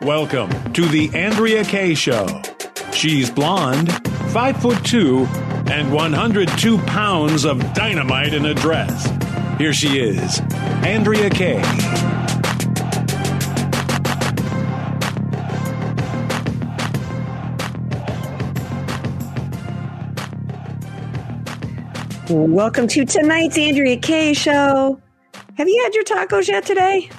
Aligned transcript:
Welcome 0.00 0.72
to 0.74 0.86
the 0.86 1.10
Andrea 1.12 1.64
Kaye 1.64 1.94
Show. 1.94 2.40
She's 2.92 3.30
blonde, 3.30 3.92
five 4.30 4.56
foot 4.62 4.84
two, 4.84 5.26
and 5.66 5.92
102 5.92 6.78
pounds 6.78 7.44
of 7.44 7.58
dynamite 7.72 8.32
in 8.32 8.46
a 8.46 8.54
dress. 8.54 9.10
Here 9.58 9.72
she 9.72 9.98
is, 9.98 10.40
Andrea 10.84 11.28
Kaye. 11.30 11.62
Welcome 22.30 22.86
to 22.88 23.04
tonight's 23.04 23.58
Andrea 23.58 23.96
Kaye 23.96 24.32
show. 24.34 25.00
Have 25.56 25.68
you 25.68 25.82
had 25.82 25.94
your 25.94 26.04
tacos 26.04 26.46
yet 26.46 26.64
today? 26.64 27.10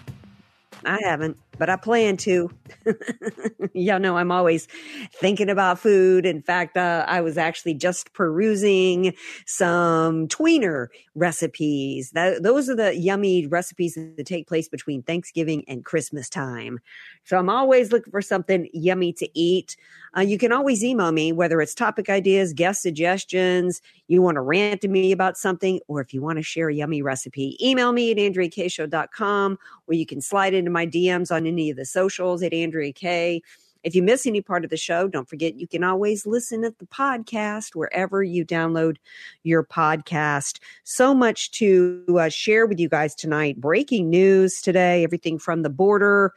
I 0.85 0.97
haven't, 1.03 1.37
but 1.59 1.69
I 1.69 1.75
plan 1.75 2.17
to. 2.17 2.49
Y'all 3.73 3.99
know 3.99 4.17
I'm 4.17 4.31
always 4.31 4.67
thinking 5.13 5.49
about 5.49 5.77
food. 5.77 6.25
In 6.25 6.41
fact, 6.41 6.77
uh, 6.77 7.05
I 7.07 7.21
was 7.21 7.37
actually 7.37 7.75
just 7.75 8.13
perusing 8.13 9.13
some 9.45 10.27
tweener 10.29 10.87
recipes. 11.13 12.11
That, 12.11 12.41
those 12.41 12.69
are 12.69 12.75
the 12.75 12.95
yummy 12.95 13.45
recipes 13.45 13.95
that 13.95 14.25
take 14.25 14.47
place 14.47 14.69
between 14.69 15.03
Thanksgiving 15.03 15.65
and 15.67 15.85
Christmas 15.85 16.29
time. 16.29 16.79
So 17.25 17.37
I'm 17.37 17.49
always 17.49 17.91
looking 17.91 18.11
for 18.11 18.21
something 18.21 18.69
yummy 18.73 19.13
to 19.13 19.29
eat. 19.37 19.75
Uh, 20.17 20.21
you 20.21 20.37
can 20.37 20.51
always 20.51 20.83
email 20.83 21.11
me, 21.11 21.31
whether 21.31 21.61
it's 21.61 21.73
topic 21.73 22.09
ideas, 22.09 22.53
guest 22.53 22.81
suggestions, 22.81 23.81
you 24.07 24.21
want 24.21 24.35
to 24.35 24.41
rant 24.41 24.81
to 24.81 24.87
me 24.87 25.11
about 25.11 25.37
something, 25.37 25.79
or 25.87 26.01
if 26.01 26.13
you 26.13 26.21
want 26.21 26.37
to 26.37 26.43
share 26.43 26.69
a 26.69 26.73
yummy 26.73 27.01
recipe, 27.01 27.57
email 27.65 27.91
me 27.91 28.11
at 28.11 28.17
andreakshow.com, 28.17 29.57
or 29.87 29.93
you 29.93 30.05
can 30.05 30.21
slide 30.21 30.53
into 30.53 30.71
my 30.71 30.85
DMs 30.85 31.31
on 31.31 31.45
any 31.45 31.69
of 31.69 31.77
the 31.77 31.85
socials 31.85 32.41
at 32.41 32.53
Andrea 32.53 32.93
Kaye. 32.93 33.41
If 33.81 33.95
you 33.95 34.03
miss 34.03 34.27
any 34.27 34.41
part 34.41 34.65
of 34.65 34.69
the 34.69 34.77
show, 34.77 35.07
don't 35.07 35.29
forget 35.29 35.55
you 35.55 35.67
can 35.67 35.85
always 35.85 36.25
listen 36.25 36.65
at 36.65 36.79
the 36.79 36.85
podcast 36.85 37.75
wherever 37.75 38.21
you 38.21 38.45
download 38.45 38.97
your 39.43 39.63
podcast. 39.63 40.59
So 40.83 41.15
much 41.15 41.51
to 41.51 42.03
uh, 42.19 42.27
share 42.27 42.67
with 42.67 42.77
you 42.77 42.89
guys 42.89 43.15
tonight. 43.15 43.61
Breaking 43.61 44.09
news 44.09 44.61
today, 44.61 45.03
everything 45.05 45.39
from 45.39 45.61
the 45.61 45.69
border 45.69 46.33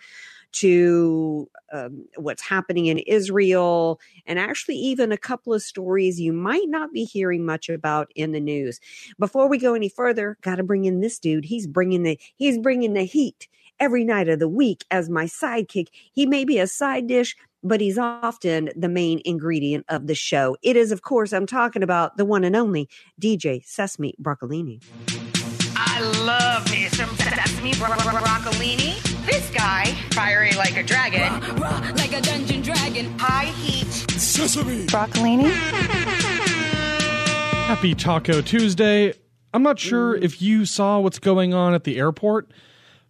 to 0.53 1.49
um, 1.73 2.07
what's 2.17 2.43
happening 2.43 2.87
in 2.87 2.99
Israel, 2.99 4.01
and 4.27 4.39
actually 4.39 4.77
even 4.77 5.13
a 5.13 5.17
couple 5.17 5.55
of 5.55 5.63
stories 5.63 6.21
you 6.21 6.33
might 6.33 6.69
not 6.69 6.93
be 6.93 7.05
hearing 7.05 7.45
much 7.45 7.69
about 7.69 8.11
in 8.15 8.33
the 8.33 8.41
news. 8.41 8.81
Before 9.19 9.49
we 9.49 9.59
go 9.59 9.75
any 9.75 9.89
further, 9.89 10.37
got 10.43 10.57
to 10.57 10.63
bring 10.63 10.85
in 10.85 11.01
this 11.01 11.19
dude. 11.19 11.45
He's 11.45 11.67
bringing 11.67 12.03
the 12.03 12.19
he's 12.37 12.59
bringing 12.59 12.93
the 12.95 13.05
heat 13.05 13.49
every 13.81 14.05
night 14.05 14.29
of 14.29 14.39
the 14.39 14.49
week 14.49 14.85
as 14.91 15.09
my 15.09 15.25
sidekick. 15.25 15.89
He 16.13 16.27
may 16.27 16.45
be 16.45 16.59
a 16.59 16.67
side 16.67 17.07
dish, 17.07 17.35
but 17.63 17.81
he's 17.81 17.99
often 17.99 18.71
the 18.77 18.89
main 18.89 19.21
ingredient 19.25 19.87
of 19.89 20.07
the 20.07 20.15
show. 20.15 20.57
It 20.63 20.77
is, 20.77 20.93
of 20.93 21.03
course, 21.03 21.33
I'm 21.33 21.47
talking 21.47 21.83
about 21.83 22.17
the 22.17 22.25
one 22.25 22.45
and 22.45 22.57
only 22.57 22.89
DJ 23.21 23.65
Sesame 23.65 24.15
Broccolini. 24.21 24.83
I 25.77 26.01
love 26.25 26.71
me 26.71 26.89
some 26.89 27.15
sesame 27.17 27.75
bro- 27.75 27.89
bro- 27.89 28.21
broccolini. 28.21 29.12
This 29.25 29.51
guy, 29.51 29.87
fiery 30.13 30.53
like 30.53 30.77
a 30.77 30.83
dragon, 30.83 31.21
like 31.97 32.13
a 32.13 32.21
dungeon 32.21 32.63
dragon. 32.63 33.17
high 33.19 33.47
heat. 33.47 33.87
Sesame. 34.21 34.87
Broccolini? 34.87 35.51
Happy 37.67 37.95
Taco 37.95 38.41
Tuesday. 38.43 39.15
I'm 39.55 39.63
not 39.63 39.79
sure 39.79 40.17
Mm. 40.19 40.23
if 40.23 40.43
you 40.43 40.65
saw 40.67 40.99
what's 40.99 41.19
going 41.19 41.55
on 41.55 41.75
at 41.75 41.85
the 41.85 41.99
airport, 41.99 42.51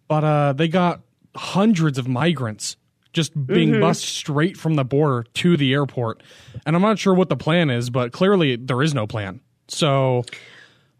but 0.07 0.23
uh, 0.23 0.53
they 0.53 0.67
got 0.67 1.01
hundreds 1.35 1.97
of 1.97 2.07
migrants 2.07 2.77
just 3.11 3.33
being 3.47 3.71
Mm-hmm. 3.71 3.81
bussed 3.81 4.05
straight 4.05 4.57
from 4.57 4.75
the 4.75 4.83
border 4.83 5.25
to 5.35 5.57
the 5.57 5.73
airport. 5.73 6.21
And 6.65 6.75
I'm 6.75 6.81
not 6.81 6.99
sure 6.99 7.13
what 7.13 7.29
the 7.29 7.35
plan 7.37 7.69
is, 7.69 7.89
but 7.89 8.11
clearly 8.11 8.55
there 8.55 8.81
is 8.81 8.93
no 8.93 9.05
plan. 9.07 9.39
So, 9.67 10.23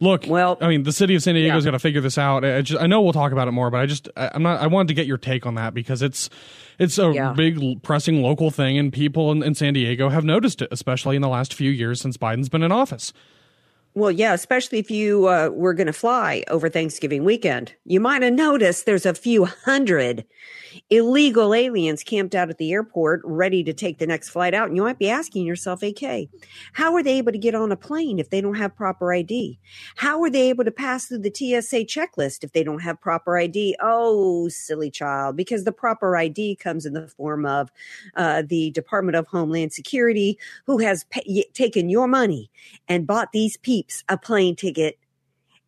look, 0.03 0.25
Well, 0.27 0.57
I 0.61 0.67
mean, 0.67 0.83
the 0.83 0.91
city 0.91 1.15
of 1.15 1.23
San 1.23 1.35
Diego's 1.35 1.63
yeah. 1.63 1.71
got 1.71 1.71
to 1.71 1.79
figure 1.79 2.01
this 2.01 2.17
out. 2.17 2.45
I, 2.45 2.61
just, 2.61 2.81
I 2.81 2.87
know 2.87 3.01
we'll 3.01 3.13
talk 3.13 3.31
about 3.31 3.47
it 3.47 3.51
more, 3.51 3.71
but 3.71 3.79
I 3.79 3.85
just, 3.85 4.07
I, 4.15 4.29
I'm 4.33 4.43
not. 4.43 4.61
I 4.61 4.67
wanted 4.67 4.89
to 4.89 4.93
get 4.93 5.07
your 5.07 5.17
take 5.17 5.45
on 5.45 5.55
that 5.55 5.73
because 5.73 6.01
it's, 6.01 6.29
it's 6.77 6.97
a 6.99 7.11
Yeah. 7.11 7.33
big 7.33 7.81
pressing 7.81 8.21
local 8.21 8.51
thing, 8.51 8.77
and 8.77 8.91
people 8.93 9.31
in, 9.31 9.41
in 9.41 9.55
San 9.55 9.73
Diego 9.73 10.09
have 10.09 10.23
noticed 10.25 10.61
it, 10.61 10.67
especially 10.71 11.15
in 11.15 11.21
the 11.21 11.27
last 11.29 11.53
few 11.53 11.71
years 11.71 12.01
since 12.01 12.17
Biden's 12.17 12.49
been 12.49 12.63
in 12.63 12.71
office. 12.71 13.13
Well, 13.95 14.11
yeah, 14.11 14.33
especially 14.33 14.79
if 14.79 14.89
you 14.89 15.27
uh, 15.27 15.49
were 15.49 15.75
going 15.75 15.87
to 15.87 15.93
fly 15.93 16.43
over 16.47 16.67
Thanksgiving 16.67 17.23
weekend. 17.23 17.73
You 17.85 17.99
might 17.99 18.23
have 18.23 18.33
noticed 18.33 18.87
there's 18.87 19.05
a 19.05 19.13
few 19.13 19.45
hundred 19.45 20.25
illegal 20.89 21.53
aliens 21.53 22.03
camped 22.03 22.35
out 22.35 22.49
at 22.49 22.57
the 22.57 22.71
airport 22.71 23.21
ready 23.23 23.63
to 23.63 23.73
take 23.73 23.99
the 23.99 24.07
next 24.07 24.29
flight 24.29 24.53
out. 24.53 24.67
And 24.67 24.75
you 24.75 24.83
might 24.83 24.99
be 24.99 25.09
asking 25.09 25.45
yourself, 25.45 25.83
AK, 25.83 26.29
how 26.73 26.95
are 26.95 27.03
they 27.03 27.17
able 27.17 27.31
to 27.31 27.37
get 27.37 27.55
on 27.55 27.71
a 27.71 27.75
plane 27.75 28.19
if 28.19 28.29
they 28.29 28.41
don't 28.41 28.55
have 28.55 28.75
proper 28.75 29.13
ID? 29.13 29.59
How 29.95 30.21
are 30.23 30.29
they 30.29 30.49
able 30.49 30.65
to 30.65 30.71
pass 30.71 31.05
through 31.05 31.19
the 31.19 31.33
TSA 31.33 31.85
checklist 31.85 32.43
if 32.43 32.51
they 32.51 32.63
don't 32.63 32.81
have 32.81 33.01
proper 33.01 33.37
ID? 33.37 33.75
Oh, 33.81 34.47
silly 34.49 34.91
child, 34.91 35.35
because 35.35 35.63
the 35.63 35.71
proper 35.71 36.17
ID 36.17 36.55
comes 36.55 36.85
in 36.85 36.93
the 36.93 37.07
form 37.07 37.45
of 37.45 37.71
uh, 38.15 38.43
the 38.45 38.71
Department 38.71 39.15
of 39.15 39.27
Homeland 39.27 39.73
Security, 39.73 40.37
who 40.65 40.79
has 40.79 41.03
pa- 41.05 41.21
taken 41.53 41.89
your 41.89 42.07
money 42.07 42.49
and 42.87 43.07
bought 43.07 43.31
these 43.31 43.57
peeps 43.83 44.03
a 44.09 44.17
plane 44.17 44.55
ticket. 44.55 44.97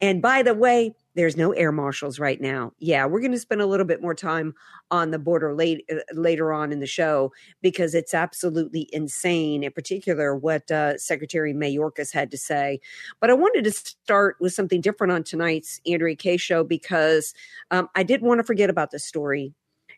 And 0.01 0.21
by 0.21 0.43
the 0.43 0.53
way, 0.53 0.93
there's 1.15 1.37
no 1.37 1.53
air 1.53 1.71
marshals 1.71 2.19
right 2.19 2.41
now. 2.41 2.73
Yeah, 2.79 3.05
we're 3.05 3.21
going 3.21 3.31
to 3.31 3.39
spend 3.39 3.61
a 3.61 3.65
little 3.65 3.85
bit 3.85 4.01
more 4.01 4.13
time 4.13 4.53
on 4.91 5.11
the 5.11 5.19
border 5.19 5.55
late, 5.55 5.85
uh, 5.89 6.01
later 6.13 6.51
on 6.51 6.73
in 6.73 6.81
the 6.81 6.85
show 6.85 7.31
because 7.61 7.95
it's 7.95 8.13
absolutely 8.13 8.89
insane, 8.91 9.63
in 9.63 9.71
particular, 9.71 10.35
what 10.35 10.69
uh, 10.69 10.97
Secretary 10.97 11.53
Mayorkas 11.53 12.11
had 12.11 12.29
to 12.31 12.37
say. 12.37 12.81
But 13.21 13.29
I 13.29 13.33
wanted 13.33 13.63
to 13.63 13.71
start 13.71 14.35
with 14.41 14.53
something 14.53 14.81
different 14.81 15.13
on 15.13 15.23
tonight's 15.23 15.79
Andrea 15.87 16.17
Kaye 16.17 16.37
show 16.37 16.65
because 16.65 17.33
um, 17.71 17.87
I 17.95 18.03
did 18.03 18.21
want 18.21 18.39
to 18.39 18.43
forget 18.43 18.69
about 18.69 18.91
this 18.91 19.05
story. 19.05 19.53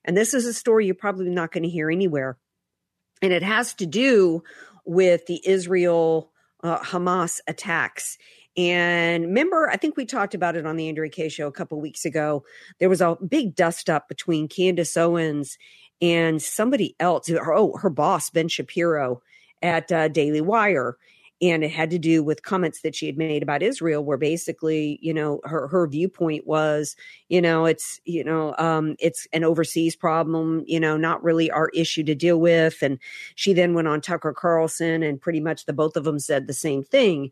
And 0.06 0.16
this 0.16 0.36
is 0.36 0.46
a 0.46 0.54
story 0.54 0.86
you're 0.86 0.96
probably 0.96 1.30
not 1.30 1.52
going 1.52 1.64
to 1.64 1.70
hear 1.70 1.90
anywhere. 1.90 2.38
And 3.24 3.34
it 3.34 3.42
has 3.42 3.74
to 3.76 3.88
do 3.88 4.44
with 4.86 5.26
the 5.26 5.42
Israel 5.46 6.32
uh, 6.68 6.80
Hamas 6.80 7.40
attacks. 7.48 8.18
And 8.56 9.26
remember, 9.26 9.70
I 9.70 9.78
think 9.78 9.96
we 9.96 10.06
talked 10.06 10.34
about 10.34 10.56
it 10.56 10.66
on 10.66 10.78
the 10.78 10.90
Andrea 10.90 11.10
Kaye 11.10 11.30
show 11.30 11.48
a 11.48 11.52
couple 11.52 11.80
weeks 11.80 12.06
ago. 12.06 12.44
There 12.80 12.90
was 12.90 13.02
a 13.02 13.16
big 13.28 13.56
dust 13.56 13.90
up 13.90 14.08
between 14.08 14.48
Candace 14.48 14.98
Owens 14.98 15.58
and 16.02 16.42
somebody 16.42 16.96
else. 17.00 17.30
Oh, 17.30 17.78
her 17.78 17.90
boss, 17.90 18.30
Ben 18.30 18.48
Shapiro 18.48 19.22
at 19.62 19.92
uh, 19.92 20.08
Daily 20.08 20.42
Wire. 20.42 20.98
And 21.42 21.64
it 21.64 21.70
had 21.70 21.92
to 21.92 22.00
do 22.00 22.24
with 22.24 22.42
comments 22.42 22.82
that 22.82 22.96
she 22.96 23.06
had 23.06 23.18
made 23.18 23.44
about 23.44 23.62
Israel, 23.62 24.04
where 24.04 24.18
basically, 24.18 24.98
you 25.02 25.14
know, 25.14 25.40
her 25.44 25.68
her 25.68 25.88
viewpoint 25.88 26.48
was, 26.48 26.96
you 27.30 27.42
know, 27.42 27.66
it's 27.66 28.00
you 28.06 28.24
know, 28.24 28.56
um, 28.58 28.96
it's 29.00 29.28
an 29.34 29.44
overseas 29.44 29.96
problem, 29.96 30.64
you 30.66 30.80
know, 30.80 30.98
not 30.98 31.24
really 31.24 31.52
our 31.52 31.70
issue 31.76 32.04
to 32.06 32.16
deal 32.16 32.40
with. 32.40 32.82
And 32.82 32.98
she 33.36 33.54
then 33.54 33.76
went 33.76 33.88
on 33.88 34.02
Tucker 34.02 34.34
Carlson, 34.34 35.04
and 35.04 35.22
pretty 35.22 35.40
much 35.40 35.66
the 35.66 35.74
both 35.74 35.96
of 35.96 36.06
them 36.06 36.20
said 36.20 36.48
the 36.48 36.54
same 36.54 36.84
thing. 36.84 37.32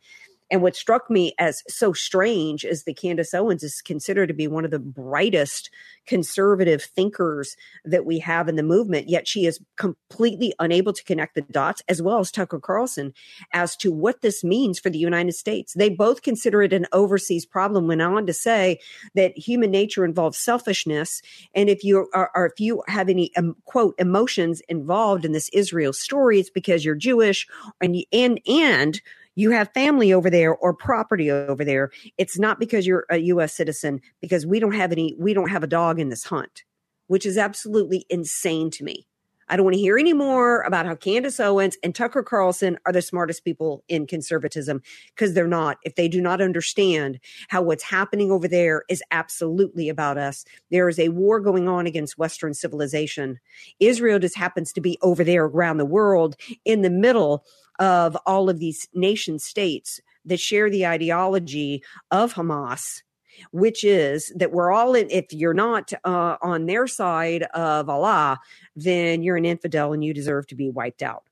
And 0.51 0.61
what 0.61 0.75
struck 0.75 1.09
me 1.09 1.33
as 1.39 1.63
so 1.67 1.91
strange 1.91 2.63
is 2.63 2.83
that 2.83 2.97
Candace 2.97 3.33
Owens 3.33 3.63
is 3.63 3.81
considered 3.81 4.27
to 4.27 4.33
be 4.33 4.47
one 4.47 4.63
of 4.65 4.71
the 4.71 4.79
brightest 4.79 5.71
conservative 6.05 6.83
thinkers 6.83 7.55
that 7.83 8.05
we 8.05 8.19
have 8.19 8.47
in 8.47 8.55
the 8.55 8.63
movement, 8.63 9.09
yet 9.09 9.27
she 9.27 9.45
is 9.45 9.59
completely 9.75 10.53
unable 10.59 10.93
to 10.93 11.03
connect 11.03 11.33
the 11.33 11.41
dots, 11.41 11.81
as 11.87 12.01
well 12.01 12.19
as 12.19 12.31
Tucker 12.31 12.59
Carlson, 12.59 13.13
as 13.53 13.75
to 13.77 13.91
what 13.91 14.21
this 14.21 14.43
means 14.43 14.77
for 14.77 14.91
the 14.91 14.99
United 14.99 15.33
States. 15.33 15.73
They 15.73 15.89
both 15.89 16.21
consider 16.21 16.61
it 16.61 16.73
an 16.73 16.85
overseas 16.91 17.45
problem, 17.45 17.87
went 17.87 18.03
on 18.03 18.27
to 18.27 18.33
say 18.33 18.79
that 19.15 19.37
human 19.37 19.71
nature 19.71 20.05
involves 20.05 20.37
selfishness. 20.37 21.21
And 21.55 21.69
if 21.69 21.83
you 21.83 22.07
are, 22.13 22.29
or 22.35 22.45
if 22.45 22.59
you 22.59 22.83
have 22.87 23.09
any 23.09 23.35
um, 23.35 23.55
quote 23.65 23.95
emotions 23.97 24.61
involved 24.69 25.25
in 25.25 25.31
this 25.31 25.49
Israel 25.49 25.93
story, 25.93 26.39
it's 26.39 26.49
because 26.51 26.85
you're 26.85 26.95
Jewish 26.95 27.47
and, 27.81 27.97
and, 28.11 28.39
and 28.47 29.01
you 29.35 29.51
have 29.51 29.73
family 29.73 30.13
over 30.13 30.29
there 30.29 30.55
or 30.55 30.73
property 30.73 31.29
over 31.29 31.63
there, 31.63 31.91
it's 32.17 32.39
not 32.39 32.59
because 32.59 32.87
you're 32.87 33.05
a 33.09 33.17
US 33.17 33.55
citizen 33.55 34.01
because 34.21 34.45
we 34.45 34.59
don't 34.59 34.73
have 34.73 34.91
any 34.91 35.15
we 35.19 35.33
don't 35.33 35.49
have 35.49 35.63
a 35.63 35.67
dog 35.67 35.99
in 35.99 36.09
this 36.09 36.23
hunt, 36.23 36.63
which 37.07 37.25
is 37.25 37.37
absolutely 37.37 38.05
insane 38.09 38.69
to 38.71 38.83
me. 38.83 39.07
I 39.47 39.55
don't 39.55 39.65
want 39.65 39.75
to 39.75 39.81
hear 39.81 39.97
any 39.97 40.13
more 40.13 40.61
about 40.61 40.85
how 40.85 40.95
Candace 40.95 41.39
Owens 41.39 41.77
and 41.83 41.93
Tucker 41.93 42.23
Carlson 42.23 42.77
are 42.85 42.91
the 42.91 43.01
smartest 43.01 43.43
people 43.43 43.83
in 43.87 44.07
conservatism 44.07 44.81
because 45.13 45.33
they're 45.33 45.47
not. 45.47 45.77
If 45.83 45.95
they 45.95 46.07
do 46.07 46.21
not 46.21 46.41
understand 46.41 47.19
how 47.49 47.61
what's 47.61 47.83
happening 47.83 48.31
over 48.31 48.47
there 48.47 48.83
is 48.89 49.03
absolutely 49.11 49.87
about 49.89 50.17
us, 50.17 50.45
there 50.71 50.89
is 50.89 50.97
a 50.97 51.09
war 51.09 51.39
going 51.39 51.67
on 51.67 51.85
against 51.85 52.17
Western 52.17 52.53
civilization. 52.53 53.39
Israel 53.79 54.19
just 54.19 54.35
happens 54.35 54.73
to 54.73 54.81
be 54.81 54.97
over 55.01 55.23
there 55.23 55.45
around 55.45 55.77
the 55.77 55.85
world 55.85 56.35
in 56.65 56.81
the 56.81 56.89
middle 56.89 57.45
of 57.79 58.17
all 58.25 58.49
of 58.49 58.59
these 58.59 58.87
nation 58.93 59.37
states 59.37 59.99
that 60.25 60.39
share 60.39 60.69
the 60.69 60.87
ideology 60.87 61.83
of 62.09 62.33
Hamas 62.33 63.03
which 63.51 63.83
is 63.83 64.31
that 64.35 64.51
we're 64.51 64.71
all 64.71 64.95
in, 64.95 65.09
if 65.09 65.31
you're 65.31 65.53
not 65.53 65.91
uh, 66.03 66.37
on 66.41 66.65
their 66.65 66.87
side 66.87 67.43
of 67.53 67.89
Allah, 67.89 68.39
then 68.75 69.23
you're 69.23 69.37
an 69.37 69.45
infidel 69.45 69.93
and 69.93 70.03
you 70.03 70.13
deserve 70.13 70.47
to 70.47 70.55
be 70.55 70.69
wiped 70.69 71.01
out. 71.01 71.23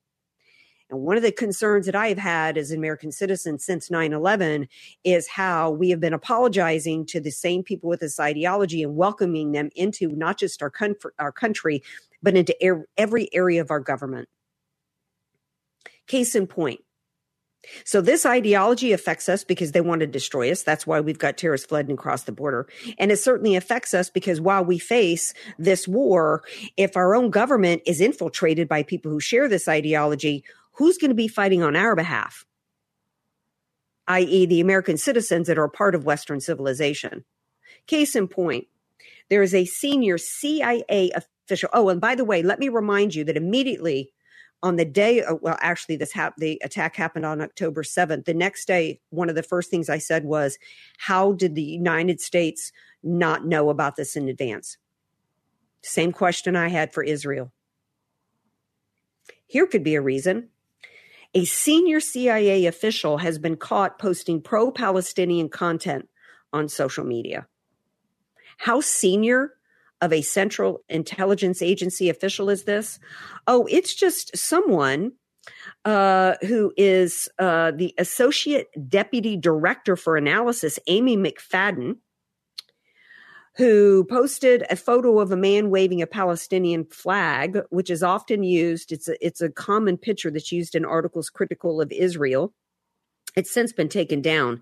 And 0.90 1.02
one 1.02 1.18
of 1.18 1.24
the 1.24 1.32
concerns 1.32 1.88
that 1.88 1.96
I 1.96 2.10
have 2.10 2.20
had 2.20 2.58
as 2.58 2.70
an 2.70 2.78
American 2.78 3.12
citizen 3.12 3.58
since 3.58 3.90
9 3.90 4.14
11 4.14 4.68
is 5.04 5.28
how 5.28 5.72
we 5.72 5.90
have 5.90 6.00
been 6.00 6.14
apologizing 6.14 7.08
to 7.08 7.20
the 7.20 7.32
same 7.32 7.64
people 7.64 7.90
with 7.90 8.02
this 8.02 8.20
ideology 8.20 8.84
and 8.84 8.96
welcoming 8.96 9.54
them 9.54 9.70
into 9.76 10.10
not 10.10 10.38
just 10.38 10.62
our, 10.62 10.72
our 11.18 11.32
country, 11.32 11.82
but 12.22 12.38
into 12.38 12.56
er- 12.64 12.88
every 12.96 13.28
area 13.34 13.60
of 13.60 13.72
our 13.72 13.80
government. 13.80 14.30
Case 16.06 16.36
in 16.36 16.46
point, 16.46 16.82
so 17.86 18.02
this 18.02 18.26
ideology 18.26 18.92
affects 18.92 19.30
us 19.30 19.44
because 19.44 19.72
they 19.72 19.82
want 19.82 20.02
to 20.02 20.08
destroy 20.08 20.52
us. 20.52 20.64
That's 20.64 20.86
why 20.86 21.00
we've 21.00 21.20
got 21.20 21.38
terrorists 21.38 21.68
flooding 21.68 21.94
across 21.94 22.24
the 22.24 22.32
border. 22.32 22.68
And 22.98 23.12
it 23.12 23.18
certainly 23.18 23.56
affects 23.56 23.94
us 23.94 24.10
because 24.10 24.42
while 24.42 24.66
we 24.66 24.80
face 24.80 25.34
this 25.58 25.88
war, 25.88 26.44
if 26.78 26.98
our 26.98 27.16
own 27.16 27.30
government 27.30 27.82
is 27.86 28.02
infiltrated 28.02 28.68
by 28.68 28.84
people 28.84 29.12
who 29.12 29.20
share 29.20 29.48
this 29.48 29.68
ideology, 29.68 30.44
who's 30.74 30.98
going 30.98 31.12
to 31.12 31.16
be 31.16 31.28
fighting 31.28 31.64
on 31.64 31.76
our 31.76 31.96
behalf? 31.96 32.46
i.e., 34.08 34.46
the 34.46 34.60
American 34.62 34.98
citizens 34.98 35.48
that 35.48 35.58
are 35.58 35.70
part 35.70 35.96
of 35.96 36.06
Western 36.06 36.40
civilization. 36.40 37.24
Case 37.88 38.16
in 38.16 38.28
point, 38.28 38.68
there 39.30 39.42
is 39.42 39.54
a 39.54 39.66
senior 39.66 40.18
CIA 40.18 41.12
official. 41.16 41.70
Oh, 41.74 41.90
and 41.90 42.02
by 42.02 42.16
the 42.16 42.26
way, 42.26 42.44
let 42.44 42.60
me 42.60 42.70
remind 42.70 43.16
you 43.16 43.24
that 43.26 43.38
immediately 43.38 44.12
on 44.64 44.78
the 44.78 44.86
day 44.86 45.22
uh, 45.22 45.36
well 45.42 45.58
actually 45.62 45.96
this 45.96 46.12
hap- 46.12 46.38
the 46.38 46.60
attack 46.64 46.96
happened 46.96 47.26
on 47.26 47.42
october 47.42 47.84
7th 47.84 48.26
the 48.26 48.34
next 48.34 48.66
day 48.66 49.00
one 49.10 49.30
of 49.30 49.36
the 49.36 49.44
first 49.44 49.70
things 49.70 49.90
i 49.90 50.00
said 50.00 50.26
was 50.26 50.58
how 50.98 51.34
did 51.34 51.54
the 51.54 51.62
united 51.62 52.20
states 52.20 52.72
not 53.04 53.46
know 53.46 53.70
about 53.70 53.96
this 53.98 54.16
in 54.16 54.30
advance? 54.30 54.78
Same 55.84 56.14
question 56.14 56.56
i 56.56 56.70
had 56.70 56.94
for 56.94 57.04
israel. 57.04 57.52
Here 59.46 59.68
could 59.68 59.84
be 59.84 59.96
a 59.96 60.02
reason. 60.02 60.50
A 61.36 61.46
senior 61.46 62.00
cia 62.00 62.66
official 62.66 63.18
has 63.18 63.38
been 63.38 63.58
caught 63.58 64.00
posting 64.00 64.42
pro-palestinian 64.42 65.50
content 65.50 66.08
on 66.54 66.70
social 66.70 67.04
media. 67.04 67.48
How 68.58 68.82
senior 68.82 69.54
of 70.04 70.12
a 70.12 70.22
Central 70.22 70.82
Intelligence 70.90 71.62
Agency 71.62 72.10
official 72.10 72.50
is 72.50 72.66
this? 72.66 73.00
Oh, 73.48 73.66
it's 73.72 73.96
just 73.96 74.36
someone 74.36 75.14
uh, 75.86 76.34
who 76.42 76.74
is 76.76 77.30
uh, 77.40 77.72
the 77.72 77.94
Associate 77.98 78.68
Deputy 78.90 79.38
Director 79.38 79.96
for 79.96 80.18
Analysis, 80.18 80.78
Amy 80.88 81.16
McFadden, 81.16 81.96
who 83.56 84.04
posted 84.10 84.66
a 84.70 84.76
photo 84.76 85.20
of 85.20 85.32
a 85.32 85.38
man 85.38 85.70
waving 85.70 86.02
a 86.02 86.08
Palestinian 86.08 86.84
flag, 86.86 87.60
which 87.70 87.90
is 87.90 88.04
often 88.04 88.44
used. 88.44 88.92
It's 88.92 89.08
a, 89.08 89.26
it's 89.26 89.42
a 89.42 89.50
common 89.50 89.98
picture 89.98 90.32
that's 90.32 90.52
used 90.52 90.76
in 90.76 90.84
articles 90.84 91.30
critical 91.30 91.80
of 91.80 91.94
Israel. 91.94 92.54
It's 93.36 93.54
since 93.54 93.74
been 93.74 93.90
taken 93.90 94.22
down. 94.22 94.62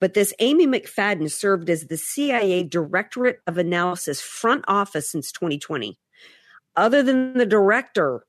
But 0.00 0.14
this 0.14 0.34
Amy 0.40 0.66
McFadden 0.66 1.30
served 1.30 1.70
as 1.70 1.86
the 1.86 1.96
CIA 1.96 2.62
Directorate 2.64 3.40
of 3.46 3.58
Analysis 3.58 4.20
front 4.20 4.64
office 4.66 5.10
since 5.10 5.30
2020. 5.32 5.98
Other 6.76 7.02
than 7.02 7.34
the 7.34 7.46
director 7.46 8.24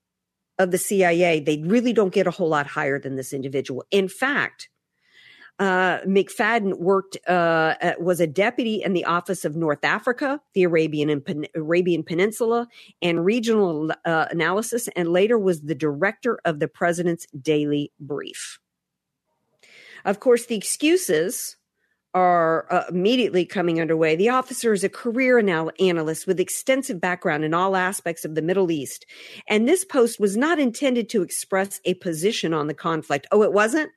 of 0.58 0.70
the 0.70 0.78
CIA, 0.78 1.40
they 1.40 1.62
really 1.66 1.92
don't 1.92 2.12
get 2.12 2.26
a 2.26 2.30
whole 2.30 2.48
lot 2.48 2.66
higher 2.66 2.98
than 2.98 3.16
this 3.16 3.32
individual. 3.32 3.84
In 3.90 4.08
fact, 4.08 4.68
uh, 5.58 6.00
McFadden 6.06 6.78
worked 6.78 7.18
uh, 7.28 7.74
was 7.98 8.18
a 8.18 8.26
deputy 8.26 8.82
in 8.82 8.94
the 8.94 9.04
Office 9.04 9.44
of 9.44 9.56
North 9.56 9.84
Africa, 9.84 10.40
the 10.54 10.62
Arabian 10.62 11.10
and 11.10 11.24
Pen- 11.24 11.46
Arabian 11.54 12.02
Peninsula, 12.02 12.66
and 13.02 13.24
regional 13.24 13.90
uh, 14.06 14.26
analysis, 14.30 14.88
and 14.96 15.12
later 15.12 15.38
was 15.38 15.62
the 15.62 15.74
director 15.74 16.40
of 16.46 16.60
the 16.60 16.68
President's 16.68 17.26
Daily 17.42 17.92
Brief. 18.00 18.59
Of 20.04 20.20
course, 20.20 20.46
the 20.46 20.56
excuses 20.56 21.56
are 22.12 22.66
uh, 22.72 22.84
immediately 22.88 23.44
coming 23.44 23.80
underway. 23.80 24.16
The 24.16 24.30
officer 24.30 24.72
is 24.72 24.82
a 24.82 24.88
career 24.88 25.38
anal- 25.38 25.70
analyst 25.78 26.26
with 26.26 26.40
extensive 26.40 27.00
background 27.00 27.44
in 27.44 27.54
all 27.54 27.76
aspects 27.76 28.24
of 28.24 28.34
the 28.34 28.42
Middle 28.42 28.70
East. 28.70 29.06
And 29.46 29.68
this 29.68 29.84
post 29.84 30.18
was 30.18 30.36
not 30.36 30.58
intended 30.58 31.08
to 31.10 31.22
express 31.22 31.80
a 31.84 31.94
position 31.94 32.52
on 32.52 32.66
the 32.66 32.74
conflict. 32.74 33.26
Oh, 33.30 33.42
it 33.42 33.52
wasn't? 33.52 33.90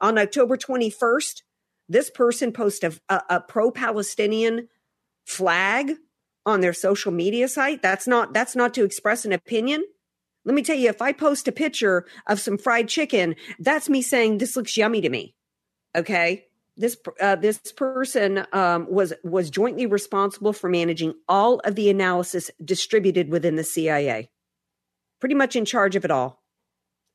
On 0.00 0.18
October 0.18 0.56
21st, 0.56 1.42
this 1.88 2.10
person 2.10 2.52
posted 2.52 3.00
a, 3.08 3.14
a, 3.14 3.22
a 3.36 3.40
pro 3.40 3.72
Palestinian 3.72 4.68
flag 5.26 5.96
on 6.46 6.60
their 6.60 6.72
social 6.72 7.12
media 7.12 7.48
site. 7.48 7.82
That's 7.82 8.06
not, 8.06 8.32
that's 8.32 8.54
not 8.54 8.72
to 8.74 8.84
express 8.84 9.24
an 9.24 9.32
opinion. 9.32 9.84
Let 10.44 10.54
me 10.54 10.62
tell 10.62 10.76
you, 10.76 10.88
if 10.88 11.02
I 11.02 11.12
post 11.12 11.48
a 11.48 11.52
picture 11.52 12.06
of 12.26 12.40
some 12.40 12.56
fried 12.56 12.88
chicken, 12.88 13.36
that's 13.58 13.88
me 13.88 14.00
saying 14.02 14.38
this 14.38 14.56
looks 14.56 14.76
yummy 14.76 15.00
to 15.00 15.10
me. 15.10 15.34
Okay. 15.94 16.46
This 16.76 16.96
uh, 17.20 17.36
this 17.36 17.58
person 17.72 18.46
um, 18.52 18.86
was 18.88 19.12
was 19.22 19.50
jointly 19.50 19.84
responsible 19.84 20.54
for 20.54 20.70
managing 20.70 21.14
all 21.28 21.58
of 21.60 21.74
the 21.74 21.90
analysis 21.90 22.50
distributed 22.64 23.28
within 23.28 23.56
the 23.56 23.64
CIA. 23.64 24.30
Pretty 25.20 25.34
much 25.34 25.56
in 25.56 25.66
charge 25.66 25.94
of 25.94 26.06
it 26.06 26.10
all. 26.10 26.42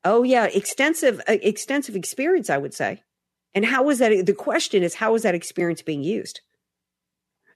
Oh 0.03 0.21
yeah, 0.21 0.45
extensive 0.45 1.19
uh, 1.27 1.37
extensive 1.41 1.95
experience, 1.95 2.51
I 2.51 2.59
would 2.59 2.75
say. 2.75 3.01
And 3.55 3.65
how 3.65 3.83
was 3.83 3.97
that? 3.99 4.25
The 4.25 4.33
question 4.33 4.83
is, 4.83 4.95
how 4.95 5.13
was 5.13 5.23
that 5.23 5.33
experience 5.33 5.81
being 5.81 6.03
used? 6.03 6.41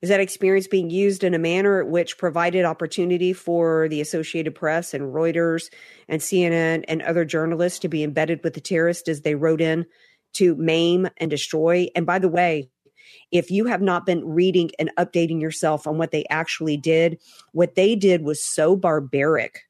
Is 0.02 0.10
that 0.10 0.22
experience 0.22 0.68
being 0.68 0.90
used 0.90 1.26
in 1.26 1.34
a 1.34 1.40
manner 1.40 1.84
which 1.84 2.18
provided 2.18 2.64
opportunity 2.64 3.34
for 3.34 3.90
the 3.90 4.00
Associated 4.00 4.56
Press 4.56 4.94
and 4.94 5.14
Reuters 5.14 5.70
and 6.08 6.22
CNN 6.22 6.86
and 6.88 7.02
other 7.02 7.26
journalists 7.26 7.80
to 7.80 7.90
be 7.90 8.04
embedded 8.04 8.42
with 8.44 8.54
the 8.54 8.62
terrorists 8.62 9.10
as 9.10 9.22
they 9.22 9.36
wrote 9.36 9.60
in 9.60 9.86
to 10.36 10.56
maim 10.56 11.10
and 11.18 11.30
destroy? 11.30 11.90
And 11.96 12.06
by 12.06 12.20
the 12.20 12.30
way, 12.30 12.70
if 13.32 13.52
you 13.52 13.66
have 13.66 13.82
not 13.82 14.06
been 14.06 14.26
reading 14.26 14.72
and 14.80 14.92
updating 14.98 15.42
yourself 15.42 15.86
on 15.86 15.98
what 15.98 16.12
they 16.12 16.26
actually 16.30 16.78
did, 16.78 17.20
what 17.52 17.76
they 17.76 17.96
did 17.96 18.24
was 18.24 18.44
so 18.44 18.78
barbaric. 18.78 19.62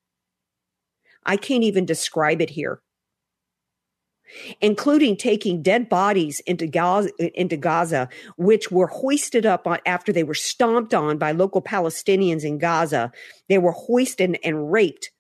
I 1.26 1.38
can't 1.38 1.64
even 1.64 1.86
describe 1.86 2.42
it 2.42 2.52
here 2.52 2.82
including 4.62 5.16
taking 5.16 5.62
dead 5.62 5.90
bodies 5.90 6.40
into 6.42 6.68
Gaza, 6.68 7.12
into 7.40 7.58
Gaza, 7.58 8.10
which 8.38 8.72
were 8.72 8.88
hoisted 8.88 9.46
up 9.46 9.68
on, 9.68 9.80
after 9.86 10.12
they 10.12 10.24
were 10.24 10.34
stomped 10.34 10.94
on 10.94 11.18
by 11.18 11.32
local 11.32 11.62
Palestinians 11.62 12.44
in 12.44 12.58
Gaza. 12.58 13.12
They 13.48 13.58
were 13.58 13.72
hoisted 13.72 14.38
and 14.44 14.72
raped 14.72 15.12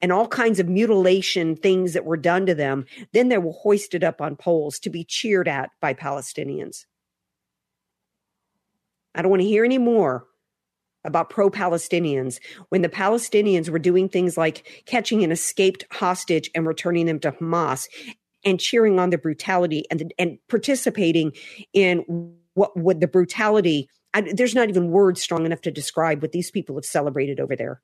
and 0.00 0.12
all 0.12 0.26
kinds 0.26 0.58
of 0.58 0.68
mutilation 0.68 1.56
things 1.56 1.92
that 1.92 2.04
were 2.04 2.16
done 2.16 2.46
to 2.46 2.54
them. 2.54 2.86
Then 3.12 3.28
they 3.28 3.38
were 3.38 3.52
hoisted 3.52 4.02
up 4.02 4.20
on 4.20 4.36
poles 4.36 4.78
to 4.80 4.90
be 4.90 5.04
cheered 5.04 5.48
at 5.48 5.70
by 5.80 5.94
Palestinians. 5.94 6.84
I 9.14 9.22
don't 9.22 9.30
want 9.30 9.42
to 9.42 9.48
hear 9.48 9.64
any 9.64 9.78
more 9.78 10.26
about 11.04 11.30
pro 11.30 11.50
Palestinians 11.50 12.38
when 12.68 12.82
the 12.82 12.88
Palestinians 12.88 13.68
were 13.68 13.78
doing 13.78 14.08
things 14.08 14.36
like 14.36 14.84
catching 14.86 15.24
an 15.24 15.32
escaped 15.32 15.84
hostage 15.90 16.50
and 16.54 16.66
returning 16.66 17.06
them 17.06 17.18
to 17.20 17.32
Hamas 17.32 17.88
and 18.44 18.60
cheering 18.60 18.98
on 18.98 19.10
the 19.10 19.18
brutality 19.18 19.84
and 19.90 20.12
and 20.18 20.38
participating 20.48 21.32
in 21.72 22.34
what 22.54 22.76
would 22.76 23.00
the 23.00 23.08
brutality 23.08 23.88
I, 24.12 24.22
there's 24.22 24.54
not 24.54 24.68
even 24.68 24.90
words 24.90 25.22
strong 25.22 25.46
enough 25.46 25.60
to 25.62 25.70
describe 25.70 26.20
what 26.20 26.32
these 26.32 26.50
people 26.50 26.76
have 26.76 26.84
celebrated 26.84 27.38
over 27.38 27.54
there. 27.54 27.80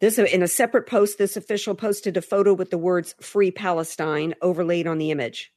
This 0.00 0.18
in 0.18 0.42
a 0.42 0.48
separate 0.48 0.88
post 0.88 1.18
this 1.18 1.36
official 1.36 1.74
posted 1.74 2.16
a 2.16 2.22
photo 2.22 2.54
with 2.54 2.70
the 2.70 2.78
words 2.78 3.14
free 3.20 3.52
palestine 3.52 4.34
overlaid 4.42 4.86
on 4.86 4.98
the 4.98 5.12
image 5.12 5.52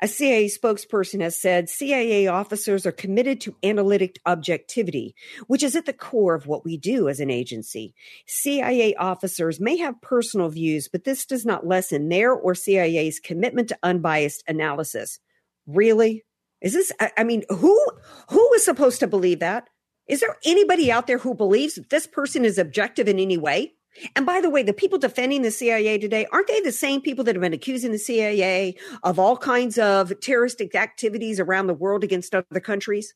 A 0.00 0.08
CIA 0.08 0.46
spokesperson 0.46 1.20
has 1.22 1.40
said 1.40 1.68
CIA 1.68 2.26
officers 2.26 2.86
are 2.86 2.92
committed 2.92 3.40
to 3.42 3.56
analytic 3.62 4.18
objectivity, 4.26 5.14
which 5.46 5.62
is 5.62 5.74
at 5.76 5.86
the 5.86 5.92
core 5.92 6.34
of 6.34 6.46
what 6.46 6.64
we 6.64 6.76
do 6.76 7.08
as 7.08 7.20
an 7.20 7.30
agency. 7.30 7.94
CIA 8.26 8.94
officers 8.94 9.60
may 9.60 9.76
have 9.78 10.00
personal 10.02 10.48
views, 10.48 10.88
but 10.88 11.04
this 11.04 11.24
does 11.24 11.46
not 11.46 11.66
lessen 11.66 12.08
their 12.08 12.32
or 12.32 12.54
CIA's 12.54 13.20
commitment 13.20 13.68
to 13.68 13.78
unbiased 13.82 14.42
analysis. 14.46 15.18
Really? 15.66 16.24
Is 16.60 16.72
this 16.72 16.92
I, 17.16 17.24
mean, 17.24 17.44
who 17.48 17.86
who 18.30 18.52
is 18.54 18.64
supposed 18.64 19.00
to 19.00 19.06
believe 19.06 19.40
that? 19.40 19.68
Is 20.08 20.20
there 20.20 20.36
anybody 20.44 20.90
out 20.90 21.06
there 21.06 21.18
who 21.18 21.34
believes 21.34 21.74
that 21.74 21.90
this 21.90 22.06
person 22.06 22.44
is 22.44 22.58
objective 22.58 23.08
in 23.08 23.18
any 23.18 23.36
way? 23.36 23.74
And 24.14 24.26
by 24.26 24.40
the 24.40 24.50
way, 24.50 24.62
the 24.62 24.72
people 24.72 24.98
defending 24.98 25.42
the 25.42 25.50
CIA 25.50 25.98
today, 25.98 26.26
aren't 26.32 26.48
they 26.48 26.60
the 26.60 26.72
same 26.72 27.00
people 27.00 27.24
that 27.24 27.34
have 27.34 27.42
been 27.42 27.52
accusing 27.52 27.92
the 27.92 27.98
CIA 27.98 28.74
of 29.02 29.18
all 29.18 29.36
kinds 29.36 29.78
of 29.78 30.18
terroristic 30.20 30.74
activities 30.74 31.40
around 31.40 31.66
the 31.66 31.74
world 31.74 32.04
against 32.04 32.34
other 32.34 32.60
countries? 32.60 33.14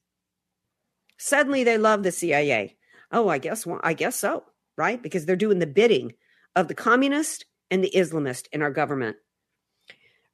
Suddenly 1.19 1.65
they 1.65 1.79
love 1.79 2.03
the 2.03 2.13
CIA. 2.13 2.77
Oh, 3.13 3.29
I 3.29 3.39
guess 3.39 3.67
well, 3.67 3.81
I 3.83 3.93
guess 3.93 4.17
so, 4.17 4.45
right? 4.77 5.03
Because 5.03 5.27
they're 5.27 5.37
doing 5.37 5.59
the 5.59 5.67
bidding 5.67 6.13
of 6.57 6.69
the 6.69 6.75
communist 6.75 7.45
and 7.71 7.85
the 7.85 7.93
Islamist 7.95 8.47
in 8.53 8.63
our 8.63 8.71
government. 8.71 9.17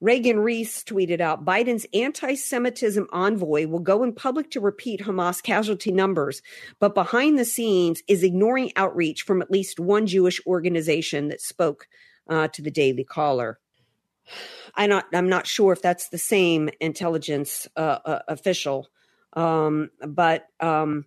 Reagan 0.00 0.40
Reese 0.40 0.84
tweeted 0.84 1.20
out 1.20 1.44
Biden's 1.44 1.86
anti 1.94 2.34
Semitism 2.34 3.06
envoy 3.12 3.66
will 3.66 3.80
go 3.80 4.02
in 4.02 4.12
public 4.12 4.50
to 4.50 4.60
repeat 4.60 5.00
Hamas 5.00 5.42
casualty 5.42 5.90
numbers, 5.90 6.42
but 6.78 6.94
behind 6.94 7.38
the 7.38 7.46
scenes 7.46 8.02
is 8.06 8.22
ignoring 8.22 8.72
outreach 8.76 9.22
from 9.22 9.40
at 9.40 9.50
least 9.50 9.80
one 9.80 10.06
Jewish 10.06 10.40
organization 10.46 11.28
that 11.28 11.40
spoke 11.40 11.88
uh, 12.28 12.48
to 12.48 12.60
the 12.60 12.70
Daily 12.70 13.04
Caller. 13.04 13.58
I'm 14.74 14.90
not, 14.90 15.06
I'm 15.14 15.30
not 15.30 15.46
sure 15.46 15.72
if 15.72 15.80
that's 15.80 16.10
the 16.10 16.18
same 16.18 16.68
intelligence 16.80 17.66
uh, 17.76 17.98
uh, 18.04 18.18
official, 18.28 18.88
um, 19.32 19.90
but 20.06 20.48
um, 20.60 21.06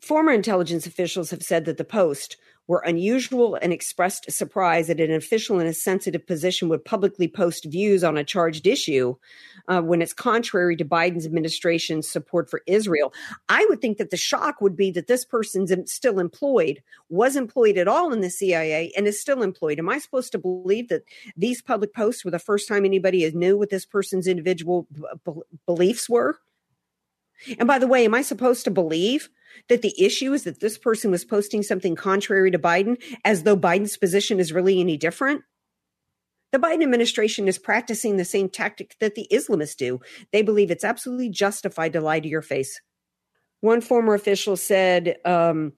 former 0.00 0.32
intelligence 0.32 0.84
officials 0.84 1.30
have 1.30 1.44
said 1.44 1.66
that 1.66 1.76
the 1.76 1.84
Post 1.84 2.36
were 2.68 2.82
unusual 2.86 3.56
and 3.60 3.72
expressed 3.72 4.30
surprise 4.30 4.86
that 4.86 5.00
an 5.00 5.12
official 5.12 5.58
in 5.58 5.66
a 5.66 5.74
sensitive 5.74 6.26
position 6.26 6.68
would 6.68 6.84
publicly 6.84 7.26
post 7.26 7.64
views 7.64 8.04
on 8.04 8.16
a 8.16 8.24
charged 8.24 8.66
issue 8.66 9.14
uh, 9.68 9.80
when 9.80 10.00
it's 10.00 10.12
contrary 10.12 10.76
to 10.76 10.84
Biden's 10.84 11.26
administration's 11.26 12.08
support 12.08 12.48
for 12.48 12.62
Israel. 12.66 13.12
I 13.48 13.66
would 13.68 13.80
think 13.80 13.98
that 13.98 14.10
the 14.10 14.16
shock 14.16 14.60
would 14.60 14.76
be 14.76 14.90
that 14.92 15.08
this 15.08 15.24
person's 15.24 15.72
still 15.90 16.18
employed, 16.18 16.82
was 17.08 17.36
employed 17.36 17.78
at 17.78 17.88
all 17.88 18.12
in 18.12 18.20
the 18.20 18.30
CIA, 18.30 18.92
and 18.96 19.06
is 19.06 19.20
still 19.20 19.42
employed. 19.42 19.78
Am 19.78 19.88
I 19.88 19.98
supposed 19.98 20.32
to 20.32 20.38
believe 20.38 20.88
that 20.88 21.02
these 21.36 21.60
public 21.60 21.94
posts 21.94 22.24
were 22.24 22.30
the 22.30 22.38
first 22.38 22.68
time 22.68 22.84
anybody 22.84 23.28
knew 23.32 23.56
what 23.56 23.70
this 23.70 23.84
person's 23.84 24.26
individual 24.26 24.86
b- 24.92 25.02
b- 25.24 25.32
beliefs 25.66 26.08
were? 26.08 26.38
And 27.58 27.66
by 27.66 27.78
the 27.78 27.88
way, 27.88 28.04
am 28.04 28.14
I 28.14 28.22
supposed 28.22 28.64
to 28.64 28.70
believe 28.70 29.28
that 29.68 29.82
the 29.82 29.94
issue 30.02 30.32
is 30.32 30.44
that 30.44 30.60
this 30.60 30.78
person 30.78 31.10
was 31.10 31.24
posting 31.24 31.62
something 31.62 31.94
contrary 31.94 32.50
to 32.50 32.58
Biden 32.58 33.02
as 33.24 33.42
though 33.42 33.56
Biden's 33.56 33.96
position 33.96 34.40
is 34.40 34.52
really 34.52 34.80
any 34.80 34.96
different? 34.96 35.42
The 36.52 36.58
Biden 36.58 36.82
administration 36.82 37.48
is 37.48 37.58
practicing 37.58 38.16
the 38.16 38.24
same 38.26 38.48
tactic 38.50 38.96
that 39.00 39.14
the 39.14 39.26
Islamists 39.32 39.76
do. 39.76 40.00
They 40.32 40.42
believe 40.42 40.70
it's 40.70 40.84
absolutely 40.84 41.30
justified 41.30 41.94
to 41.94 42.00
lie 42.00 42.20
to 42.20 42.28
your 42.28 42.42
face. 42.42 42.80
One 43.60 43.80
former 43.80 44.12
official 44.12 44.56
said 44.56 45.16
um, 45.24 45.72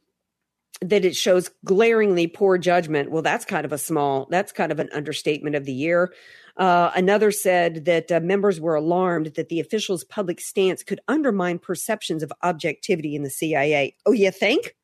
that 0.81 1.05
it 1.05 1.15
shows 1.15 1.51
glaringly 1.65 2.27
poor 2.27 2.59
judgment. 2.59 3.11
Well, 3.11 3.23
that's 3.23 3.45
kind 3.45 3.65
of 3.65 3.73
a 3.73 3.79
small, 3.79 4.27
that's 4.31 4.53
kind 4.53 4.73
of 4.73 4.81
an 4.81 4.91
understatement 4.93 5.55
of 5.55 5.65
the 5.65 5.73
year. 5.73 6.13
Uh, 6.57 6.91
another 6.95 7.33
said 7.33 7.85
that 7.85 8.13
uh, 8.13 8.21
members 8.21 8.61
were 8.61 8.77
alarmed 8.77 9.27
that 9.35 9.49
the 9.49 9.59
official's 9.59 10.05
public 10.05 10.41
stance 10.41 10.85
could 10.85 11.01
undermine 11.09 11.59
perceptions 11.59 12.23
of 12.23 12.33
objectivity 12.43 13.17
in 13.17 13.25
the 13.25 13.31
CIA. 13.31 13.97
Oh, 14.07 14.13
you 14.13 14.31
think? 14.31 14.77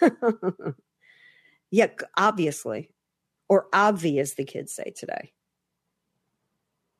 yeah, 1.70 1.86
obviously, 2.16 2.90
or 3.48 3.66
obvious, 3.72 4.34
the 4.34 4.44
kids 4.44 4.74
say 4.74 4.92
today. 4.96 5.32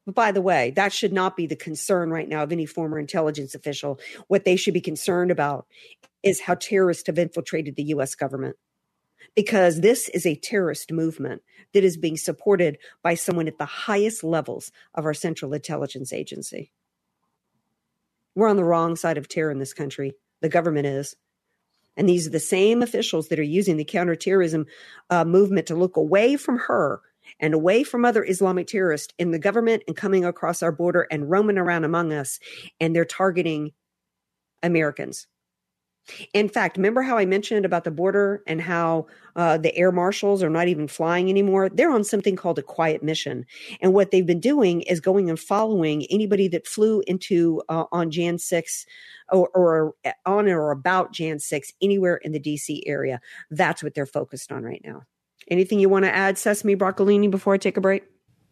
But 0.06 0.14
by 0.14 0.32
the 0.32 0.42
way, 0.42 0.70
that 0.72 0.92
should 0.92 1.12
not 1.12 1.36
be 1.36 1.46
the 1.46 1.56
concern 1.56 2.10
right 2.10 2.28
now 2.28 2.42
of 2.42 2.52
any 2.52 2.66
former 2.66 2.98
intelligence 2.98 3.54
official. 3.54 3.98
What 4.28 4.44
they 4.44 4.54
should 4.54 4.74
be 4.74 4.80
concerned 4.80 5.30
about 5.30 5.66
is 6.22 6.40
how 6.40 6.54
terrorists 6.54 7.06
have 7.06 7.18
infiltrated 7.18 7.74
the 7.74 7.84
US 7.84 8.14
government 8.14 8.56
because 9.34 9.80
this 9.80 10.08
is 10.10 10.26
a 10.26 10.36
terrorist 10.36 10.92
movement 10.92 11.42
that 11.72 11.84
is 11.84 11.96
being 11.96 12.16
supported 12.16 12.78
by 13.02 13.14
someone 13.14 13.48
at 13.48 13.58
the 13.58 13.64
highest 13.64 14.24
levels 14.24 14.70
of 14.94 15.04
our 15.04 15.14
Central 15.14 15.52
Intelligence 15.52 16.12
Agency. 16.12 16.70
We're 18.34 18.48
on 18.48 18.56
the 18.56 18.64
wrong 18.64 18.96
side 18.96 19.18
of 19.18 19.28
terror 19.28 19.50
in 19.50 19.58
this 19.58 19.74
country. 19.74 20.12
The 20.40 20.48
government 20.48 20.86
is. 20.86 21.16
And 21.96 22.08
these 22.08 22.26
are 22.26 22.30
the 22.30 22.40
same 22.40 22.82
officials 22.82 23.28
that 23.28 23.38
are 23.38 23.42
using 23.42 23.76
the 23.76 23.84
counterterrorism 23.84 24.66
uh, 25.10 25.24
movement 25.24 25.68
to 25.68 25.76
look 25.76 25.96
away 25.96 26.36
from 26.36 26.58
her 26.58 27.00
and 27.40 27.54
away 27.54 27.84
from 27.84 28.04
other 28.04 28.24
Islamic 28.24 28.66
terrorists 28.66 29.14
in 29.18 29.30
the 29.30 29.38
government 29.38 29.84
and 29.86 29.96
coming 29.96 30.24
across 30.24 30.62
our 30.62 30.72
border 30.72 31.06
and 31.10 31.30
roaming 31.30 31.58
around 31.58 31.84
among 31.84 32.12
us. 32.12 32.38
And 32.80 32.94
they're 32.94 33.04
targeting 33.04 33.72
Americans. 34.62 35.26
In 36.34 36.48
fact, 36.48 36.76
remember 36.76 37.02
how 37.02 37.16
I 37.16 37.24
mentioned 37.24 37.64
about 37.64 37.84
the 37.84 37.90
border 37.90 38.42
and 38.46 38.60
how 38.60 39.06
uh, 39.36 39.56
the 39.56 39.74
air 39.74 39.90
marshals 39.90 40.42
are 40.42 40.50
not 40.50 40.68
even 40.68 40.86
flying 40.86 41.30
anymore? 41.30 41.70
They're 41.70 41.90
on 41.90 42.04
something 42.04 42.36
called 42.36 42.58
a 42.58 42.62
quiet 42.62 43.02
mission. 43.02 43.46
And 43.80 43.94
what 43.94 44.10
they've 44.10 44.26
been 44.26 44.40
doing 44.40 44.82
is 44.82 45.00
going 45.00 45.30
and 45.30 45.40
following 45.40 46.06
anybody 46.10 46.46
that 46.48 46.66
flew 46.66 47.02
into 47.06 47.62
uh, 47.68 47.84
on 47.90 48.10
Jan 48.10 48.38
6 48.38 48.86
or, 49.32 49.48
or 49.54 49.94
on 50.26 50.48
or 50.48 50.70
about 50.70 51.12
Jan 51.12 51.38
6 51.38 51.72
anywhere 51.80 52.16
in 52.16 52.32
the 52.32 52.40
DC 52.40 52.82
area. 52.86 53.20
That's 53.50 53.82
what 53.82 53.94
they're 53.94 54.06
focused 54.06 54.52
on 54.52 54.62
right 54.62 54.82
now. 54.84 55.02
Anything 55.48 55.80
you 55.80 55.88
want 55.88 56.04
to 56.04 56.14
add, 56.14 56.38
Sesame 56.38 56.76
Broccolini, 56.76 57.30
before 57.30 57.54
I 57.54 57.58
take 57.58 57.76
a 57.76 57.80
break? 57.80 58.04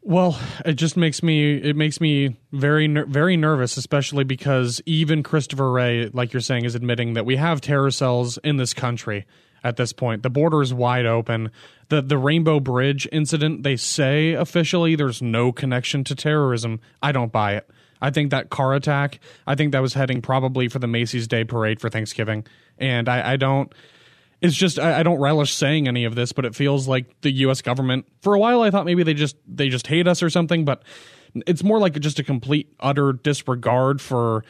Well, 0.04 0.38
it 0.64 0.74
just 0.74 0.96
makes 0.96 1.22
me 1.22 1.54
it 1.54 1.76
makes 1.76 2.00
me 2.00 2.36
very 2.50 2.88
very 2.88 3.36
nervous, 3.36 3.76
especially 3.76 4.24
because 4.24 4.82
even 4.84 5.22
Christopher 5.22 5.70
Wray, 5.70 6.08
like 6.12 6.32
you're 6.32 6.40
saying, 6.40 6.64
is 6.64 6.74
admitting 6.74 7.14
that 7.14 7.24
we 7.24 7.36
have 7.36 7.60
terror 7.60 7.90
cells 7.92 8.36
in 8.38 8.56
this 8.56 8.74
country 8.74 9.26
at 9.62 9.76
this 9.76 9.92
point. 9.92 10.24
The 10.24 10.30
border 10.30 10.60
is 10.60 10.74
wide 10.74 11.06
open. 11.06 11.52
The 11.88 12.02
the 12.02 12.18
Rainbow 12.18 12.58
Bridge 12.58 13.08
incident, 13.12 13.62
they 13.62 13.76
say 13.76 14.32
officially 14.32 14.96
there's 14.96 15.22
no 15.22 15.52
connection 15.52 16.02
to 16.04 16.16
terrorism. 16.16 16.80
I 17.00 17.12
don't 17.12 17.30
buy 17.30 17.54
it. 17.54 17.70
I 18.00 18.10
think 18.10 18.32
that 18.32 18.50
car 18.50 18.74
attack, 18.74 19.20
I 19.46 19.54
think 19.54 19.70
that 19.70 19.82
was 19.82 19.94
heading 19.94 20.20
probably 20.20 20.66
for 20.66 20.80
the 20.80 20.88
Macy's 20.88 21.28
Day 21.28 21.44
Parade 21.44 21.80
for 21.80 21.88
Thanksgiving, 21.88 22.44
and 22.76 23.08
I, 23.08 23.34
I 23.34 23.36
don't 23.36 23.72
it's 24.42 24.56
just 24.56 24.78
I, 24.78 25.00
I, 25.00 25.02
don't 25.04 25.20
relish 25.20 25.54
saying 25.54 25.86
any 25.86 26.04
of 26.04 26.16
this, 26.16 26.32
but 26.32 26.44
it 26.44 26.54
feels 26.54 26.88
like 26.88 27.20
the 27.22 27.30
U.S. 27.30 27.62
government. 27.62 28.06
For 28.20 28.34
a 28.34 28.38
while, 28.38 28.60
I 28.60 28.70
thought 28.70 28.84
maybe 28.84 29.04
they 29.04 29.14
just 29.14 29.36
they 29.46 29.68
just 29.68 29.86
hate 29.86 30.08
us 30.08 30.22
or 30.22 30.28
something, 30.28 30.64
but 30.64 30.82
it's 31.46 31.62
more 31.62 31.78
like 31.78 31.98
just 32.00 32.18
a 32.18 32.24
complete 32.24 32.74
utter 32.80 33.12
disregard 33.12 34.00
for 34.00 34.44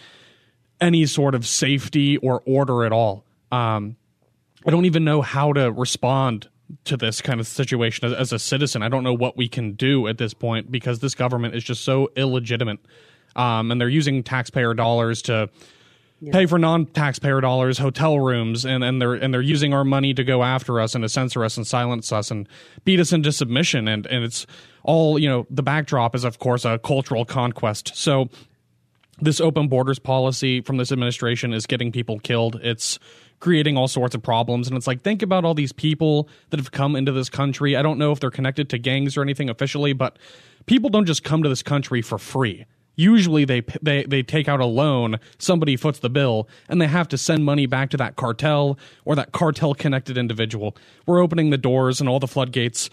any 0.81 1.07
sort 1.07 1.35
of 1.35 1.47
safety 1.47 2.17
or 2.17 2.43
order 2.47 2.85
at 2.85 2.93
all. 2.93 3.25
Um, 3.53 3.97
I 4.67 4.71
don't 4.71 4.87
even 4.87 5.05
know 5.05 5.21
how 5.21 5.53
to 5.53 5.71
respond 5.71 6.49
to 6.85 6.97
this 6.97 7.21
kind 7.21 7.39
of 7.39 7.47
situation 7.47 8.07
as, 8.07 8.13
as, 8.15 8.33
a 8.33 8.39
citizen. 8.39 8.83
I 8.83 8.89
don't 8.89 9.05
know 9.05 9.13
what 9.13 9.37
we 9.37 9.47
can 9.47 9.73
do 9.73 10.09
at 10.09 10.17
this 10.17 10.33
point 10.33 10.73
because 10.73 11.01
this 11.01 11.15
government 11.15 11.55
is 11.55 11.63
just 11.63 11.85
so 11.85 12.09
illegitimate, 12.17 12.81
um, 13.37 13.71
and 13.71 13.79
they're 13.79 13.91
using 13.91 14.23
taxpayer 14.23 14.73
dollars 14.73 15.21
to 15.23 15.51
yeah. 16.23 16.33
pay 16.33 16.47
for 16.47 16.57
non-taxpayer 16.57 17.41
dollars 17.41 17.79
hotel 17.79 18.21
rooms 18.21 18.65
and, 18.65 18.85
and 18.85 19.03
they're 19.03 19.15
and 19.15 19.35
they're 19.35 19.43
using 19.43 19.75
our 19.75 19.83
money 19.83 20.15
to 20.15 20.23
go 20.23 20.45
after 20.45 20.81
us 20.81 20.95
and 20.95 21.03
to 21.03 21.09
censor 21.09 21.45
us 21.45 21.57
and 21.57 21.67
silence 21.67 22.13
us 22.13 22.31
and 22.31 22.49
beat 22.85 23.01
us 23.01 23.13
into 23.13 23.33
submission. 23.33 23.89
And 23.89 24.07
and 24.07 24.23
it's 24.23 24.47
all 24.85 25.19
you 25.19 25.29
know 25.29 25.47
the 25.51 25.65
backdrop 25.65 26.15
is 26.15 26.23
of 26.23 26.39
course 26.39 26.65
a 26.65 26.79
cultural 26.79 27.25
conquest. 27.25 27.91
So 27.97 28.29
this 29.21 29.41
open 29.41 29.67
borders 29.67 29.99
policy 29.99 30.61
from 30.61 30.77
this 30.77 30.93
administration 30.93 31.53
is 31.53 31.67
getting 31.67 31.91
people 31.91 32.21
killed. 32.21 32.61
It's 32.63 33.01
creating 33.41 33.77
all 33.77 33.89
sorts 33.89 34.15
of 34.15 34.23
problems. 34.23 34.69
And 34.69 34.77
it's 34.77 34.87
like 34.87 35.03
think 35.03 35.23
about 35.23 35.45
all 35.45 35.55
these 35.55 35.73
people 35.73 36.29
that 36.51 36.61
have 36.61 36.71
come 36.71 36.95
into 36.95 37.11
this 37.11 37.29
country. 37.29 37.77
I 37.77 37.83
don't 37.83 37.99
know 37.99 38.13
if 38.13 38.21
they're 38.21 38.31
connected 38.31 38.71
to 38.71 38.79
gangs 38.79 39.17
or 39.17 39.23
anything 39.23 39.51
officially 39.51 39.93
but 39.93 40.17
people 40.67 40.89
don't 40.89 41.07
just 41.07 41.25
come 41.25 41.43
to 41.43 41.49
this 41.49 41.63
country 41.63 42.01
for 42.01 42.19
free 42.19 42.65
usually 42.97 43.45
they 43.45 43.63
they 43.81 44.05
they 44.05 44.23
take 44.23 44.49
out 44.49 44.61
a 44.61 44.67
loan 44.67 45.19
somebody 45.39 45.77
foots 45.77 45.99
the 46.01 46.11
bill 46.11 46.49
and 46.69 46.81
they 46.81 46.87
have 46.87 47.09
to 47.09 47.19
send 47.19 47.45
money 47.45 47.67
back 47.67 47.91
to 47.91 47.97
that 47.97 48.17
cartel 48.17 48.79
or 49.05 49.15
that 49.17 49.33
cartel 49.33 49.75
connected 49.75 50.19
individual. 50.19 50.77
We're 51.07 51.21
opening 51.21 51.51
the 51.51 51.59
doors 51.59 52.01
and 52.01 52.09
all 52.09 52.21
the 52.21 52.29
floodgates 52.29 52.91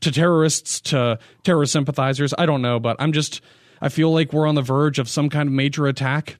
to 0.00 0.12
terrorists 0.12 0.80
to 0.82 1.18
terrorist 1.44 1.72
sympathizers. 1.72 2.34
I 2.38 2.46
don't 2.46 2.62
know 2.62 2.78
but 2.78 2.96
i'm 2.98 3.12
just 3.12 3.40
i 3.80 3.88
feel 3.88 4.12
like 4.12 4.32
we're 4.32 4.46
on 4.46 4.54
the 4.54 4.62
verge 4.62 4.98
of 4.98 5.08
some 5.08 5.28
kind 5.28 5.48
of 5.48 5.52
major 5.52 5.86
attack 5.86 6.38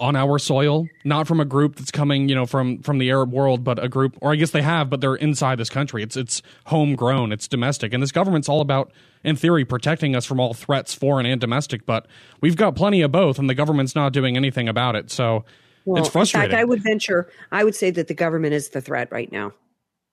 on 0.00 0.14
our 0.14 0.38
soil, 0.38 0.88
not 1.04 1.26
from 1.26 1.40
a 1.40 1.44
group 1.44 1.76
that's 1.76 1.90
coming, 1.90 2.28
you 2.28 2.34
know, 2.34 2.46
from 2.46 2.78
from 2.82 2.98
the 2.98 3.10
Arab 3.10 3.32
world, 3.32 3.64
but 3.64 3.82
a 3.82 3.88
group, 3.88 4.16
or 4.20 4.32
I 4.32 4.36
guess 4.36 4.52
they 4.52 4.62
have, 4.62 4.88
but 4.88 5.00
they're 5.00 5.16
inside 5.16 5.58
this 5.58 5.70
country. 5.70 6.02
It's 6.02 6.16
it's 6.16 6.42
homegrown, 6.66 7.32
it's 7.32 7.48
domestic, 7.48 7.92
and 7.92 8.02
this 8.02 8.12
government's 8.12 8.48
all 8.48 8.60
about, 8.60 8.92
in 9.24 9.36
theory, 9.36 9.64
protecting 9.64 10.14
us 10.14 10.24
from 10.24 10.38
all 10.40 10.54
threats, 10.54 10.94
foreign 10.94 11.26
and 11.26 11.40
domestic. 11.40 11.84
But 11.84 12.06
we've 12.40 12.56
got 12.56 12.76
plenty 12.76 13.02
of 13.02 13.10
both, 13.10 13.38
and 13.38 13.50
the 13.50 13.54
government's 13.54 13.94
not 13.94 14.12
doing 14.12 14.36
anything 14.36 14.68
about 14.68 14.94
it. 14.94 15.10
So 15.10 15.44
Well, 15.84 16.02
it's 16.02 16.12
frustrating. 16.12 16.50
In 16.50 16.50
fact, 16.52 16.60
I 16.60 16.64
would 16.64 16.82
venture, 16.82 17.28
I 17.50 17.64
would 17.64 17.74
say 17.74 17.90
that 17.90 18.08
the 18.08 18.14
government 18.14 18.54
is 18.54 18.70
the 18.70 18.80
threat 18.80 19.10
right 19.10 19.30
now. 19.32 19.52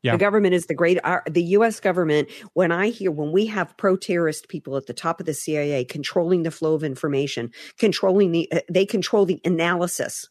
Yeah. 0.05 0.11
The 0.11 0.19
government 0.19 0.53
is 0.53 0.67
the 0.67 0.75
great, 0.75 0.99
our, 1.03 1.23
the 1.27 1.41
U.S. 1.43 1.79
government. 1.79 2.29
When 2.53 2.71
I 2.71 2.89
hear, 2.89 3.09
when 3.09 3.31
we 3.31 3.47
have 3.47 3.75
pro 3.75 3.95
terrorist 3.95 4.49
people 4.49 4.77
at 4.77 4.85
the 4.85 4.93
top 4.93 5.19
of 5.19 5.25
the 5.25 5.33
CIA 5.33 5.83
controlling 5.83 6.43
the 6.43 6.51
flow 6.51 6.75
of 6.75 6.83
information, 6.83 7.49
controlling 7.79 8.31
the, 8.31 8.47
uh, 8.51 8.59
they 8.69 8.85
control 8.85 9.25
the 9.25 9.41
analysis. 9.43 10.29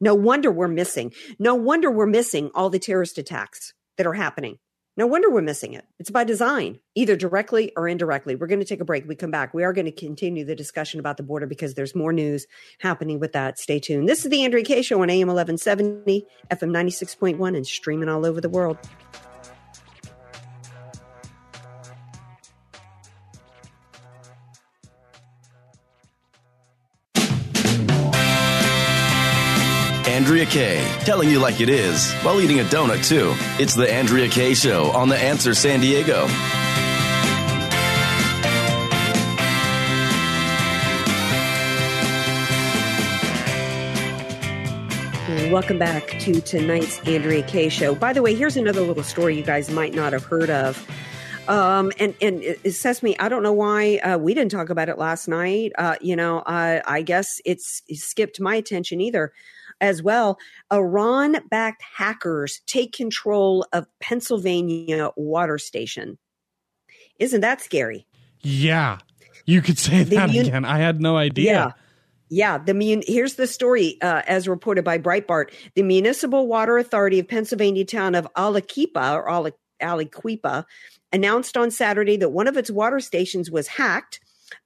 No 0.00 0.16
wonder 0.16 0.50
we're 0.50 0.66
missing. 0.66 1.12
No 1.38 1.54
wonder 1.54 1.88
we're 1.88 2.06
missing 2.06 2.50
all 2.52 2.68
the 2.68 2.80
terrorist 2.80 3.16
attacks 3.16 3.72
that 3.96 4.08
are 4.08 4.12
happening. 4.12 4.58
No 4.98 5.06
wonder 5.06 5.30
we're 5.30 5.42
missing 5.42 5.74
it. 5.74 5.84
It's 5.98 6.08
by 6.08 6.24
design, 6.24 6.78
either 6.94 7.16
directly 7.16 7.70
or 7.76 7.86
indirectly. 7.86 8.34
We're 8.34 8.46
going 8.46 8.60
to 8.60 8.66
take 8.66 8.80
a 8.80 8.84
break. 8.84 9.06
We 9.06 9.14
come 9.14 9.30
back. 9.30 9.52
We 9.52 9.62
are 9.62 9.74
going 9.74 9.84
to 9.84 9.92
continue 9.92 10.42
the 10.42 10.54
discussion 10.54 11.00
about 11.00 11.18
the 11.18 11.22
border 11.22 11.46
because 11.46 11.74
there's 11.74 11.94
more 11.94 12.14
news 12.14 12.46
happening 12.78 13.20
with 13.20 13.32
that. 13.32 13.58
Stay 13.58 13.78
tuned. 13.78 14.08
This 14.08 14.24
is 14.24 14.30
the 14.30 14.42
Andrea 14.42 14.64
Kaye 14.64 14.80
Show 14.80 15.02
on 15.02 15.10
AM 15.10 15.28
1170, 15.28 16.24
FM 16.50 16.70
96.1, 16.70 17.54
and 17.54 17.66
streaming 17.66 18.08
all 18.08 18.24
over 18.24 18.40
the 18.40 18.48
world. 18.48 18.78
Andrea 30.16 30.46
Kaye, 30.46 30.82
telling 31.04 31.28
you 31.28 31.38
like 31.38 31.60
it 31.60 31.68
is 31.68 32.10
while 32.22 32.40
eating 32.40 32.60
a 32.60 32.64
donut 32.64 33.06
too. 33.06 33.34
It's 33.62 33.74
the 33.74 33.92
Andrea 33.92 34.30
Kaye 34.30 34.54
Show 34.54 34.90
on 34.92 35.10
The 35.10 35.18
Answer 35.18 35.52
San 35.52 35.80
Diego. 35.80 36.26
Welcome 45.52 45.78
back 45.78 46.18
to 46.20 46.40
tonight's 46.40 46.98
Andrea 47.06 47.42
Kaye 47.42 47.68
Show. 47.68 47.94
By 47.94 48.14
the 48.14 48.22
way, 48.22 48.34
here's 48.34 48.56
another 48.56 48.80
little 48.80 49.02
story 49.02 49.36
you 49.36 49.42
guys 49.42 49.70
might 49.70 49.92
not 49.92 50.14
have 50.14 50.24
heard 50.24 50.48
of. 50.48 50.82
Um, 51.46 51.92
and 51.98 52.14
and 52.22 52.42
it 52.42 52.58
it 52.64 52.72
says 52.72 53.02
me, 53.02 53.16
I 53.18 53.28
don't 53.28 53.42
know 53.42 53.52
why 53.52 53.98
uh, 53.98 54.16
we 54.16 54.32
didn't 54.32 54.50
talk 54.50 54.70
about 54.70 54.88
it 54.88 54.96
last 54.96 55.28
night. 55.28 55.72
Uh, 55.76 55.96
you 56.00 56.16
know, 56.16 56.38
uh, 56.38 56.80
I 56.86 57.02
guess 57.02 57.38
it's 57.44 57.82
it 57.86 57.98
skipped 57.98 58.40
my 58.40 58.54
attention 58.54 59.02
either. 59.02 59.34
As 59.80 60.02
well, 60.02 60.38
Iran-backed 60.72 61.82
hackers 61.82 62.62
take 62.66 62.92
control 62.92 63.66
of 63.72 63.86
Pennsylvania 64.00 65.10
water 65.16 65.58
station. 65.58 66.18
Isn't 67.18 67.40
that 67.42 67.60
scary? 67.60 68.06
yeah, 68.42 68.98
you 69.44 69.62
could 69.62 69.78
say 69.78 70.02
The 70.04 70.16
that 70.16 70.30
again. 70.30 70.64
I 70.64 70.78
had 70.78 71.00
no 71.00 71.16
idea. 71.16 71.52
Yeah. 71.52 71.72
Yeah, 72.28 72.58
the 72.58 72.74
mun- 72.74 73.04
here's 73.06 73.34
the 73.34 73.46
story 73.46 73.98
uh, 74.02 74.22
as 74.26 74.48
reported 74.48 74.84
by 74.84 74.98
Breitbart. 74.98 75.52
The 75.76 75.84
Municipal 75.84 76.48
Water 76.48 76.76
Authority 76.76 77.20
of 77.20 77.28
Pennsylvania 77.28 77.84
town 77.84 78.16
of 78.16 78.26
Aliquippa 78.34 79.14
or 79.14 79.28
Ali- 79.28 79.52
Aliquippa 79.80 80.64
announced 81.12 81.56
on 81.56 81.70
Saturday 81.70 82.16
that 82.16 82.30
one 82.30 82.48
of 82.48 82.56
its 82.56 82.68
water 82.70 82.98
stations 82.98 83.48
was 83.50 83.68
hacked 83.68 84.18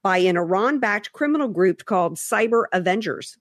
by 0.03 0.19
an 0.19 0.39
Iran-backed 0.39 1.13
criminal 1.13 1.49
group 1.49 1.85
called 1.85 2.17
Cyber 2.17 2.65
Avengers. 2.73 3.37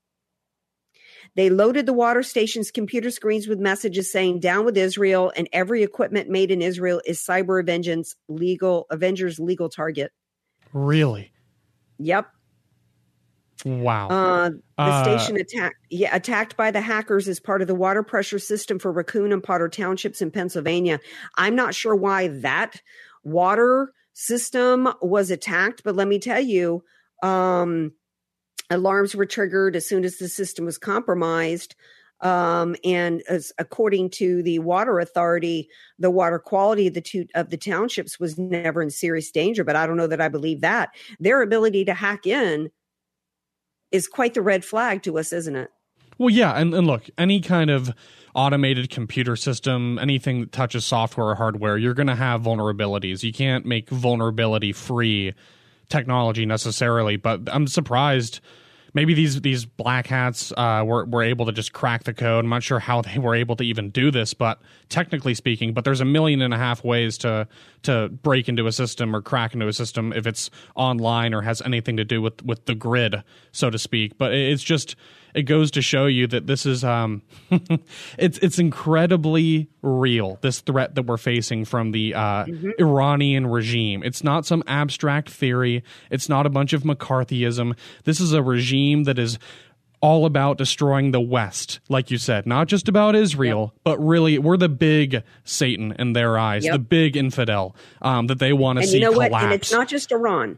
They 1.36 1.50
loaded 1.50 1.86
the 1.86 1.94
water 1.94 2.24
station's 2.24 2.72
computer 2.72 3.12
screens 3.12 3.48
with 3.48 3.60
messages 3.60 4.12
saying 4.12 4.40
"Down 4.40 4.66
with 4.66 4.78
Israel" 4.78 5.32
and 5.36 5.48
every 5.54 5.84
equipment 5.84 6.30
made 6.30 6.52
in 6.52 6.62
Israel 6.62 7.02
is 7.06 7.20
Cyber 7.20 7.60
Avengers 7.62 8.16
legal 8.28 8.88
Avengers 8.90 9.40
legal 9.40 9.70
target. 9.70 10.12
Really? 10.74 11.32
Yep. 12.00 12.28
Wow. 13.66 14.08
Uh, 14.08 14.50
the 14.50 14.62
Uh, 14.78 15.04
station 15.04 15.36
attacked, 15.36 15.76
yeah, 15.90 16.16
attacked 16.16 16.56
by 16.56 16.72
the 16.72 16.80
hackers 16.80 17.28
as 17.28 17.42
part 17.42 17.62
of 17.62 17.68
the 17.68 17.76
water 17.76 18.04
pressure 18.04 18.40
system 18.40 18.80
for 18.80 18.92
Raccoon 18.92 19.34
and 19.34 19.44
Potter 19.44 19.68
townships 19.68 20.22
in 20.22 20.32
Pennsylvania. 20.32 21.00
I'm 21.36 21.56
not 21.56 21.76
sure 21.76 21.94
why 21.96 22.30
that 22.30 22.82
water 23.24 23.92
system 24.14 24.88
was 25.02 25.30
attacked, 25.30 25.84
but 25.84 25.96
let 25.96 26.08
me 26.08 26.20
tell 26.20 26.40
you, 26.40 26.84
um, 27.22 27.92
alarms 28.70 29.16
were 29.16 29.26
triggered 29.26 29.76
as 29.76 29.88
soon 29.88 30.04
as 30.04 30.18
the 30.18 30.30
system 30.30 30.66
was 30.66 30.78
compromised. 30.78 31.76
Um, 32.22 32.76
and 32.84 33.24
as 33.30 33.54
according 33.58 34.10
to 34.12 34.44
the 34.44 34.60
water 34.60 35.00
authority, 35.00 35.70
the 36.00 36.12
water 36.12 36.38
quality 36.38 36.88
of 36.88 36.94
the 36.94 37.02
two 37.02 37.26
of 37.34 37.50
the 37.50 37.58
townships 37.58 38.20
was 38.20 38.38
never 38.38 38.82
in 38.82 38.90
serious 38.90 39.32
danger. 39.32 39.64
But 39.64 39.78
I 39.78 39.88
don't 39.88 39.98
know 39.98 40.08
that 40.08 40.20
I 40.20 40.28
believe 40.28 40.62
that 40.62 40.90
their 41.20 41.42
ability 41.42 41.86
to 41.86 41.94
hack 41.94 42.28
in 42.28 42.72
is 43.92 44.08
quite 44.08 44.34
the 44.34 44.42
red 44.42 44.66
flag 44.66 45.04
to 45.04 45.18
us, 45.18 45.32
isn't 45.32 45.56
it? 45.56 45.70
Well, 46.18 46.30
yeah, 46.30 46.52
and, 46.60 46.74
and 46.74 46.86
look, 46.86 47.10
any 47.18 47.40
kind 47.40 47.70
of 47.70 47.94
automated 48.36 48.90
computer 48.90 49.38
system, 49.38 49.98
anything 49.98 50.42
that 50.42 50.52
touches 50.52 50.86
software 50.86 51.28
or 51.28 51.36
hardware, 51.36 51.78
you're 51.78 51.94
going 51.94 52.08
to 52.08 52.16
have 52.16 52.42
vulnerabilities. 52.42 53.24
You 53.24 53.32
can't 53.32 53.66
make 53.66 53.90
vulnerability 53.90 54.74
free 54.74 55.34
technology 55.90 56.46
necessarily, 56.46 57.18
but 57.18 57.42
I'm 57.52 57.68
surprised. 57.68 58.40
Maybe 58.92 59.14
these 59.14 59.42
these 59.42 59.66
black 59.66 60.08
hats 60.08 60.52
uh, 60.58 60.84
were 60.84 61.06
were 61.06 61.22
able 61.22 61.46
to 61.46 61.52
just 61.52 61.74
crack 61.74 62.06
the 62.06 62.14
code. 62.14 62.44
I'm 62.44 62.50
not 62.50 62.64
sure 62.64 62.80
how 62.80 63.02
they 63.02 63.20
were 63.20 63.36
able 63.36 63.56
to 63.58 63.64
even 63.64 63.92
do 63.92 64.10
this, 64.10 64.34
but 64.34 64.60
technically 64.90 65.36
speaking, 65.36 65.74
but 65.74 65.84
there's 65.84 66.02
a 66.02 66.06
million 66.06 66.42
and 66.42 66.56
a 66.56 66.58
half 66.58 66.84
ways 66.84 67.18
to 67.20 67.48
to 67.84 68.10
break 68.10 68.50
into 68.50 68.66
a 68.66 68.72
system 68.72 69.16
or 69.16 69.22
crack 69.22 69.54
into 69.54 69.68
a 69.68 69.74
system 69.74 70.12
if 70.14 70.26
it's 70.26 70.50
online 70.76 71.36
or 71.36 71.44
has 71.44 71.62
anything 71.62 71.98
to 71.98 72.06
do 72.06 72.20
with 72.20 72.44
with 72.44 72.66
the 72.66 72.74
grid, 72.74 73.22
so 73.52 73.70
to 73.70 73.78
speak. 73.78 74.18
But 74.18 74.34
it's 74.34 74.64
just 74.64 74.96
it 75.34 75.44
goes 75.44 75.72
to 75.72 75.82
show 75.82 76.06
you 76.06 76.28
that 76.28 76.48
this 76.48 76.66
is 76.66 76.84
um 76.84 77.22
it's 78.18 78.38
it's 78.40 78.60
incredibly 78.60 79.70
real 79.82 80.38
this 80.42 80.62
threat 80.62 80.96
that 80.96 81.04
we're 81.04 81.18
facing 81.18 81.66
from 81.66 81.92
the 81.92 82.14
uh 82.14 82.46
Iranian 82.80 83.48
regime 83.48 84.04
it's 84.04 84.24
not 84.24 84.46
some 84.46 84.64
abstract 84.68 85.30
theory 85.30 85.84
it's 86.10 86.28
not 86.30 86.46
a 86.46 86.50
bunch 86.50 86.74
of 86.74 86.84
McCarthyism 86.84 87.78
this 88.04 88.20
is 88.20 88.34
a 88.34 88.44
regime 88.44 89.04
that 89.04 89.20
is 89.20 89.38
all 90.02 90.26
about 90.26 90.58
destroying 90.58 91.12
the 91.12 91.20
West, 91.20 91.82
like 91.90 92.10
you 92.10 92.18
said, 92.18 92.46
not 92.46 92.68
just 92.68 92.88
about 92.88 93.18
Israel, 93.18 93.74
but 93.84 93.98
really 94.00 94.40
we're 94.40 94.56
the 94.56 94.70
big 94.70 95.24
Satan 95.44 95.94
in 96.00 96.14
their 96.14 96.38
eyes, 96.38 96.64
Yep. 96.64 96.72
the 96.72 96.80
big 96.80 97.18
infidel 97.18 97.76
um, 98.02 98.28
that 98.28 98.40
they 98.40 98.54
want 98.54 98.80
to 98.80 98.88
see 98.88 99.00
you 99.00 99.02
know 99.04 99.12
collapse. 99.12 99.32
what? 99.34 99.44
And 99.44 99.52
it's 99.52 99.72
not 99.74 99.90
just 99.90 100.14
Iran. 100.14 100.58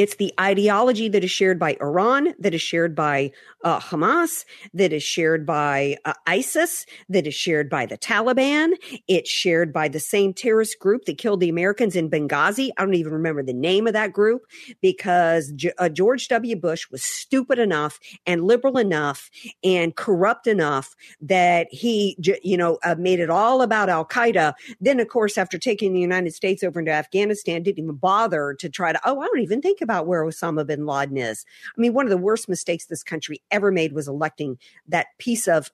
It's 0.00 0.16
the 0.16 0.32
ideology 0.40 1.08
that 1.10 1.22
is 1.22 1.30
shared 1.30 1.58
by 1.58 1.76
Iran, 1.78 2.32
that 2.38 2.54
is 2.54 2.62
shared 2.62 2.94
by 2.94 3.32
uh, 3.62 3.78
Hamas, 3.80 4.46
that 4.72 4.94
is 4.94 5.02
shared 5.02 5.44
by 5.44 5.98
uh, 6.06 6.14
ISIS, 6.26 6.86
that 7.10 7.26
is 7.26 7.34
shared 7.34 7.68
by 7.68 7.84
the 7.84 7.98
Taliban. 7.98 8.70
It's 9.08 9.28
shared 9.28 9.74
by 9.74 9.88
the 9.88 10.00
same 10.00 10.32
terrorist 10.32 10.78
group 10.78 11.04
that 11.04 11.18
killed 11.18 11.40
the 11.40 11.50
Americans 11.50 11.96
in 11.96 12.08
Benghazi. 12.08 12.70
I 12.78 12.84
don't 12.86 12.94
even 12.94 13.12
remember 13.12 13.42
the 13.42 13.52
name 13.52 13.86
of 13.86 13.92
that 13.92 14.14
group 14.14 14.46
because 14.80 15.52
G- 15.52 15.72
uh, 15.76 15.90
George 15.90 16.28
W. 16.28 16.56
Bush 16.56 16.90
was 16.90 17.04
stupid 17.04 17.58
enough 17.58 18.00
and 18.24 18.44
liberal 18.44 18.78
enough 18.78 19.30
and 19.62 19.94
corrupt 19.94 20.46
enough 20.46 20.96
that 21.20 21.68
he, 21.70 22.16
you 22.42 22.56
know, 22.56 22.78
uh, 22.84 22.94
made 22.98 23.20
it 23.20 23.28
all 23.28 23.60
about 23.60 23.90
Al 23.90 24.06
Qaeda. 24.06 24.54
Then, 24.80 24.98
of 24.98 25.08
course, 25.08 25.36
after 25.36 25.58
taking 25.58 25.92
the 25.92 26.00
United 26.00 26.32
States 26.32 26.62
over 26.62 26.80
into 26.80 26.90
Afghanistan, 26.90 27.62
didn't 27.62 27.80
even 27.80 27.96
bother 27.96 28.56
to 28.60 28.70
try 28.70 28.92
to, 28.94 29.00
oh, 29.04 29.20
I 29.20 29.26
don't 29.26 29.40
even 29.40 29.60
think 29.60 29.82
about 29.82 29.89
where 30.06 30.24
Osama 30.24 30.66
bin 30.66 30.86
Laden 30.86 31.16
is. 31.16 31.44
I 31.76 31.80
mean, 31.80 31.94
one 31.94 32.06
of 32.06 32.10
the 32.10 32.16
worst 32.16 32.48
mistakes 32.48 32.86
this 32.86 33.02
country 33.02 33.42
ever 33.50 33.70
made 33.70 33.92
was 33.92 34.08
electing 34.08 34.58
that 34.88 35.06
piece 35.18 35.48
of 35.48 35.70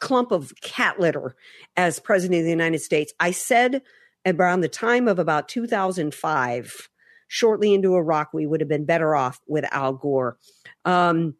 clump 0.00 0.32
of 0.32 0.52
cat 0.60 1.00
litter 1.00 1.34
as 1.76 1.98
president 1.98 2.40
of 2.40 2.44
the 2.44 2.50
United 2.50 2.80
States. 2.80 3.12
I 3.20 3.30
said 3.30 3.82
around 4.26 4.60
the 4.60 4.68
time 4.68 5.08
of 5.08 5.18
about 5.18 5.48
2005, 5.48 6.88
shortly 7.28 7.74
into 7.74 7.94
Iraq, 7.96 8.32
we 8.32 8.46
would 8.46 8.60
have 8.60 8.68
been 8.68 8.84
better 8.84 9.14
off 9.14 9.40
with 9.46 9.64
Al 9.72 9.94
Gore. 9.94 10.36
Um, 10.84 11.34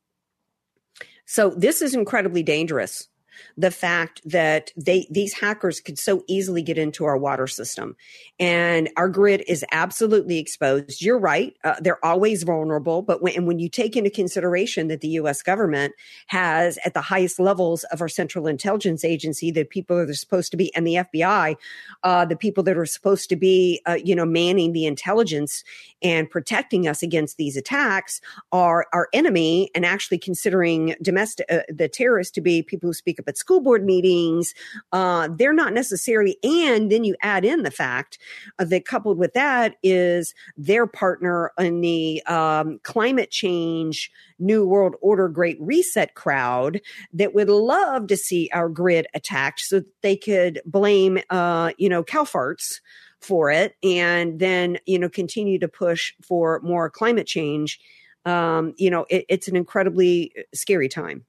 so 1.27 1.51
this 1.51 1.83
is 1.83 1.95
incredibly 1.95 2.43
dangerous. 2.43 3.09
The 3.57 3.71
fact 3.71 4.21
that 4.25 4.73
they 4.77 5.07
these 5.11 5.35
hackers 5.35 5.81
could 5.81 5.99
so 5.99 6.25
easily 6.27 6.63
get 6.63 6.79
into 6.79 7.05
our 7.05 7.17
water 7.17 7.47
system. 7.47 7.97
And 8.39 8.91
our 8.97 9.09
grid 9.09 9.45
is 9.47 9.65
absolutely 9.73 10.39
exposed. 10.39 11.03
You're 11.03 11.19
right 11.19 11.55
uh, 11.65 11.75
they're 11.81 12.05
always 12.05 12.43
vulnerable 12.43 13.03
but 13.03 13.23
when, 13.23 13.35
and 13.35 13.47
when 13.47 13.59
you 13.59 13.69
take 13.69 13.97
into 13.97 14.11
consideration 14.11 14.89
that 14.89 15.01
the 15.01 15.09
US 15.09 15.43
government 15.43 15.95
has 16.29 16.79
at 16.85 16.95
the 16.95 17.01
highest 17.01 17.39
levels 17.39 17.85
of 17.85 18.01
our 18.01 18.09
central 18.09 18.47
intelligence 18.47 19.05
agency 19.05 19.51
the 19.51 19.65
people 19.65 19.97
that 19.97 20.11
are 20.11 20.15
supposed 20.15 20.51
to 20.51 20.57
be 20.57 20.75
and 20.75 20.87
the 20.87 20.95
FBI 20.95 21.57
uh, 22.03 22.25
the 22.25 22.37
people 22.37 22.63
that 22.65 22.77
are 22.77 22.87
supposed 22.87 23.29
to 23.29 23.37
be 23.37 23.81
uh, 23.87 23.99
you 24.03 24.15
know 24.15 24.25
manning 24.25 24.73
the 24.73 24.87
intelligence 24.87 25.65
and 26.03 26.31
protecting 26.31 26.87
us 26.87 27.03
against 27.03 27.37
these 27.37 27.57
attacks 27.57 28.21
are 28.53 28.87
our 28.93 29.09
enemy 29.13 29.71
and 29.75 29.85
actually 29.85 30.19
considering 30.19 30.95
domestic 31.03 31.47
uh, 31.51 31.61
the 31.69 31.89
terrorists 31.89 32.33
to 32.33 32.41
be 32.41 32.63
people 32.63 32.89
who 32.89 32.95
speak 32.95 33.19
up 33.25 33.29
at 33.29 33.39
school 33.39 33.61
board 33.61 33.85
meetings 33.85 34.55
uh, 34.93 35.29
they're 35.37 35.53
not 35.53 35.73
necessarily 35.73 36.37
and 36.43 36.91
then 36.91 37.05
you 37.05 37.17
add 37.23 37.45
in 37.45 37.63
the 37.63 37.71
fact 37.71 38.19
uh, 38.59 38.65
that 38.65 38.85
coupled 38.85 39.19
with 39.19 39.33
that 39.33 39.77
is 39.83 40.35
their 40.57 40.87
partner 40.87 41.51
in 41.59 41.81
the 41.81 42.23
um, 42.27 42.79
climate 42.83 43.31
change 43.31 44.11
new 44.39 44.67
world 44.67 44.95
order 45.01 45.29
great 45.29 45.57
reset 45.61 46.15
crowd 46.15 46.81
that 47.13 47.35
would 47.35 47.49
love 47.49 48.07
to 48.07 48.17
see 48.17 48.51
our 48.53 48.69
grid 48.69 49.07
attacked 49.15 49.61
so 49.61 49.81
that 49.81 50.03
they 50.03 50.17
could 50.17 50.61
blame 50.67 51.19
uh, 51.31 51.73
you 51.79 51.89
know 51.89 52.03
cow 52.05 52.25
farts 52.25 52.81
for 53.25 53.51
it 53.51 53.75
and 53.83 54.39
then 54.39 54.79
you 54.87 54.99
know 54.99 55.09
continue 55.09 55.59
to 55.59 55.69
push 55.69 56.13
for 56.23 56.61
more 56.63 56.91
climate 56.91 57.27
change. 57.27 57.81
Um, 58.27 58.75
you 58.77 58.91
know 58.91 59.07
it, 59.11 59.25
it's 59.29 59.49
an 59.49 59.57
incredibly 59.57 60.33
scary 60.55 60.89
time 60.89 61.25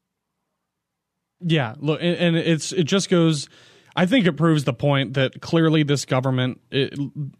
yeah 1.40 1.76
look 1.80 2.00
and, 2.02 2.36
it's 2.36 2.72
it 2.72 2.84
just 2.84 3.10
goes 3.10 3.50
I 3.98 4.06
think 4.06 4.26
it 4.26 4.34
proves 4.34 4.66
the 4.66 4.74
point 4.74 5.14
that 5.14 5.42
clearly 5.42 5.84
this 5.84 6.04
government, 6.04 6.60
it, 6.70 7.00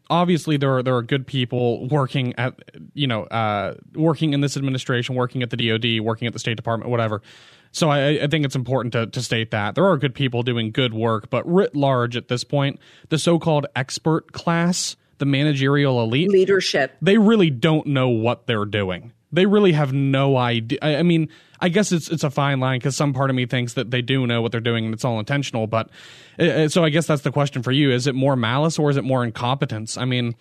obviously 0.10 0.56
there 0.56 0.78
are 0.78 0.84
there 0.84 0.96
are 0.96 1.02
good 1.02 1.28
people 1.28 1.88
working 1.90 2.34
at 2.38 2.58
you 2.94 3.08
know 3.08 3.24
uh, 3.24 3.76
working 3.94 4.34
in 4.34 4.40
this 4.40 4.56
administration, 4.56 5.16
working 5.16 5.44
at 5.44 5.50
the 5.50 5.58
DoD, 5.58 6.00
working 6.00 6.28
at 6.28 6.34
the 6.34 6.40
State 6.40 6.56
Department, 6.56 6.90
whatever. 6.90 7.22
So 7.74 7.90
I, 7.90 8.24
I 8.24 8.28
think 8.28 8.46
it's 8.46 8.56
important 8.56 8.94
to, 8.94 9.08
to 9.08 9.22
state 9.22 9.52
that 9.52 9.76
there 9.76 9.86
are 9.86 9.98
good 9.98 10.16
people 10.16 10.44
doing 10.44 10.72
good 10.72 10.94
work, 10.94 11.30
but 11.30 11.46
writ 11.46 11.76
large 11.76 12.16
at 12.16 12.30
this 12.30 12.46
point, 12.46 12.80
the 13.10 13.18
so-called 13.18 13.66
expert 13.76 14.32
class, 14.32 14.96
the 15.18 15.26
managerial 15.26 16.02
elite, 16.02 16.30
leadership, 16.30 16.96
they 17.02 17.18
really 17.18 17.50
don't 17.50 17.86
know 17.88 18.08
what 18.08 18.48
they're 18.48 18.64
doing. 18.64 19.12
They 19.36 19.46
really 19.46 19.74
have 19.74 19.94
no 19.94 20.38
idea. 20.38 20.80
I, 20.82 20.96
I 20.98 21.04
mean, 21.04 21.30
I 21.60 21.70
guess 21.70 21.92
it's 21.92 22.10
it's 22.10 22.24
a 22.24 22.30
fine 22.32 22.60
line 22.60 22.80
because 22.80 22.96
some 22.96 23.14
part 23.14 23.30
of 23.30 23.36
me 23.36 23.46
thinks 23.46 23.74
that 23.74 23.92
they 23.92 24.02
do 24.02 24.26
know 24.26 24.42
what 24.42 24.52
they're 24.52 24.62
doing 24.62 24.86
and 24.86 24.94
it's 24.94 25.06
all 25.06 25.20
intentional. 25.20 25.68
But 25.68 25.90
uh, 26.40 26.68
so 26.70 26.84
I 26.84 26.90
guess 26.90 27.06
that's 27.08 27.22
the 27.22 27.32
question 27.32 27.62
for 27.64 27.72
you: 27.72 27.92
Is 27.92 28.08
it 28.08 28.16
more 28.16 28.36
malice 28.36 28.80
or 28.80 28.90
is 28.90 28.98
it 28.98 29.04
more 29.04 29.24
incompetence? 29.24 29.98
I 29.98 30.06
mean, 30.06 30.36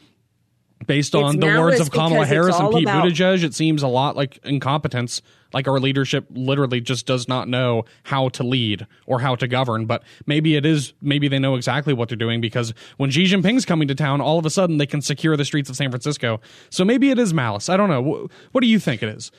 based 0.86 1.14
on 1.14 1.36
It's 1.36 1.44
the 1.44 1.60
words 1.60 1.80
of 1.80 1.90
Kamala 1.90 2.26
Harris 2.26 2.58
and 2.58 2.72
Pete 2.72 2.84
about- 2.84 3.04
Buttigieg, 3.04 3.42
it 3.44 3.54
seems 3.54 3.82
a 3.82 3.88
lot 3.88 4.16
like 4.16 4.38
incompetence. 4.44 5.22
Like 5.54 5.68
our 5.68 5.80
leadership 5.80 6.26
literally 6.30 6.80
just 6.80 7.06
does 7.06 7.28
not 7.28 7.48
know 7.48 7.84
how 8.02 8.28
to 8.30 8.42
lead 8.42 8.86
or 9.06 9.20
how 9.20 9.36
to 9.36 9.48
govern. 9.48 9.86
But 9.86 10.02
maybe 10.26 10.56
it 10.56 10.66
is, 10.66 10.92
maybe 11.00 11.28
they 11.28 11.38
know 11.38 11.54
exactly 11.54 11.94
what 11.94 12.08
they're 12.08 12.16
doing 12.16 12.40
because 12.40 12.74
when 12.96 13.10
Xi 13.10 13.24
Jinping's 13.24 13.64
coming 13.64 13.88
to 13.88 13.94
town, 13.94 14.20
all 14.20 14.38
of 14.38 14.44
a 14.44 14.50
sudden 14.50 14.78
they 14.78 14.86
can 14.86 15.00
secure 15.00 15.36
the 15.36 15.44
streets 15.44 15.70
of 15.70 15.76
San 15.76 15.90
Francisco. 15.90 16.40
So 16.68 16.84
maybe 16.84 17.10
it 17.10 17.18
is 17.18 17.32
malice. 17.32 17.68
I 17.68 17.76
don't 17.76 17.88
know. 17.88 18.28
What 18.52 18.60
do 18.60 18.66
you 18.66 18.78
think 18.78 19.02
it 19.02 19.08
is? 19.08 19.30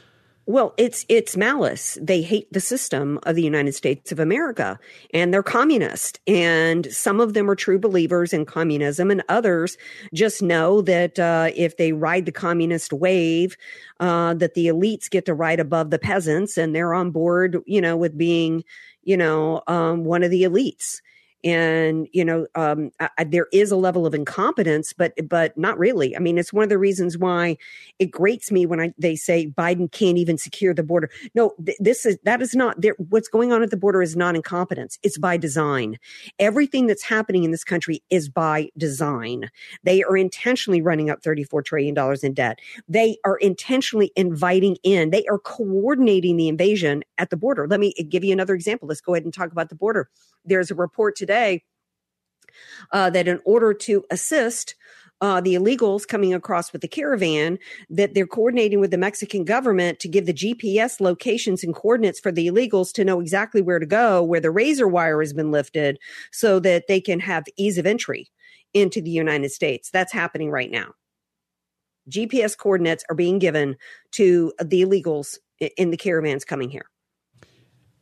Well, 0.47 0.75
it's 0.77 1.05
it's 1.09 1.35
malice. 1.35 1.97
They 1.99 2.21
hate 2.21 2.51
the 2.53 2.59
system 2.59 3.19
of 3.23 3.35
the 3.35 3.41
United 3.41 3.73
States 3.73 4.11
of 4.11 4.19
America, 4.19 4.79
and 5.11 5.33
they're 5.33 5.41
communist. 5.41 6.19
And 6.27 6.85
some 6.93 7.19
of 7.19 7.33
them 7.33 7.49
are 7.49 7.55
true 7.55 7.79
believers 7.79 8.31
in 8.31 8.45
communism, 8.45 9.09
and 9.09 9.23
others 9.27 9.75
just 10.13 10.43
know 10.43 10.81
that 10.81 11.17
uh, 11.17 11.49
if 11.55 11.77
they 11.77 11.93
ride 11.93 12.27
the 12.27 12.31
communist 12.31 12.93
wave, 12.93 13.57
uh, 13.99 14.35
that 14.35 14.53
the 14.53 14.67
elites 14.67 15.09
get 15.09 15.25
to 15.25 15.33
ride 15.33 15.59
above 15.59 15.89
the 15.89 15.97
peasants, 15.99 16.57
and 16.57 16.75
they're 16.75 16.93
on 16.93 17.09
board, 17.09 17.57
you 17.65 17.81
know, 17.81 17.97
with 17.97 18.15
being, 18.15 18.63
you 19.03 19.17
know, 19.17 19.63
um, 19.65 20.03
one 20.05 20.21
of 20.21 20.29
the 20.29 20.43
elites 20.43 21.01
and 21.45 22.07
you 22.11 22.25
know 22.25 22.47
um, 22.55 22.91
I, 22.99 23.23
there 23.23 23.47
is 23.53 23.71
a 23.71 23.75
level 23.75 24.05
of 24.05 24.13
incompetence 24.13 24.91
but 24.91 25.13
but 25.29 25.57
not 25.57 25.77
really. 25.77 26.15
I 26.15 26.19
mean 26.19 26.37
it's 26.37 26.51
one 26.51 26.63
of 26.63 26.69
the 26.69 26.77
reasons 26.77 27.17
why 27.17 27.55
it 27.99 28.07
grates 28.07 28.51
me 28.51 28.65
when 28.65 28.81
I, 28.81 28.93
they 28.97 29.15
say 29.15 29.47
biden 29.47 29.89
can't 29.91 30.17
even 30.17 30.37
secure 30.37 30.73
the 30.73 30.83
border. 30.83 31.09
No 31.35 31.53
th- 31.63 31.77
this 31.79 32.05
is 32.05 32.17
that 32.23 32.41
is 32.41 32.55
not 32.55 32.81
there 32.81 32.95
what's 33.09 33.27
going 33.27 33.53
on 33.53 33.61
at 33.61 33.69
the 33.69 33.77
border 33.77 34.01
is 34.01 34.15
not 34.15 34.35
incompetence. 34.35 34.97
It's 35.03 35.19
by 35.19 35.37
design. 35.37 35.99
Everything 36.39 36.87
that's 36.87 37.03
happening 37.03 37.43
in 37.43 37.51
this 37.51 37.63
country 37.63 38.01
is 38.09 38.27
by 38.27 38.69
design. 38.77 39.49
They 39.83 40.03
are 40.03 40.17
intentionally 40.17 40.81
running 40.81 41.11
up 41.11 41.21
34 41.23 41.61
trillion 41.61 41.93
dollars 41.93 42.23
in 42.23 42.33
debt. 42.33 42.59
They 42.89 43.17
are 43.23 43.37
intentionally 43.37 44.11
inviting 44.15 44.77
in 44.83 45.11
they 45.11 45.25
are 45.27 45.39
coordinating 45.39 46.37
the 46.37 46.47
invasion 46.47 47.03
at 47.19 47.29
the 47.29 47.37
border. 47.37 47.67
Let 47.67 47.79
me 47.79 47.93
give 48.09 48.23
you 48.23 48.33
another 48.33 48.55
example. 48.55 48.87
Let's 48.87 49.01
go 49.01 49.13
ahead 49.13 49.23
and 49.23 49.33
talk 49.33 49.51
about 49.51 49.69
the 49.69 49.75
border 49.75 50.09
there's 50.45 50.71
a 50.71 50.75
report 50.75 51.15
today 51.15 51.63
uh, 52.91 53.09
that 53.09 53.27
in 53.27 53.39
order 53.45 53.73
to 53.73 54.03
assist 54.11 54.75
uh, 55.21 55.39
the 55.39 55.55
illegals 55.55 56.07
coming 56.07 56.33
across 56.33 56.73
with 56.73 56.81
the 56.81 56.87
caravan, 56.87 57.57
that 57.89 58.13
they're 58.13 58.27
coordinating 58.27 58.79
with 58.79 58.91
the 58.91 58.97
Mexican 58.97 59.45
government 59.45 59.99
to 59.99 60.07
give 60.07 60.25
the 60.25 60.33
GPS 60.33 60.99
locations 60.99 61.63
and 61.63 61.73
coordinates 61.73 62.19
for 62.19 62.31
the 62.31 62.47
illegals 62.47 62.91
to 62.93 63.05
know 63.05 63.21
exactly 63.21 63.61
where 63.61 63.79
to 63.79 63.85
go, 63.85 64.21
where 64.21 64.41
the 64.41 64.51
razor 64.51 64.87
wire 64.87 65.21
has 65.21 65.33
been 65.33 65.51
lifted, 65.51 65.97
so 66.31 66.59
that 66.59 66.87
they 66.87 66.99
can 66.99 67.19
have 67.19 67.45
ease 67.57 67.77
of 67.77 67.85
entry 67.85 68.27
into 68.73 69.01
the 69.01 69.09
United 69.09 69.51
States. 69.51 69.89
That's 69.89 70.11
happening 70.11 70.51
right 70.51 70.69
now. 70.69 70.93
GPS 72.09 72.57
coordinates 72.57 73.03
are 73.09 73.15
being 73.15 73.39
given 73.39 73.77
to 74.11 74.53
the 74.63 74.83
illegals 74.83 75.37
in 75.77 75.91
the 75.91 75.97
caravans 75.97 76.43
coming 76.45 76.69
here. 76.69 76.85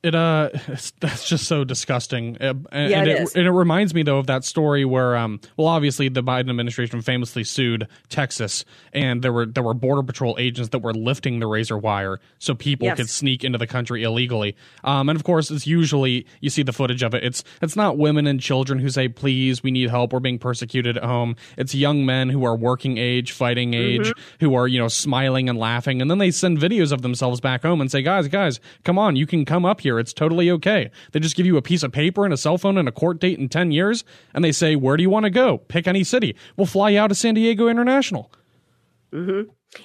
It 0.04 0.13
uh, 0.13 0.50
it's, 0.68 0.92
that's 1.00 1.28
just 1.28 1.46
so 1.48 1.63
disgusting. 1.63 2.38
Uh, 2.39 2.54
and, 2.74 2.92
Yeah, 2.92 3.00
and 3.00 3.08
it 3.08 3.36
and 3.36 3.48
it 3.48 3.52
reminds 3.52 3.94
me 3.94 4.04
though 4.04 4.18
of 4.18 4.28
that 4.28 4.44
story 4.44 4.84
where, 4.84 5.16
um, 5.16 5.39
well, 5.56 5.68
obviously 5.68 6.10
the 6.10 6.22
Biden 6.22 6.50
administration 6.50 7.02
famously 7.02 7.46
sued 7.46 7.88
Texas, 8.10 8.66
and 8.92 9.22
there 9.22 9.32
were 9.32 9.46
there 9.46 9.63
were 9.63 9.74
border 9.74 10.04
patrol 10.04 10.36
agents 10.38 10.70
that 10.70 10.80
were 10.80 10.94
lifting 10.94 11.39
the 11.39 11.48
razor 11.48 11.78
wire 11.78 12.20
so 12.38 12.54
people 12.54 12.86
Yes. 12.86 12.98
could 12.98 13.10
sneak 13.10 13.46
into 13.46 13.58
the 13.58 13.66
country 13.66 14.04
illegally. 14.04 14.58
Um, 14.84 15.08
and 15.08 15.16
of 15.16 15.24
course, 15.24 15.50
it's 15.50 15.66
usually 15.66 16.26
you 16.42 16.50
see 16.50 16.63
the 16.63 16.74
footage 16.74 17.02
of 17.02 17.13
it. 17.13 17.24
It's 17.24 17.44
it's 17.62 17.78
not 17.78 17.98
women 17.98 18.28
and 18.28 18.42
children 18.42 18.80
who 18.80 18.89
say, 18.89 19.08
"Please, 19.08 19.63
we 19.63 19.72
need 19.72 19.89
help. 19.89 20.12
We're 20.12 20.20
being 20.20 20.38
persecuted 20.39 20.98
at 20.98 21.06
home." 21.06 21.38
It's 21.58 21.74
young 21.74 22.06
men 22.06 22.28
who 22.30 22.44
are 22.44 22.58
working 22.58 22.98
age, 22.98 23.32
fighting 23.32 23.74
age, 23.74 24.12
who 24.42 24.54
are 24.56 24.68
you 24.68 24.80
know 24.80 24.89
smiling 24.89 25.48
and 25.48 25.58
laughing, 25.58 26.02
and 26.02 26.12
then 26.12 26.18
they 26.18 26.30
send 26.32 26.58
videos 26.58 26.92
of 26.92 27.02
themselves 27.04 27.39
back 27.39 27.62
home 27.62 27.80
and 27.80 27.89
say, 27.89 28.02
"Guys, 28.02 28.28
guys, 28.28 28.60
come 28.84 29.00
on, 29.00 29.16
you 29.16 29.26
can 29.26 29.46
come 29.46 29.63
up 29.63 29.80
here. 29.80 29.93
It's 30.00 30.14
totally 30.14 30.50
okay." 30.52 30.92
They 31.12 31.20
just 31.20 31.36
give 31.36 31.46
you 31.46 31.58
a 31.58 31.62
piece 31.62 31.84
of 31.84 31.92
paper 31.92 32.26
and 32.26 32.34
a 32.34 32.38
cell 32.38 32.58
phone 32.58 32.78
and 32.78 32.88
a 32.88 32.92
court 32.92 33.20
date 33.20 33.40
in 33.40 33.50
ten 33.50 33.72
years, 33.72 34.04
and 34.34 34.44
they 34.44 34.52
say, 34.52 34.76
"Where 34.76 34.98
do 34.98 35.04
you 35.04 35.10
want 35.10 35.26
to 35.26 35.30
go? 35.30 35.60
Pick 35.60 35.88
any 35.88 36.04
city. 36.04 36.36
We'll 36.58 36.68
fly 36.68 36.92
you 36.92 37.00
out 37.00 37.08
to 37.08 37.16
San 37.16 37.36
Diego 37.36 37.68
International." 37.68 38.32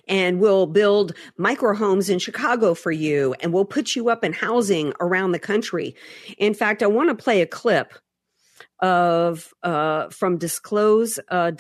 and 0.07 0.40
we'll 0.40 0.66
build 0.66 1.12
micro 1.37 1.75
homes 1.75 2.09
in 2.09 2.18
Chicago 2.18 2.75
for 2.75 2.90
you 2.90 3.35
and 3.40 3.53
we'll 3.53 3.64
put 3.64 3.97
you 3.97 4.09
up 4.09 4.25
in 4.25 4.33
housing 4.33 4.92
around 5.01 5.33
the 5.33 5.38
country. 5.38 5.94
In 6.38 6.55
fact, 6.55 6.83
I 6.83 6.87
want 6.87 7.09
to 7.11 7.14
play 7.14 7.42
a 7.42 7.47
clip 7.47 7.92
of 8.81 9.53
uh, 9.62 10.09
from 10.09 10.38
disclose 10.38 11.18
uh, 11.29 11.51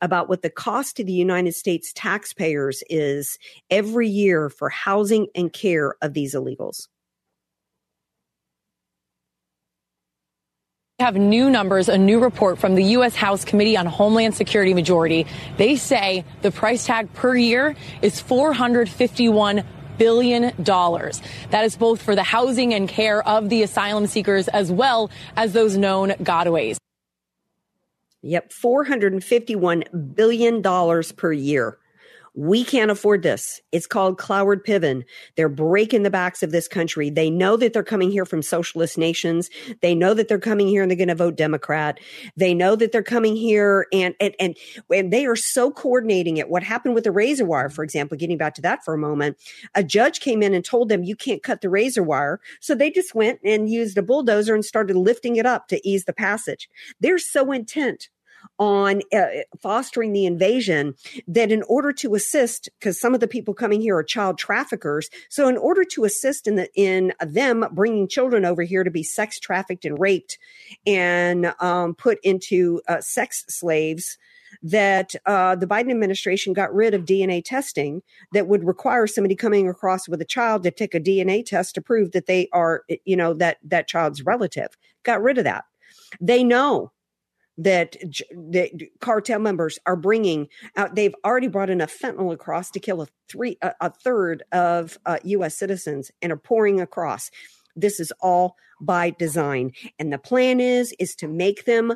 about 0.00 0.28
what 0.28 0.42
the 0.42 0.50
cost 0.50 0.96
to 0.96 1.04
the 1.04 1.12
United 1.12 1.54
States 1.54 1.92
taxpayers 1.94 2.82
is 2.88 3.38
every 3.70 4.08
year 4.08 4.48
for 4.48 4.68
housing 4.70 5.26
and 5.34 5.52
care 5.52 5.94
of 6.00 6.14
these 6.14 6.34
illegals. 6.34 6.88
Have 11.00 11.16
new 11.16 11.50
numbers, 11.50 11.88
a 11.88 11.96
new 11.96 12.20
report 12.20 12.58
from 12.58 12.74
the 12.74 12.84
U.S. 12.84 13.16
House 13.16 13.44
Committee 13.44 13.76
on 13.76 13.86
Homeland 13.86 14.34
Security 14.34 14.74
majority. 14.74 15.26
They 15.56 15.76
say 15.76 16.24
the 16.42 16.50
price 16.50 16.84
tag 16.84 17.12
per 17.14 17.34
year 17.34 17.74
is 18.02 18.22
$451 18.22 19.64
billion. 19.96 20.52
That 20.64 21.64
is 21.64 21.76
both 21.76 22.02
for 22.02 22.14
the 22.14 22.22
housing 22.22 22.74
and 22.74 22.88
care 22.88 23.26
of 23.26 23.48
the 23.48 23.62
asylum 23.62 24.06
seekers 24.06 24.48
as 24.48 24.70
well 24.70 25.10
as 25.36 25.52
those 25.52 25.76
known 25.76 26.10
gotaways. 26.10 26.76
Yep, 28.22 28.50
$451 28.50 30.14
billion 30.14 30.62
per 31.16 31.32
year. 31.32 31.78
We 32.34 32.64
can't 32.64 32.90
afford 32.90 33.22
this. 33.22 33.60
It's 33.72 33.86
called 33.86 34.18
Cloward 34.18 34.64
Piven. 34.64 35.04
They're 35.36 35.48
breaking 35.48 36.04
the 36.04 36.10
backs 36.10 36.42
of 36.42 36.52
this 36.52 36.68
country. 36.68 37.10
They 37.10 37.28
know 37.28 37.56
that 37.56 37.72
they're 37.72 37.82
coming 37.82 38.10
here 38.10 38.24
from 38.24 38.42
socialist 38.42 38.96
nations. 38.96 39.50
They 39.82 39.94
know 39.94 40.14
that 40.14 40.28
they're 40.28 40.38
coming 40.38 40.68
here 40.68 40.82
and 40.82 40.90
they're 40.90 40.96
going 40.96 41.08
to 41.08 41.14
vote 41.14 41.36
Democrat. 41.36 41.98
They 42.36 42.54
know 42.54 42.76
that 42.76 42.92
they're 42.92 43.02
coming 43.02 43.34
here 43.34 43.86
and, 43.92 44.14
and, 44.20 44.34
and, 44.38 44.56
and 44.92 45.12
they 45.12 45.26
are 45.26 45.36
so 45.36 45.70
coordinating 45.72 46.36
it. 46.36 46.48
What 46.48 46.62
happened 46.62 46.94
with 46.94 47.04
the 47.04 47.12
razor 47.12 47.44
wire, 47.44 47.68
for 47.68 47.82
example, 47.82 48.16
getting 48.16 48.38
back 48.38 48.54
to 48.54 48.62
that 48.62 48.84
for 48.84 48.94
a 48.94 48.98
moment, 48.98 49.36
a 49.74 49.82
judge 49.82 50.20
came 50.20 50.42
in 50.42 50.54
and 50.54 50.64
told 50.64 50.88
them 50.88 51.02
you 51.02 51.16
can't 51.16 51.42
cut 51.42 51.62
the 51.62 51.70
razor 51.70 52.02
wire. 52.02 52.40
So 52.60 52.74
they 52.74 52.90
just 52.90 53.14
went 53.14 53.40
and 53.44 53.68
used 53.68 53.98
a 53.98 54.02
bulldozer 54.02 54.54
and 54.54 54.64
started 54.64 54.96
lifting 54.96 55.36
it 55.36 55.46
up 55.46 55.66
to 55.68 55.88
ease 55.88 56.04
the 56.04 56.12
passage. 56.12 56.68
They're 57.00 57.18
so 57.18 57.50
intent 57.50 58.08
on 58.58 59.00
uh, 59.12 59.26
fostering 59.60 60.12
the 60.12 60.26
invasion 60.26 60.94
that 61.26 61.52
in 61.52 61.62
order 61.64 61.92
to 61.92 62.14
assist 62.14 62.68
because 62.78 63.00
some 63.00 63.14
of 63.14 63.20
the 63.20 63.28
people 63.28 63.54
coming 63.54 63.80
here 63.80 63.96
are 63.96 64.02
child 64.02 64.38
traffickers 64.38 65.08
so 65.28 65.48
in 65.48 65.56
order 65.56 65.84
to 65.84 66.04
assist 66.04 66.46
in 66.46 66.56
the 66.56 66.68
in 66.74 67.12
them 67.20 67.64
bringing 67.72 68.08
children 68.08 68.44
over 68.44 68.62
here 68.62 68.84
to 68.84 68.90
be 68.90 69.02
sex 69.02 69.38
trafficked 69.38 69.84
and 69.84 69.98
raped 69.98 70.38
and 70.86 71.54
um, 71.60 71.94
put 71.94 72.18
into 72.22 72.80
uh, 72.88 73.00
sex 73.00 73.44
slaves 73.48 74.18
that 74.62 75.14
uh, 75.26 75.54
the 75.54 75.66
Biden 75.66 75.90
administration 75.90 76.52
got 76.52 76.74
rid 76.74 76.94
of 76.94 77.04
DNA 77.04 77.42
testing 77.44 78.02
that 78.32 78.48
would 78.48 78.64
require 78.64 79.06
somebody 79.06 79.34
coming 79.34 79.68
across 79.68 80.08
with 80.08 80.20
a 80.20 80.26
child 80.26 80.62
to 80.64 80.70
take 80.70 80.94
a 80.94 81.00
DNA 81.00 81.44
test 81.44 81.74
to 81.74 81.80
prove 81.80 82.12
that 82.12 82.26
they 82.26 82.48
are, 82.52 82.82
you 83.04 83.16
know, 83.16 83.32
that 83.34 83.58
that 83.64 83.88
child's 83.88 84.22
relative. 84.22 84.76
Got 85.02 85.22
rid 85.22 85.38
of 85.38 85.44
that. 85.44 85.64
They 86.20 86.44
know 86.44 86.92
that 87.62 87.96
cartel 89.00 89.38
members 89.38 89.78
are 89.86 89.96
bringing 89.96 90.48
out. 90.76 90.94
They've 90.94 91.14
already 91.24 91.48
brought 91.48 91.70
enough 91.70 91.96
fentanyl 91.96 92.32
across 92.32 92.70
to 92.70 92.80
kill 92.80 93.02
a 93.02 93.08
three 93.28 93.58
a, 93.62 93.72
a 93.80 93.90
third 93.90 94.42
of 94.52 94.98
uh, 95.06 95.18
U.S. 95.24 95.58
citizens 95.58 96.10
and 96.22 96.32
are 96.32 96.36
pouring 96.36 96.80
across. 96.80 97.30
This 97.76 98.00
is 98.00 98.12
all 98.20 98.56
by 98.80 99.10
design, 99.10 99.72
and 99.98 100.12
the 100.12 100.18
plan 100.18 100.60
is 100.60 100.94
is 100.98 101.14
to 101.16 101.28
make 101.28 101.66
them 101.66 101.92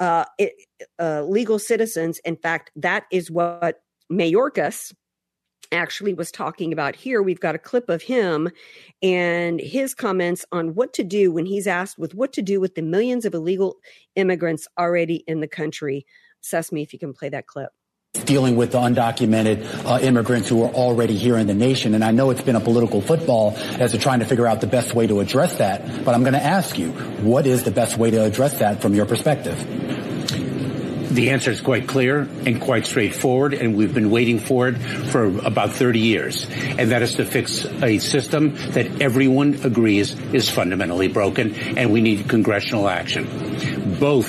uh, 0.00 0.26
it, 0.38 0.52
uh, 0.98 1.22
legal 1.22 1.58
citizens. 1.58 2.20
In 2.24 2.36
fact, 2.36 2.70
that 2.76 3.04
is 3.10 3.30
what 3.30 3.80
Mayorkas 4.12 4.92
actually 5.72 6.14
was 6.14 6.30
talking 6.30 6.72
about 6.72 6.96
here. 6.96 7.22
We've 7.22 7.40
got 7.40 7.54
a 7.54 7.58
clip 7.58 7.88
of 7.88 8.02
him 8.02 8.50
and 9.02 9.60
his 9.60 9.94
comments 9.94 10.44
on 10.52 10.74
what 10.74 10.92
to 10.94 11.04
do 11.04 11.32
when 11.32 11.46
he's 11.46 11.66
asked 11.66 11.98
with 11.98 12.14
what 12.14 12.32
to 12.34 12.42
do 12.42 12.60
with 12.60 12.74
the 12.74 12.82
millions 12.82 13.24
of 13.24 13.34
illegal 13.34 13.76
immigrants 14.14 14.68
already 14.78 15.16
in 15.26 15.40
the 15.40 15.48
country. 15.48 16.06
Sesame, 16.40 16.82
if 16.82 16.92
you 16.92 16.98
can 16.98 17.12
play 17.12 17.28
that 17.28 17.46
clip 17.46 17.70
dealing 18.24 18.56
with 18.56 18.72
the 18.72 18.78
undocumented 18.78 19.84
uh, 19.84 19.98
immigrants 20.00 20.48
who 20.48 20.62
are 20.62 20.70
already 20.70 21.16
here 21.16 21.36
in 21.36 21.46
the 21.46 21.54
nation. 21.54 21.94
And 21.94 22.02
I 22.02 22.12
know 22.12 22.30
it's 22.30 22.40
been 22.40 22.56
a 22.56 22.60
political 22.60 23.00
football 23.00 23.54
as 23.56 23.92
they're 23.92 24.00
trying 24.00 24.20
to 24.20 24.24
figure 24.24 24.46
out 24.46 24.60
the 24.60 24.66
best 24.66 24.94
way 24.94 25.06
to 25.06 25.20
address 25.20 25.58
that. 25.58 26.04
But 26.04 26.14
I'm 26.14 26.22
going 26.22 26.32
to 26.32 26.42
ask 26.42 26.78
you, 26.78 26.92
what 26.92 27.46
is 27.46 27.64
the 27.64 27.70
best 27.70 27.98
way 27.98 28.10
to 28.10 28.24
address 28.24 28.58
that 28.60 28.80
from 28.80 28.94
your 28.94 29.06
perspective? 29.06 29.85
The 31.10 31.30
answer 31.30 31.50
is 31.50 31.60
quite 31.60 31.86
clear 31.86 32.20
and 32.20 32.60
quite 32.60 32.86
straightforward, 32.86 33.54
and 33.54 33.76
we've 33.76 33.94
been 33.94 34.10
waiting 34.10 34.38
for 34.38 34.68
it 34.68 34.76
for 34.76 35.24
about 35.24 35.72
30 35.72 36.00
years. 36.00 36.46
And 36.50 36.90
that 36.90 37.02
is 37.02 37.14
to 37.14 37.24
fix 37.24 37.64
a 37.64 37.98
system 37.98 38.54
that 38.72 39.00
everyone 39.00 39.60
agrees 39.62 40.18
is 40.32 40.50
fundamentally 40.50 41.08
broken, 41.08 41.54
and 41.54 41.92
we 41.92 42.00
need 42.00 42.28
congressional 42.28 42.88
action. 42.88 43.96
Both 44.00 44.26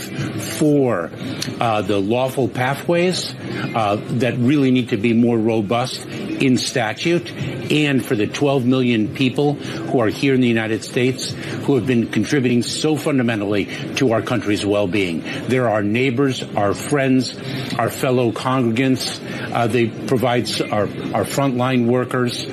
for 0.58 1.12
uh, 1.60 1.82
the 1.82 2.00
lawful 2.00 2.48
pathways 2.48 3.34
uh, 3.34 3.98
that 4.20 4.38
really 4.38 4.72
need 4.72 4.90
to 4.90 4.98
be 4.98 5.14
more 5.14 5.38
robust 5.38 6.06
in 6.42 6.58
statute 6.58 7.32
and 7.72 8.06
for 8.06 8.16
the 8.16 8.28
12 8.28 8.66
million 8.66 9.14
people 9.14 9.54
who 9.54 10.00
are 10.00 10.08
here 10.08 10.34
in 10.34 10.42
the 10.42 10.48
United 10.48 10.84
States 10.84 11.32
who 11.32 11.76
have 11.76 11.86
been 11.86 12.08
contributing 12.08 12.64
so 12.64 12.96
fundamentally 12.96 13.66
to 13.96 14.12
our 14.14 14.22
country's 14.22 14.66
well-being. 14.66 15.24
They're 15.48 15.70
our 15.70 15.84
neighbors, 15.84 16.44
our 16.44 16.74
friends, 16.74 17.38
our 17.78 17.90
fellow 17.90 18.32
congregants. 18.32 19.22
Uh, 19.52 19.68
they 19.68 19.88
provide 19.88 20.50
our, 20.62 20.84
our 20.84 21.26
frontline 21.26 21.88
workers. 21.88 22.48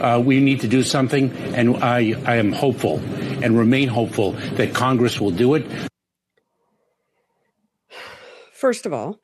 Uh, 0.00 0.22
we 0.24 0.40
need 0.40 0.60
to 0.60 0.68
do 0.68 0.82
something, 0.82 1.30
and 1.32 1.76
I, 1.76 2.14
I 2.24 2.36
am 2.36 2.52
hopeful 2.52 2.98
and 2.98 3.58
remain 3.58 3.88
hopeful 3.88 4.32
that 4.32 4.74
Congress 4.74 5.20
will 5.20 5.30
do 5.30 5.54
it. 5.54 5.66
First 8.52 8.86
of 8.86 8.92
all, 8.92 9.20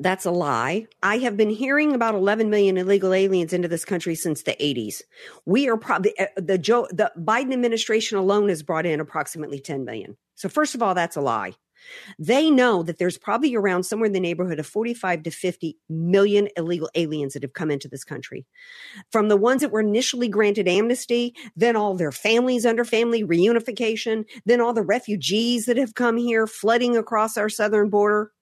that's 0.00 0.24
a 0.24 0.30
lie. 0.30 0.86
I 1.02 1.18
have 1.18 1.36
been 1.36 1.50
hearing 1.50 1.94
about 1.94 2.14
11 2.14 2.48
million 2.48 2.78
illegal 2.78 3.12
aliens 3.12 3.52
into 3.52 3.68
this 3.68 3.84
country 3.84 4.14
since 4.14 4.42
the 4.42 4.56
80s. 4.60 5.02
We 5.44 5.68
are 5.68 5.76
probably 5.76 6.18
uh, 6.18 6.26
the 6.36 6.58
Joe 6.58 6.88
the 6.90 7.12
Biden 7.18 7.52
administration 7.52 8.16
alone 8.16 8.48
has 8.48 8.62
brought 8.62 8.86
in 8.86 8.98
approximately 8.98 9.60
10 9.60 9.84
million. 9.84 10.16
So 10.34 10.48
first 10.48 10.74
of 10.74 10.82
all, 10.82 10.94
that's 10.94 11.16
a 11.16 11.20
lie. 11.20 11.52
They 12.18 12.50
know 12.50 12.82
that 12.82 12.98
there's 12.98 13.18
probably 13.18 13.54
around 13.54 13.84
somewhere 13.84 14.06
in 14.06 14.12
the 14.12 14.20
neighborhood 14.20 14.58
of 14.58 14.66
45 14.66 15.22
to 15.24 15.30
50 15.30 15.76
million 15.88 16.48
illegal 16.56 16.90
aliens 16.94 17.34
that 17.34 17.42
have 17.42 17.52
come 17.52 17.70
into 17.70 17.88
this 17.88 18.04
country. 18.04 18.46
From 19.10 19.28
the 19.28 19.36
ones 19.36 19.60
that 19.62 19.70
were 19.70 19.80
initially 19.80 20.28
granted 20.28 20.68
amnesty, 20.68 21.34
then 21.56 21.76
all 21.76 21.94
their 21.94 22.12
families 22.12 22.66
under 22.66 22.84
family 22.84 23.24
reunification, 23.24 24.24
then 24.44 24.60
all 24.60 24.72
the 24.72 24.82
refugees 24.82 25.66
that 25.66 25.76
have 25.76 25.94
come 25.94 26.16
here 26.16 26.46
flooding 26.46 26.96
across 26.96 27.36
our 27.36 27.48
southern 27.48 27.88
border. 27.88 28.32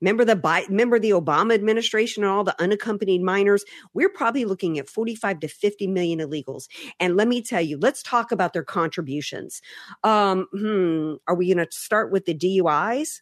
Remember 0.00 0.24
the 0.24 0.36
remember 0.68 0.98
the 0.98 1.10
Obama 1.10 1.54
administration 1.54 2.22
and 2.22 2.30
all 2.30 2.44
the 2.44 2.60
unaccompanied 2.60 3.22
minors? 3.22 3.64
We're 3.94 4.08
probably 4.08 4.44
looking 4.44 4.78
at 4.78 4.88
45 4.88 5.40
to 5.40 5.48
50 5.48 5.86
million 5.88 6.20
illegals. 6.20 6.68
And 7.00 7.16
let 7.16 7.28
me 7.28 7.42
tell 7.42 7.62
you, 7.62 7.78
let's 7.78 8.02
talk 8.02 8.30
about 8.30 8.52
their 8.52 8.64
contributions. 8.64 9.60
Um, 10.04 10.46
hmm, 10.52 11.14
are 11.26 11.34
we 11.34 11.52
going 11.52 11.66
to 11.66 11.76
start 11.76 12.12
with 12.12 12.26
the 12.26 12.34
DUIs? 12.34 13.20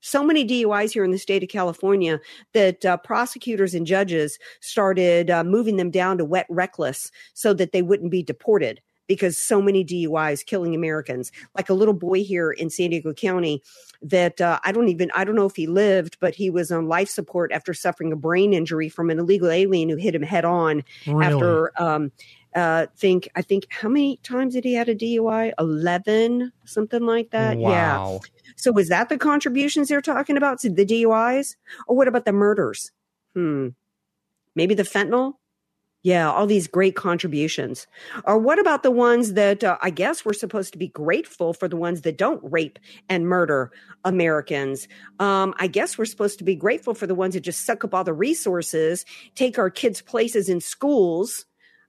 So 0.00 0.24
many 0.24 0.46
DUIs 0.46 0.92
here 0.92 1.04
in 1.04 1.10
the 1.10 1.18
state 1.18 1.42
of 1.42 1.50
California 1.50 2.20
that 2.54 2.84
uh, 2.86 2.96
prosecutors 2.96 3.74
and 3.74 3.86
judges 3.86 4.38
started 4.60 5.30
uh, 5.30 5.44
moving 5.44 5.76
them 5.76 5.90
down 5.90 6.16
to 6.18 6.24
wet 6.24 6.46
reckless 6.48 7.10
so 7.34 7.52
that 7.52 7.72
they 7.72 7.82
wouldn't 7.82 8.10
be 8.10 8.22
deported 8.22 8.80
because 9.10 9.36
so 9.36 9.60
many 9.60 9.84
DUIs 9.84 10.46
killing 10.46 10.72
Americans. 10.72 11.32
Like 11.56 11.68
a 11.68 11.74
little 11.74 11.94
boy 11.94 12.22
here 12.22 12.52
in 12.52 12.70
San 12.70 12.90
Diego 12.90 13.12
County 13.12 13.60
that 14.02 14.40
uh, 14.40 14.60
I 14.62 14.70
don't 14.70 14.88
even 14.88 15.10
I 15.16 15.24
don't 15.24 15.34
know 15.34 15.46
if 15.46 15.56
he 15.56 15.66
lived, 15.66 16.18
but 16.20 16.36
he 16.36 16.48
was 16.48 16.70
on 16.70 16.86
life 16.86 17.08
support 17.08 17.50
after 17.50 17.74
suffering 17.74 18.12
a 18.12 18.16
brain 18.16 18.54
injury 18.54 18.88
from 18.88 19.10
an 19.10 19.18
illegal 19.18 19.50
alien 19.50 19.88
who 19.88 19.96
hit 19.96 20.14
him 20.14 20.22
head 20.22 20.44
on 20.44 20.84
really? 21.08 21.24
after. 21.24 21.82
Um, 21.82 22.12
uh, 22.54 22.86
think 22.96 23.28
I 23.34 23.42
think 23.42 23.66
how 23.70 23.88
many 23.88 24.18
times 24.22 24.54
did 24.54 24.64
he 24.64 24.74
had 24.74 24.88
a 24.88 24.94
DUI? 24.94 25.52
Eleven, 25.58 26.52
something 26.64 27.04
like 27.04 27.30
that. 27.30 27.58
Wow. 27.58 28.12
Yeah. 28.12 28.18
So 28.54 28.70
was 28.70 28.90
that 28.90 29.08
the 29.08 29.18
contributions 29.18 29.88
they're 29.88 30.00
talking 30.00 30.36
about? 30.36 30.60
to 30.60 30.70
the 30.70 30.86
DUIs, 30.86 31.56
or 31.88 31.96
what 31.96 32.06
about 32.06 32.26
the 32.26 32.32
murders? 32.32 32.92
Hmm. 33.34 33.68
Maybe 34.54 34.74
the 34.74 34.84
fentanyl. 34.84 35.34
Yeah, 36.02 36.30
all 36.32 36.46
these 36.46 36.66
great 36.66 36.96
contributions. 36.96 37.86
Or 38.24 38.38
what 38.38 38.58
about 38.58 38.82
the 38.82 38.90
ones 38.90 39.34
that 39.34 39.62
uh, 39.62 39.76
I 39.82 39.90
guess 39.90 40.24
we're 40.24 40.32
supposed 40.32 40.72
to 40.72 40.78
be 40.78 40.88
grateful 40.88 41.52
for 41.52 41.68
the 41.68 41.76
ones 41.76 42.00
that 42.02 42.16
don't 42.16 42.40
rape 42.42 42.78
and 43.10 43.28
murder 43.28 43.70
Americans? 44.04 44.88
Um, 45.18 45.52
I 45.58 45.66
guess 45.66 45.98
we're 45.98 46.06
supposed 46.06 46.38
to 46.38 46.44
be 46.44 46.56
grateful 46.56 46.94
for 46.94 47.06
the 47.06 47.14
ones 47.14 47.34
that 47.34 47.40
just 47.40 47.66
suck 47.66 47.84
up 47.84 47.92
all 47.92 48.02
the 48.02 48.14
resources, 48.14 49.04
take 49.34 49.58
our 49.58 49.68
kids' 49.68 50.00
places 50.00 50.48
in 50.48 50.62
schools, 50.62 51.44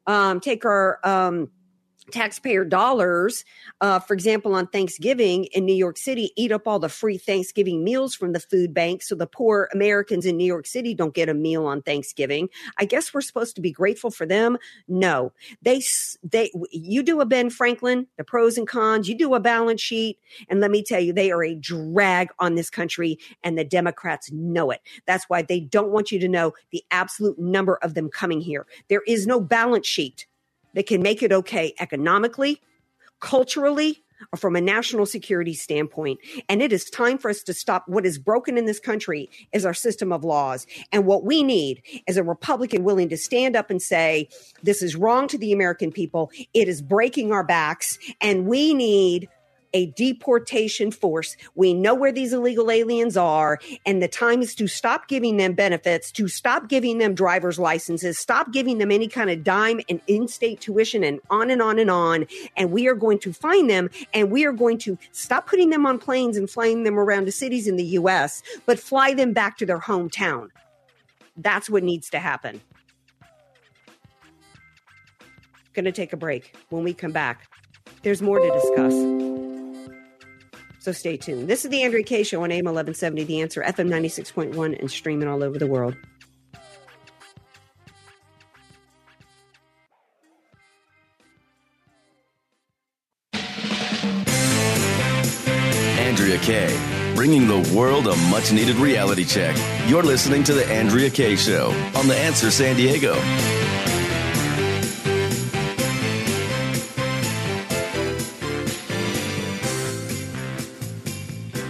um, 0.08 0.42
take 0.42 0.66
our 0.66 1.00
um, 1.06 1.50
taxpayer 2.12 2.64
dollars, 2.64 3.44
uh, 3.82 4.00
for 4.00 4.14
example, 4.14 4.54
on 4.54 4.68
Thanksgiving 4.68 5.46
in 5.46 5.66
New 5.66 5.76
York 5.76 5.98
City, 5.98 6.32
eat 6.36 6.52
up 6.52 6.68
all 6.68 6.80
the 6.80 6.90
free 6.90 7.18
Thanksgiving 7.18 7.84
meals 7.84 8.14
from 8.14 8.34
the 8.34 8.40
food 8.40 8.74
bank 8.74 9.02
so 9.02 9.16
the 9.16 9.28
poor 9.28 9.70
Americans 9.74 10.26
in 10.26 10.38
New 10.38 10.46
York 10.46 10.68
City 10.68 10.94
don't 10.94 11.14
get 11.14 11.30
a 11.30 11.34
meal 11.34 11.66
on 11.66 11.82
Thanksgiving. 11.82 12.50
I 12.78 12.86
guess 12.86 13.14
we're 13.14 13.22
supposed 13.22 13.56
to 13.56 13.62
be 13.62 13.72
grateful 13.72 14.12
for 14.12 14.26
them. 14.26 14.58
No, 14.88 15.34
they, 15.62 15.82
they, 16.24 16.52
you 16.72 17.04
do 17.04 17.22
a 17.22 17.26
Ben 17.26 17.50
Franklin, 17.50 18.08
the 18.18 18.24
pros 18.24 18.58
and 18.58 18.68
cons, 18.68 19.08
you 19.08 19.18
do 19.18 19.34
a 19.34 19.40
balance 19.40 19.82
sheet. 19.82 20.20
And 20.50 20.60
let 20.60 20.72
me 20.72 20.84
tell 20.84 21.00
you, 21.00 21.14
they 21.14 21.32
are 21.32 21.44
a 21.44 21.56
drag 21.56 22.30
on 22.40 22.56
this 22.56 22.70
country 22.70 23.18
and 23.44 23.58
the 23.58 23.64
Democrats 23.64 24.32
know 24.32 24.72
it. 24.72 24.82
That's 25.06 25.26
why 25.30 25.42
they 25.42 25.60
don't 25.60 25.92
want 25.92 26.12
you 26.12 26.20
to 26.20 26.28
know 26.28 26.54
the 26.72 26.84
absolute 26.92 27.40
number 27.40 27.76
of 27.82 27.94
them 27.94 28.10
coming 28.10 28.42
here. 28.42 28.66
There 28.90 29.04
is 29.08 29.26
no 29.26 29.40
balance 29.40 29.88
sheet 29.88 30.28
that 30.74 30.88
can 30.88 31.02
make 31.02 31.22
it 31.24 31.32
okay 31.32 31.74
economically, 31.80 32.62
culturally, 33.20 34.04
or 34.32 34.38
from 34.38 34.56
a 34.56 34.62
national 34.62 35.06
security 35.06 35.54
standpoint. 35.54 36.20
And 36.48 36.62
it 36.62 36.72
is 36.72 36.86
time 36.86 37.18
for 37.18 37.30
us 37.32 37.42
to 37.44 37.54
stop. 37.54 37.88
What 37.88 38.06
is 38.06 38.20
broken 38.20 38.58
in 38.58 38.66
this 38.66 38.80
country 38.80 39.30
is 39.52 39.66
our 39.66 39.74
system 39.74 40.12
of 40.12 40.24
laws. 40.24 40.68
And 40.92 41.06
what 41.06 41.24
we 41.24 41.42
need 41.44 41.82
is 42.08 42.18
a 42.18 42.24
Republican 42.24 42.84
willing 42.84 43.10
to 43.10 43.18
stand 43.18 43.56
up 43.56 43.70
and 43.70 43.82
say, 43.82 44.30
this 44.62 44.84
is 44.84 44.96
wrong 44.96 45.28
to 45.30 45.38
the 45.38 45.52
American 45.52 45.92
people. 45.92 46.32
It 46.54 46.68
is 46.68 46.82
breaking 46.82 47.32
our 47.32 47.44
backs. 47.44 47.98
And 48.22 48.46
we 48.46 48.74
need 48.74 49.28
a 49.74 49.88
deportation 49.88 50.92
force. 50.92 51.38
We 51.56 51.74
know 51.74 51.94
where 51.96 52.12
these 52.12 52.34
illegal 52.34 52.72
aliens 52.72 53.18
are, 53.18 53.60
and 53.86 54.02
the 54.02 54.08
time 54.08 54.42
is 54.42 54.56
to 54.56 54.68
stop 54.68 55.08
giving 55.08 55.38
them 55.38 55.54
benefits, 55.54 56.12
to 56.14 56.28
stop 56.28 56.68
giving 56.68 56.98
them 56.98 57.14
driver's 57.14 57.60
licenses, 57.60 58.20
stop 58.20 58.52
giving 58.52 58.78
them 58.78 58.92
any 58.92 59.08
kind 59.08 59.30
of 59.30 59.44
dime 59.44 59.82
and 59.90 60.02
in 60.08 60.28
state 60.28 60.62
tuition, 60.62 61.04
and 61.04 61.20
on 61.30 61.50
and 61.50 61.62
on 61.62 61.80
and 61.80 61.90
on. 61.90 62.26
And 62.58 62.72
we 62.72 62.88
are 62.88 62.96
going 62.96 63.20
to 63.20 63.34
find 63.34 63.70
them, 63.70 63.90
and 64.14 64.32
we 64.32 64.46
are 64.46 64.52
going 64.52 64.78
to 64.80 64.98
stop 65.12 65.48
putting 65.48 65.70
them 65.70 65.86
on 65.86 66.00
planes 66.00 66.38
and 66.38 66.50
flying 66.50 66.84
them 66.84 67.00
around 67.00 67.26
to 67.26 67.32
cities 67.32 67.68
in 67.68 67.76
the 67.76 67.86
US, 67.86 68.44
but 68.66 68.80
fly 68.80 69.14
them 69.14 69.34
back 69.34 69.58
to 69.58 69.66
their 69.66 69.80
hometown. 69.80 70.50
That's 71.38 71.70
what 71.70 71.84
needs 71.84 72.10
to 72.10 72.20
happen. 72.20 72.62
Going 75.74 75.86
to 75.86 75.92
take 75.94 76.12
a 76.12 76.18
break. 76.18 76.54
When 76.70 76.84
we 76.84 76.94
come 76.94 77.14
back, 77.14 77.48
there's 78.04 78.22
more 78.22 78.40
to 78.40 78.52
discuss. 78.52 79.51
So 80.82 80.92
stay 80.92 81.16
tuned. 81.16 81.48
This 81.48 81.64
is 81.64 81.70
the 81.70 81.84
Andrea 81.84 82.04
Kaye 82.04 82.24
Show 82.24 82.42
on 82.42 82.52
AM 82.52 82.66
1170, 82.66 83.24
The 83.26 83.42
Answer, 83.42 83.62
FM 83.62 83.88
96.1, 83.88 84.80
and 84.80 84.90
streaming 84.90 85.28
all 85.28 85.44
over 85.44 85.60
the 85.60 85.68
world. 85.68 85.96
Andrea 96.00 96.40
Kaye, 96.40 97.14
bringing 97.14 97.48
the 97.48 97.60
world 97.78 98.08
a 98.08 98.16
much 98.32 98.52
needed 98.52 98.78
reality 98.78 99.24
check. 99.24 99.56
You're 99.88 100.02
listening 100.02 100.44
to 100.46 100.54
The 100.56 100.66
Andrea 100.66 101.12
Kaye 101.12 101.36
Show 101.36 101.70
on 101.96 102.08
The 102.08 102.16
Answer 102.16 102.50
San 102.50 102.76
Diego. 102.76 103.14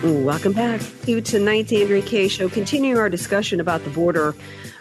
Welcome 0.03 0.53
back 0.53 0.81
to 1.03 1.21
tonight's 1.21 1.71
Andrea 1.71 2.01
Kaye 2.01 2.27
Show. 2.27 2.49
Continuing 2.49 2.97
our 2.97 3.09
discussion 3.09 3.59
about 3.59 3.83
the 3.83 3.89
border. 3.91 4.33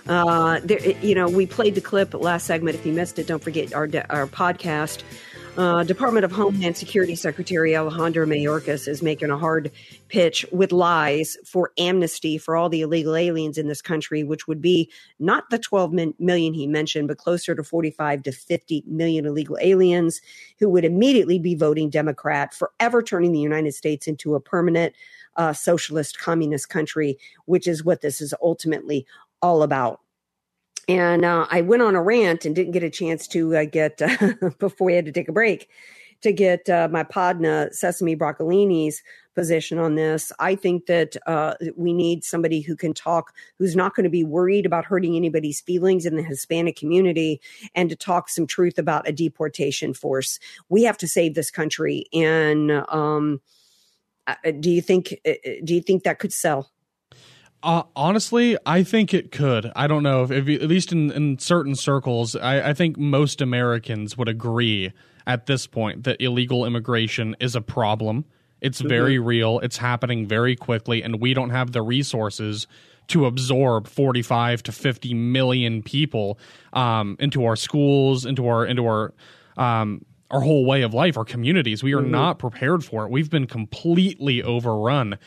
Uh, 0.09 0.61
there, 0.65 0.81
you 1.03 1.15
know, 1.15 1.29
we 1.29 1.47
played 1.47 1.75
the 1.75 1.81
clip 1.81 2.15
last 2.15 2.47
segment. 2.47 2.75
If 2.75 2.87
you 2.87 2.93
missed 2.93 3.19
it, 3.19 3.27
don't 3.27 3.43
forget 3.43 3.75
our 3.75 3.89
our 4.09 4.27
podcast. 4.27 5.03
Uh, 5.57 5.83
Department 5.83 6.25
of 6.25 6.31
Homeland 6.31 6.77
Security 6.77 7.17
Secretary 7.17 7.77
Alejandro 7.77 8.25
Mayorkas 8.25 8.87
is 8.87 9.03
making 9.03 9.31
a 9.31 9.37
hard 9.37 9.73
pitch 10.09 10.47
with 10.53 10.71
lies 10.71 11.37
for 11.45 11.73
amnesty 11.77 12.39
for 12.39 12.57
all 12.57 12.69
the 12.69 12.83
illegal 12.83 13.17
aliens 13.17 13.59
in 13.59 13.67
this 13.67 13.83
country, 13.83 14.23
which 14.23 14.47
would 14.47 14.63
be 14.63 14.91
not 15.19 15.51
the 15.51 15.59
12 15.59 15.93
million 16.19 16.55
he 16.55 16.69
mentioned, 16.69 17.09
but 17.09 17.19
closer 17.19 17.55
to 17.55 17.65
45 17.65 18.23
to 18.23 18.33
50 18.33 18.85
million 18.87 19.27
illegal 19.27 19.59
aliens 19.61 20.21
who 20.61 20.69
would 20.69 20.85
immediately 20.85 21.39
be 21.39 21.57
voting 21.57 21.91
Democrat, 21.91 22.55
forever 22.55 23.03
turning 23.03 23.33
the 23.33 23.41
United 23.41 23.75
States 23.75 24.07
into 24.07 24.37
a 24.37 24.41
permanent 24.41 24.95
uh, 25.37 25.53
socialist 25.53 26.19
communist 26.19 26.69
country, 26.69 27.19
which 27.47 27.67
is 27.67 27.85
what 27.85 28.03
this 28.03 28.21
is 28.21 28.33
ultimately 28.41 29.05
all 29.43 29.63
about. 29.65 30.01
And 30.89 31.25
uh, 31.25 31.47
I 31.51 31.61
went 31.61 31.83
on 31.83 31.95
a 31.95 32.03
rant 32.03 32.45
and 32.45 32.55
didn't 32.55 32.73
get 32.73 32.83
a 32.83 32.91
chance 32.91 33.27
to 33.29 33.57
uh, 33.57 33.65
get, 33.65 34.01
uh, 34.03 34.35
before 34.59 34.87
we 34.87 34.95
had 34.95 35.07
to 35.07 35.13
take 35.13 35.29
a 35.29 35.33
break, 35.33 35.69
to 36.23 36.33
get 36.33 36.69
uh, 36.69 36.89
my 36.91 37.03
Podna 37.03 37.73
Sesame 37.73 38.17
Broccolini's 38.17 39.03
position 39.35 39.79
on 39.79 39.95
this. 39.95 40.33
I 40.39 40.55
think 40.55 40.87
that 40.87 41.17
uh, 41.27 41.55
we 41.77 41.93
need 41.93 42.25
somebody 42.25 42.61
who 42.61 42.77
can 42.77 42.93
talk, 42.93 43.33
who's 43.59 43.77
not 43.77 43.95
going 43.95 44.05
to 44.05 44.11
be 44.11 44.25
worried 44.25 44.67
about 44.67 44.85
hurting 44.85 45.17
anybody's 45.17 45.61
feelings 45.61 46.05
in 46.05 46.17
the 46.17 46.23
Hispanic 46.23 46.77
community, 46.77 47.41
and 47.75 47.89
to 47.89 47.97
talk 47.97 48.29
some 48.29 48.47
truth 48.47 48.79
about 48.79 49.09
a 49.09 49.13
deportation 49.13 49.95
force. 49.95 50.39
We 50.69 50.83
have 50.83 50.99
to 50.99 51.09
save 51.09 51.35
this 51.35 51.51
country. 51.51 52.05
And 52.13 52.71
um, 52.89 53.41
do 54.59 54.71
you 54.71 54.83
think 54.83 55.21
do 55.65 55.75
you 55.75 55.81
think 55.81 56.03
that 56.05 56.19
could 56.19 56.33
sell? 56.33 56.71
Uh, 57.63 57.83
honestly, 57.95 58.57
I 58.65 58.83
think 58.83 59.13
it 59.13 59.31
could. 59.31 59.71
I 59.77 59.87
don't 59.87 60.03
know 60.03 60.23
if, 60.23 60.31
if 60.31 60.63
at 60.63 60.69
least 60.69 60.93
in, 60.93 61.11
in 61.11 61.39
certain 61.39 61.75
circles, 61.75 62.35
I, 62.35 62.71
I 62.71 62.75
think 62.75 62.97
most 62.97 63.41
Americans 63.41 64.17
would 64.17 64.29
agree 64.29 64.93
at 65.27 65.47
this 65.47 65.67
point 65.67 66.05
that 66.05 66.21
illegal 66.21 66.65
immigration 66.65 67.37
is 67.39 67.55
a 67.55 67.61
problem. 67.61 68.25
It's 68.61 68.79
mm-hmm. 68.79 68.89
very 68.89 69.19
real. 69.19 69.59
It's 69.61 69.77
happening 69.77 70.27
very 70.27 70.57
quickly, 70.57 71.03
and 71.03 71.21
we 71.21 71.35
don't 71.35 71.51
have 71.51 71.73
the 71.73 71.83
resources 71.83 72.67
to 73.09 73.27
absorb 73.27 73.89
45 73.89 74.63
to 74.65 74.73
50 74.73 75.15
million 75.15 75.83
people 75.83 76.39
um, 76.73 77.17
into 77.19 77.45
our 77.45 77.57
schools, 77.57 78.25
into 78.25 78.47
our 78.47 78.65
into 78.65 78.87
our 78.87 79.13
um, 79.57 80.05
our 80.31 80.41
whole 80.41 80.65
way 80.65 80.83
of 80.83 80.95
life, 80.95 81.17
our 81.17 81.25
communities. 81.25 81.83
We 81.83 81.93
are 81.93 82.01
mm-hmm. 82.01 82.13
not 82.13 82.39
prepared 82.39 82.85
for 82.85 83.05
it. 83.05 83.11
We've 83.11 83.31
been 83.31 83.47
completely 83.47 84.43
overrun. 84.43 85.19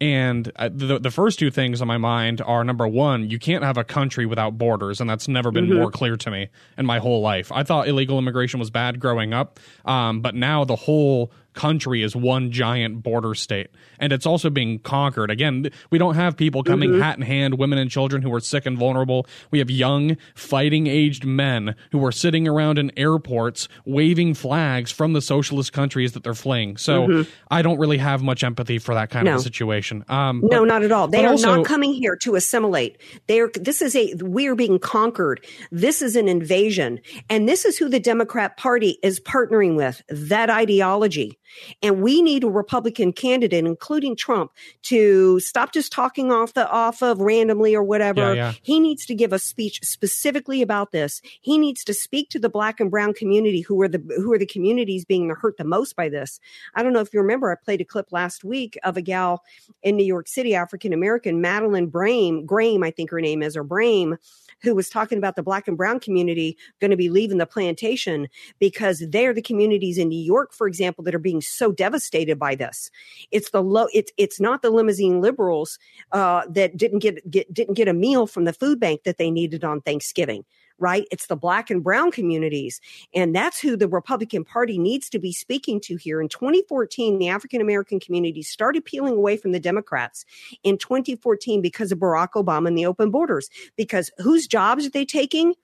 And 0.00 0.46
the, 0.46 0.98
the 0.98 1.10
first 1.10 1.38
two 1.38 1.50
things 1.50 1.82
on 1.82 1.88
my 1.88 1.98
mind 1.98 2.40
are 2.40 2.64
number 2.64 2.88
one, 2.88 3.28
you 3.28 3.38
can't 3.38 3.62
have 3.62 3.76
a 3.76 3.84
country 3.84 4.24
without 4.24 4.56
borders, 4.56 4.98
and 4.98 5.10
that's 5.10 5.28
never 5.28 5.50
been 5.50 5.66
mm-hmm. 5.66 5.76
more 5.76 5.90
clear 5.90 6.16
to 6.16 6.30
me 6.30 6.48
in 6.78 6.86
my 6.86 6.98
whole 6.98 7.20
life. 7.20 7.52
I 7.52 7.64
thought 7.64 7.86
illegal 7.86 8.18
immigration 8.18 8.58
was 8.60 8.70
bad 8.70 8.98
growing 8.98 9.34
up, 9.34 9.60
um, 9.84 10.22
but 10.22 10.34
now 10.34 10.64
the 10.64 10.76
whole 10.76 11.30
country 11.54 12.02
is 12.02 12.14
one 12.14 12.50
giant 12.50 13.02
border 13.02 13.34
state 13.34 13.68
and 13.98 14.12
it's 14.12 14.26
also 14.26 14.50
being 14.50 14.78
conquered. 14.78 15.30
Again 15.30 15.70
we 15.90 15.98
don't 15.98 16.14
have 16.14 16.36
people 16.36 16.62
coming 16.62 16.90
mm-hmm. 16.90 17.02
hat 17.02 17.16
in 17.16 17.22
hand 17.22 17.58
women 17.58 17.78
and 17.78 17.90
children 17.90 18.22
who 18.22 18.32
are 18.34 18.40
sick 18.40 18.66
and 18.66 18.78
vulnerable. 18.78 19.26
We 19.50 19.58
have 19.58 19.70
young 19.70 20.16
fighting 20.34 20.86
aged 20.86 21.24
men 21.24 21.74
who 21.92 22.04
are 22.04 22.12
sitting 22.12 22.46
around 22.46 22.78
in 22.78 22.90
airports 22.96 23.68
waving 23.84 24.34
flags 24.34 24.90
from 24.90 25.12
the 25.12 25.20
socialist 25.20 25.72
countries 25.72 26.12
that 26.12 26.22
they're 26.22 26.34
fleeing. 26.34 26.76
So 26.76 27.06
mm-hmm. 27.06 27.30
i 27.50 27.62
don't 27.62 27.78
really 27.78 27.98
have 27.98 28.22
much 28.22 28.44
empathy 28.44 28.78
for 28.78 28.94
that 28.94 29.10
kind 29.10 29.26
no. 29.26 29.34
of 29.34 29.40
a 29.40 29.42
situation. 29.42 30.04
Um, 30.08 30.40
no 30.44 30.60
but, 30.60 30.64
not 30.66 30.82
at 30.82 30.92
all. 30.92 31.08
they 31.08 31.24
are 31.24 31.30
also, 31.30 31.56
not 31.56 31.66
coming 31.66 31.92
here 31.92 32.16
to 32.16 32.34
assimilate. 32.34 33.00
They 33.26 33.40
are 33.40 33.50
this 33.54 33.82
is 33.82 33.94
a 33.96 34.14
we 34.14 34.46
are 34.46 34.54
being 34.54 34.78
conquered. 34.78 35.44
This 35.70 36.02
is 36.02 36.16
an 36.16 36.28
invasion. 36.28 37.00
And 37.28 37.48
this 37.48 37.64
is 37.64 37.78
who 37.78 37.88
the 37.88 38.00
democrat 38.00 38.56
party 38.56 38.98
is 39.02 39.20
partnering 39.20 39.76
with 39.76 40.02
that 40.08 40.50
ideology 40.50 41.38
and 41.82 42.02
we 42.02 42.22
need 42.22 42.44
a 42.44 42.48
Republican 42.48 43.12
candidate, 43.12 43.64
including 43.64 44.16
Trump, 44.16 44.52
to 44.82 45.40
stop 45.40 45.72
just 45.72 45.92
talking 45.92 46.30
off 46.32 46.54
the 46.54 46.68
off 46.70 47.02
of 47.02 47.20
randomly 47.20 47.74
or 47.74 47.82
whatever. 47.82 48.34
Yeah, 48.34 48.50
yeah. 48.50 48.52
He 48.62 48.80
needs 48.80 49.06
to 49.06 49.14
give 49.14 49.32
a 49.32 49.38
speech 49.38 49.80
specifically 49.82 50.62
about 50.62 50.92
this. 50.92 51.20
He 51.40 51.58
needs 51.58 51.84
to 51.84 51.94
speak 51.94 52.30
to 52.30 52.38
the 52.38 52.48
black 52.48 52.80
and 52.80 52.90
brown 52.90 53.14
community 53.14 53.60
who 53.60 53.80
are 53.82 53.88
the 53.88 54.02
who 54.16 54.32
are 54.32 54.38
the 54.38 54.46
communities 54.46 55.04
being 55.04 55.30
hurt 55.30 55.56
the 55.56 55.64
most 55.64 55.96
by 55.96 56.08
this. 56.08 56.40
I 56.74 56.82
don't 56.82 56.92
know 56.92 57.00
if 57.00 57.12
you 57.12 57.20
remember, 57.20 57.50
I 57.50 57.54
played 57.54 57.80
a 57.80 57.84
clip 57.84 58.12
last 58.12 58.44
week 58.44 58.78
of 58.84 58.96
a 58.96 59.02
gal 59.02 59.42
in 59.82 59.96
New 59.96 60.04
York 60.04 60.28
City, 60.28 60.54
African 60.54 60.92
American, 60.92 61.40
Madeline 61.40 61.90
Brame, 61.90 62.44
Graham, 62.44 62.82
I 62.82 62.90
think 62.90 63.10
her 63.10 63.20
name 63.20 63.42
is, 63.42 63.56
or 63.56 63.64
Brame, 63.64 64.16
who 64.62 64.74
was 64.74 64.88
talking 64.88 65.18
about 65.18 65.36
the 65.36 65.42
black 65.42 65.68
and 65.68 65.76
brown 65.76 66.00
community 66.00 66.56
going 66.80 66.90
to 66.90 66.96
be 66.96 67.08
leaving 67.08 67.38
the 67.38 67.46
plantation 67.46 68.28
because 68.58 69.04
they're 69.08 69.34
the 69.34 69.42
communities 69.42 69.98
in 69.98 70.08
New 70.08 70.18
York, 70.18 70.52
for 70.52 70.66
example, 70.66 71.02
that 71.04 71.14
are 71.14 71.18
being 71.18 71.39
so 71.40 71.72
devastated 71.72 72.38
by 72.38 72.54
this. 72.54 72.90
It's 73.30 73.50
the 73.50 73.62
low. 73.62 73.88
It's 73.92 74.12
it's 74.16 74.40
not 74.40 74.62
the 74.62 74.70
limousine 74.70 75.20
liberals 75.20 75.78
uh, 76.12 76.42
that 76.50 76.76
didn't 76.76 77.00
get, 77.00 77.28
get 77.30 77.52
didn't 77.52 77.74
get 77.74 77.88
a 77.88 77.94
meal 77.94 78.26
from 78.26 78.44
the 78.44 78.52
food 78.52 78.80
bank 78.80 79.04
that 79.04 79.18
they 79.18 79.30
needed 79.30 79.64
on 79.64 79.80
Thanksgiving 79.80 80.44
right? 80.80 81.06
It's 81.12 81.26
the 81.26 81.36
black 81.36 81.70
and 81.70 81.84
brown 81.84 82.10
communities. 82.10 82.80
And 83.14 83.36
that's 83.36 83.60
who 83.60 83.76
the 83.76 83.86
Republican 83.86 84.44
Party 84.44 84.78
needs 84.78 85.08
to 85.10 85.18
be 85.18 85.32
speaking 85.32 85.80
to 85.82 85.96
here. 85.96 86.20
In 86.20 86.28
2014, 86.28 87.18
the 87.18 87.28
African 87.28 87.60
American 87.60 88.00
community 88.00 88.42
started 88.42 88.84
peeling 88.84 89.14
away 89.14 89.36
from 89.36 89.52
the 89.52 89.60
Democrats 89.60 90.24
in 90.64 90.78
2014 90.78 91.60
because 91.60 91.92
of 91.92 91.98
Barack 91.98 92.30
Obama 92.34 92.68
and 92.68 92.78
the 92.78 92.86
open 92.86 93.10
borders. 93.10 93.50
Because 93.76 94.10
whose 94.18 94.46
jobs 94.46 94.86
are 94.86 94.90
they 94.90 95.04
taking? 95.04 95.54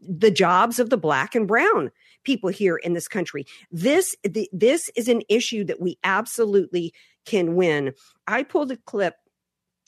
The 0.00 0.30
jobs 0.30 0.78
of 0.78 0.90
the 0.90 0.96
black 0.96 1.34
and 1.34 1.48
brown 1.48 1.90
people 2.24 2.50
here 2.50 2.76
in 2.76 2.92
this 2.94 3.08
country. 3.08 3.46
This 3.70 4.14
the, 4.22 4.48
this 4.52 4.90
is 4.96 5.08
an 5.08 5.22
issue 5.28 5.64
that 5.64 5.80
we 5.80 5.98
absolutely 6.04 6.92
can 7.26 7.54
win. 7.54 7.92
I 8.26 8.42
pulled 8.42 8.72
a 8.72 8.76
clip 8.76 9.14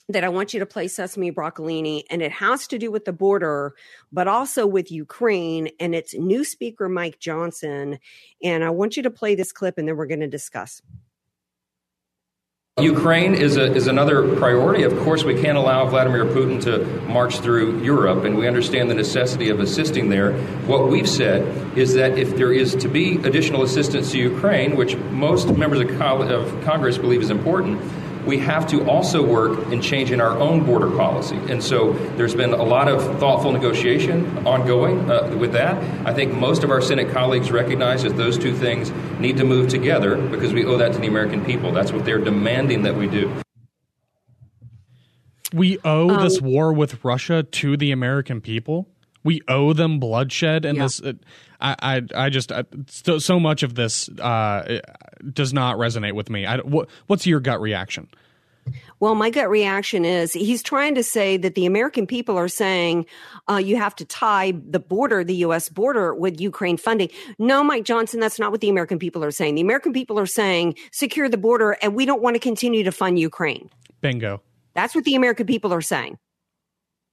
that 0.09 0.23
I 0.23 0.29
want 0.29 0.53
you 0.53 0.59
to 0.59 0.65
play 0.65 0.87
Sesame 0.87 1.31
Broccolini, 1.31 2.03
and 2.09 2.21
it 2.21 2.31
has 2.31 2.67
to 2.67 2.77
do 2.77 2.91
with 2.91 3.05
the 3.05 3.13
border, 3.13 3.73
but 4.11 4.27
also 4.27 4.67
with 4.67 4.91
Ukraine. 4.91 5.69
And 5.79 5.95
it's 5.95 6.13
new 6.13 6.43
speaker 6.43 6.89
Mike 6.89 7.19
Johnson. 7.19 7.99
And 8.43 8.63
I 8.63 8.69
want 8.69 8.97
you 8.97 9.03
to 9.03 9.09
play 9.09 9.35
this 9.35 9.53
clip, 9.53 9.77
and 9.77 9.87
then 9.87 9.95
we're 9.95 10.07
going 10.07 10.19
to 10.19 10.27
discuss. 10.27 10.81
Ukraine 12.81 13.35
is, 13.35 13.55
a, 13.55 13.71
is 13.71 13.85
another 13.85 14.35
priority. 14.35 14.81
Of 14.81 14.97
course, 15.01 15.23
we 15.23 15.39
can't 15.39 15.59
allow 15.59 15.85
Vladimir 15.85 16.25
Putin 16.25 16.59
to 16.63 16.83
march 17.07 17.37
through 17.37 17.83
Europe, 17.83 18.23
and 18.23 18.35
we 18.35 18.47
understand 18.47 18.89
the 18.89 18.95
necessity 18.95 19.49
of 19.49 19.59
assisting 19.59 20.09
there. 20.09 20.33
What 20.65 20.89
we've 20.89 21.07
said 21.07 21.77
is 21.77 21.93
that 21.93 22.17
if 22.17 22.35
there 22.35 22.51
is 22.51 22.73
to 22.77 22.87
be 22.87 23.17
additional 23.17 23.61
assistance 23.61 24.11
to 24.13 24.17
Ukraine, 24.17 24.75
which 24.75 24.95
most 25.11 25.55
members 25.55 25.81
of, 25.81 26.01
of 26.01 26.63
Congress 26.63 26.97
believe 26.97 27.21
is 27.21 27.29
important, 27.29 27.79
we 28.25 28.37
have 28.39 28.67
to 28.67 28.87
also 28.89 29.21
work 29.25 29.71
in 29.71 29.81
changing 29.81 30.21
our 30.21 30.37
own 30.37 30.63
border 30.63 30.89
policy. 30.91 31.35
And 31.49 31.63
so 31.63 31.93
there's 32.17 32.35
been 32.35 32.53
a 32.53 32.63
lot 32.63 32.87
of 32.87 33.19
thoughtful 33.19 33.51
negotiation 33.51 34.47
ongoing 34.47 35.09
uh, 35.09 35.35
with 35.37 35.51
that. 35.53 35.75
I 36.07 36.13
think 36.13 36.33
most 36.33 36.63
of 36.63 36.71
our 36.71 36.81
Senate 36.81 37.11
colleagues 37.11 37.51
recognize 37.51 38.03
that 38.03 38.17
those 38.17 38.37
two 38.37 38.55
things 38.55 38.91
need 39.19 39.37
to 39.37 39.43
move 39.43 39.69
together 39.69 40.15
because 40.15 40.53
we 40.53 40.65
owe 40.65 40.77
that 40.77 40.93
to 40.93 40.99
the 40.99 41.07
American 41.07 41.43
people. 41.43 41.71
That's 41.71 41.91
what 41.91 42.05
they're 42.05 42.17
demanding 42.17 42.83
that 42.83 42.95
we 42.95 43.07
do. 43.07 43.33
We 45.53 45.77
owe 45.85 46.09
Um, 46.09 46.23
this 46.23 46.41
war 46.41 46.73
with 46.73 47.03
Russia 47.03 47.43
to 47.43 47.77
the 47.77 47.91
American 47.91 48.41
people. 48.41 48.87
We 49.23 49.41
owe 49.47 49.73
them 49.73 49.99
bloodshed, 49.99 50.65
and 50.65 50.77
Yeah. 50.77 50.83
this. 50.83 51.01
Uh, 51.01 51.13
I, 51.61 51.75
I, 51.81 52.25
I 52.25 52.29
just 52.29 52.51
uh, 52.51 52.63
so, 52.87 53.19
so 53.19 53.39
much 53.39 53.63
of 53.63 53.75
this 53.75 54.09
uh, 54.19 54.79
does 55.31 55.53
not 55.53 55.77
resonate 55.77 56.13
with 56.13 56.29
me. 56.29 56.45
I, 56.45 56.57
what, 56.57 56.89
what's 57.07 57.25
your 57.25 57.39
gut 57.39 57.61
reaction? 57.61 58.09
Well, 58.99 59.15
my 59.15 59.29
gut 59.29 59.49
reaction 59.49 60.05
is 60.05 60.31
he's 60.31 60.63
trying 60.63 60.95
to 60.95 61.03
say 61.03 61.35
that 61.37 61.55
the 61.55 61.65
American 61.65 62.07
people 62.07 62.37
are 62.37 62.47
saying 62.47 63.05
uh, 63.49 63.57
you 63.57 63.75
have 63.75 63.95
to 63.97 64.05
tie 64.05 64.53
the 64.69 64.79
border, 64.79 65.23
the 65.23 65.35
U.S. 65.37 65.67
border, 65.69 66.13
with 66.15 66.39
Ukraine 66.39 66.77
funding. 66.77 67.09
No, 67.37 67.63
Mike 67.63 67.83
Johnson, 67.83 68.19
that's 68.21 68.39
not 68.39 68.51
what 68.51 68.61
the 68.61 68.69
American 68.69 68.99
people 68.99 69.23
are 69.23 69.31
saying. 69.31 69.55
The 69.55 69.61
American 69.61 69.91
people 69.91 70.17
are 70.19 70.25
saying 70.25 70.75
secure 70.91 71.27
the 71.27 71.37
border, 71.37 71.77
and 71.81 71.95
we 71.95 72.05
don't 72.05 72.21
want 72.21 72.35
to 72.35 72.39
continue 72.39 72.83
to 72.83 72.91
fund 72.91 73.19
Ukraine. 73.19 73.69
Bingo. 73.99 74.41
That's 74.73 74.95
what 74.95 75.03
the 75.03 75.15
American 75.15 75.45
people 75.45 75.73
are 75.73 75.81
saying. 75.81 76.17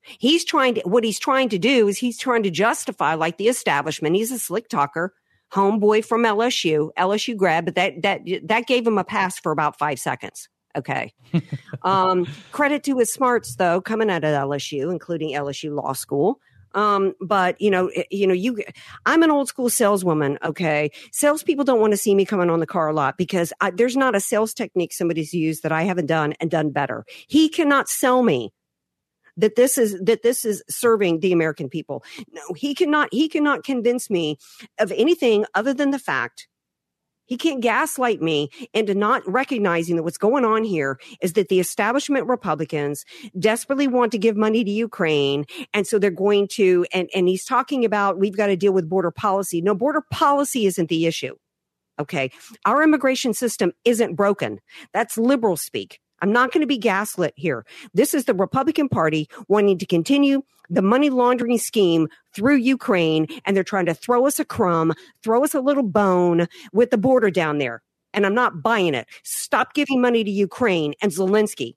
He's 0.03 0.45
trying 0.45 0.75
to, 0.75 0.81
what 0.83 1.05
he's 1.05 1.19
trying 1.19 1.49
to 1.51 1.59
do 1.59 1.89
is 1.89 1.99
he's 1.99 2.19
trying 2.19 2.43
to 2.45 2.51
justify, 2.51 3.15
like 3.15 3.39
the 3.39 3.49
establishment. 3.49 4.17
He's 4.17 4.31
a 4.31 4.39
slick 4.39 4.69
talker, 4.69 5.15
homeboy 5.53 6.05
from 6.05 6.23
LSU, 6.23 6.91
LSU 6.99 7.37
grad, 7.37 7.65
but 7.65 7.75
that, 7.75 8.03
that, 8.03 8.21
that 8.45 8.67
gave 8.67 8.87
him 8.87 8.99
a 8.99 9.05
pass 9.05 9.39
for 9.39 9.53
about 9.53 9.79
five 9.79 9.99
seconds. 9.99 10.49
Okay. 10.77 11.13
um, 11.83 12.27
credit 12.53 12.85
to 12.85 12.99
his 12.99 13.13
smarts 13.13 13.57
though, 13.57 13.81
coming 13.81 14.11
out 14.11 14.25
of 14.25 14.31
LSU, 14.31 14.91
including 14.91 15.31
LSU 15.31 15.75
Law 15.75 15.93
School. 15.93 16.41
Um, 16.75 17.15
but 17.21 17.61
you 17.61 17.71
know, 17.71 17.91
you 18.11 18.27
know, 18.27 18.35
you, 18.35 18.63
I'm 19.07 19.23
an 19.23 19.31
old 19.31 19.49
school 19.49 19.69
saleswoman. 19.69 20.39
Okay. 20.45 20.91
Salespeople 21.13 21.65
don't 21.65 21.81
want 21.81 21.93
to 21.93 21.97
see 21.97 22.15
me 22.15 22.25
coming 22.25 22.51
on 22.51 22.61
the 22.61 22.67
car 22.67 22.89
a 22.89 22.93
lot 22.93 23.19
because 23.19 23.53
I, 23.61 23.71
there's 23.71 23.97
not 23.97 24.15
a 24.15 24.21
sales 24.21 24.55
technique 24.55 24.93
somebody's 24.93 25.35
used 25.35 25.63
that 25.65 25.73
I 25.73 25.83
haven't 25.83 26.07
done 26.07 26.35
and 26.41 26.51
done 26.51 26.71
better. 26.71 27.05
He 27.27 27.49
cannot 27.49 27.89
sell 27.89 28.23
me 28.23 28.53
that 29.41 29.57
this 29.57 29.79
is 29.79 29.99
that 30.03 30.23
this 30.23 30.45
is 30.45 30.63
serving 30.69 31.21
the 31.21 31.33
American 31.33 31.69
people. 31.69 32.05
No, 32.33 32.43
he 32.57 32.75
cannot 32.75 33.09
he 33.13 33.29
cannot 33.29 33.65
convince 33.65 34.11
me 34.11 34.39
of 34.79 34.93
anything 34.93 35.45
other 35.55 35.75
than 35.75 35.91
the 35.91 35.99
fact 35.99 36.49
he 37.31 37.37
can't 37.37 37.61
gaslight 37.61 38.21
me 38.21 38.51
into 38.75 38.93
not 38.93 39.23
recognizing 39.25 39.95
that 39.95 40.03
what's 40.03 40.19
going 40.19 40.45
on 40.45 40.65
here 40.65 40.99
is 41.23 41.35
that 41.35 41.49
the 41.49 41.61
establishment 41.61 42.27
Republicans 42.27 43.05
desperately 43.39 43.87
want 43.87 44.11
to 44.11 44.19
give 44.19 44.37
money 44.37 44.65
to 44.65 44.71
Ukraine. 44.71 45.45
And 45.73 45.87
so 45.87 46.01
they're 46.01 46.11
going 46.11 46.49
to, 46.55 46.85
and, 46.93 47.09
and 47.15 47.29
he's 47.29 47.45
talking 47.45 47.85
about 47.85 48.19
we've 48.19 48.37
got 48.37 48.49
to 48.49 48.57
deal 48.57 48.73
with 48.73 48.89
border 48.89 49.13
policy. 49.13 49.63
No, 49.63 49.77
border 49.77 50.03
policy 50.11 50.67
isn't 50.67 50.89
the 50.89 51.07
issue. 51.07 51.37
Okay. 52.01 52.33
Our 52.67 52.83
immigration 52.83 53.33
system 53.33 53.75
isn't 53.85 54.17
broken. 54.17 54.59
That's 54.93 55.17
liberal 55.17 55.57
speak. 55.57 56.01
I'm 56.21 56.33
not 56.33 56.53
going 56.53 56.61
to 56.61 56.67
be 56.67 56.79
gaslit 56.79 57.35
here. 57.37 57.65
This 57.95 58.15
is 58.15 58.25
the 58.25 58.35
Republican 58.35 58.89
Party 58.89 59.29
wanting 59.49 59.79
to 59.79 59.87
continue 59.87 60.43
the 60.69 60.83
money 60.83 61.11
laundering 61.11 61.59
scheme 61.59 62.09
through 62.35 62.57
Ukraine, 62.57 63.27
and 63.45 63.57
they're 63.57 63.65
trying 63.65 63.87
to 63.87 63.95
throw 63.95 64.27
us 64.27 64.39
a 64.39 64.45
crumb, 64.45 64.93
throw 65.23 65.43
us 65.43 65.55
a 65.55 65.61
little 65.61 65.83
bone 65.83 66.47
with 66.73 66.91
the 66.91 66.99
border 66.99 67.31
down 67.31 67.59
there. 67.59 67.83
And 68.13 68.27
I'm 68.27 68.35
not 68.35 68.63
buying 68.63 68.95
it. 68.95 69.09
Stop 69.23 69.75
giving 69.75 70.01
money 70.01 70.25
to 70.25 70.31
Ukraine 70.31 70.95
and 71.03 71.13
Zelensky. 71.13 71.75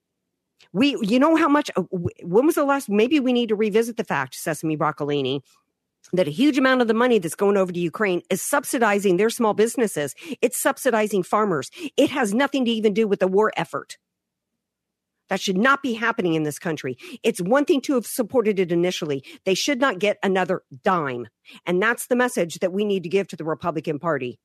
We, 0.72 0.96
you 1.02 1.18
know 1.18 1.36
how 1.36 1.48
much, 1.48 1.70
uh, 1.76 1.82
when 1.90 2.46
was 2.46 2.56
the 2.56 2.64
last, 2.64 2.88
maybe 2.88 3.20
we 3.20 3.32
need 3.32 3.48
to 3.50 3.56
revisit 3.56 3.96
the 3.96 4.04
fact, 4.04 4.34
Sesame 4.34 4.76
Broccolini, 4.76 5.40
that 6.12 6.28
a 6.28 6.32
huge 6.32 6.58
amount 6.58 6.80
of 6.80 6.88
the 6.88 6.94
money 6.94 7.18
that's 7.18 7.34
going 7.34 7.56
over 7.56 7.72
to 7.72 7.80
Ukraine 7.80 8.22
is 8.30 8.42
subsidizing 8.42 9.16
their 9.16 9.30
small 9.30 9.54
businesses. 9.54 10.14
It's 10.42 10.60
subsidizing 10.60 11.22
farmers. 11.22 11.70
It 11.96 12.10
has 12.10 12.34
nothing 12.34 12.64
to 12.64 12.70
even 12.70 12.92
do 12.92 13.06
with 13.06 13.20
the 13.20 13.28
war 13.28 13.52
effort. 13.56 13.96
That 15.28 15.40
should 15.40 15.56
not 15.56 15.82
be 15.82 15.94
happening 15.94 16.34
in 16.34 16.42
this 16.42 16.58
country. 16.58 16.96
It's 17.22 17.40
one 17.40 17.64
thing 17.64 17.80
to 17.82 17.94
have 17.94 18.06
supported 18.06 18.58
it 18.58 18.72
initially. 18.72 19.24
They 19.44 19.54
should 19.54 19.80
not 19.80 19.98
get 19.98 20.18
another 20.22 20.62
dime. 20.82 21.26
And 21.66 21.82
that's 21.82 22.06
the 22.06 22.16
message 22.16 22.58
that 22.60 22.72
we 22.72 22.84
need 22.84 23.02
to 23.04 23.08
give 23.08 23.28
to 23.28 23.36
the 23.36 23.44
Republican 23.44 23.98
Party. 23.98 24.38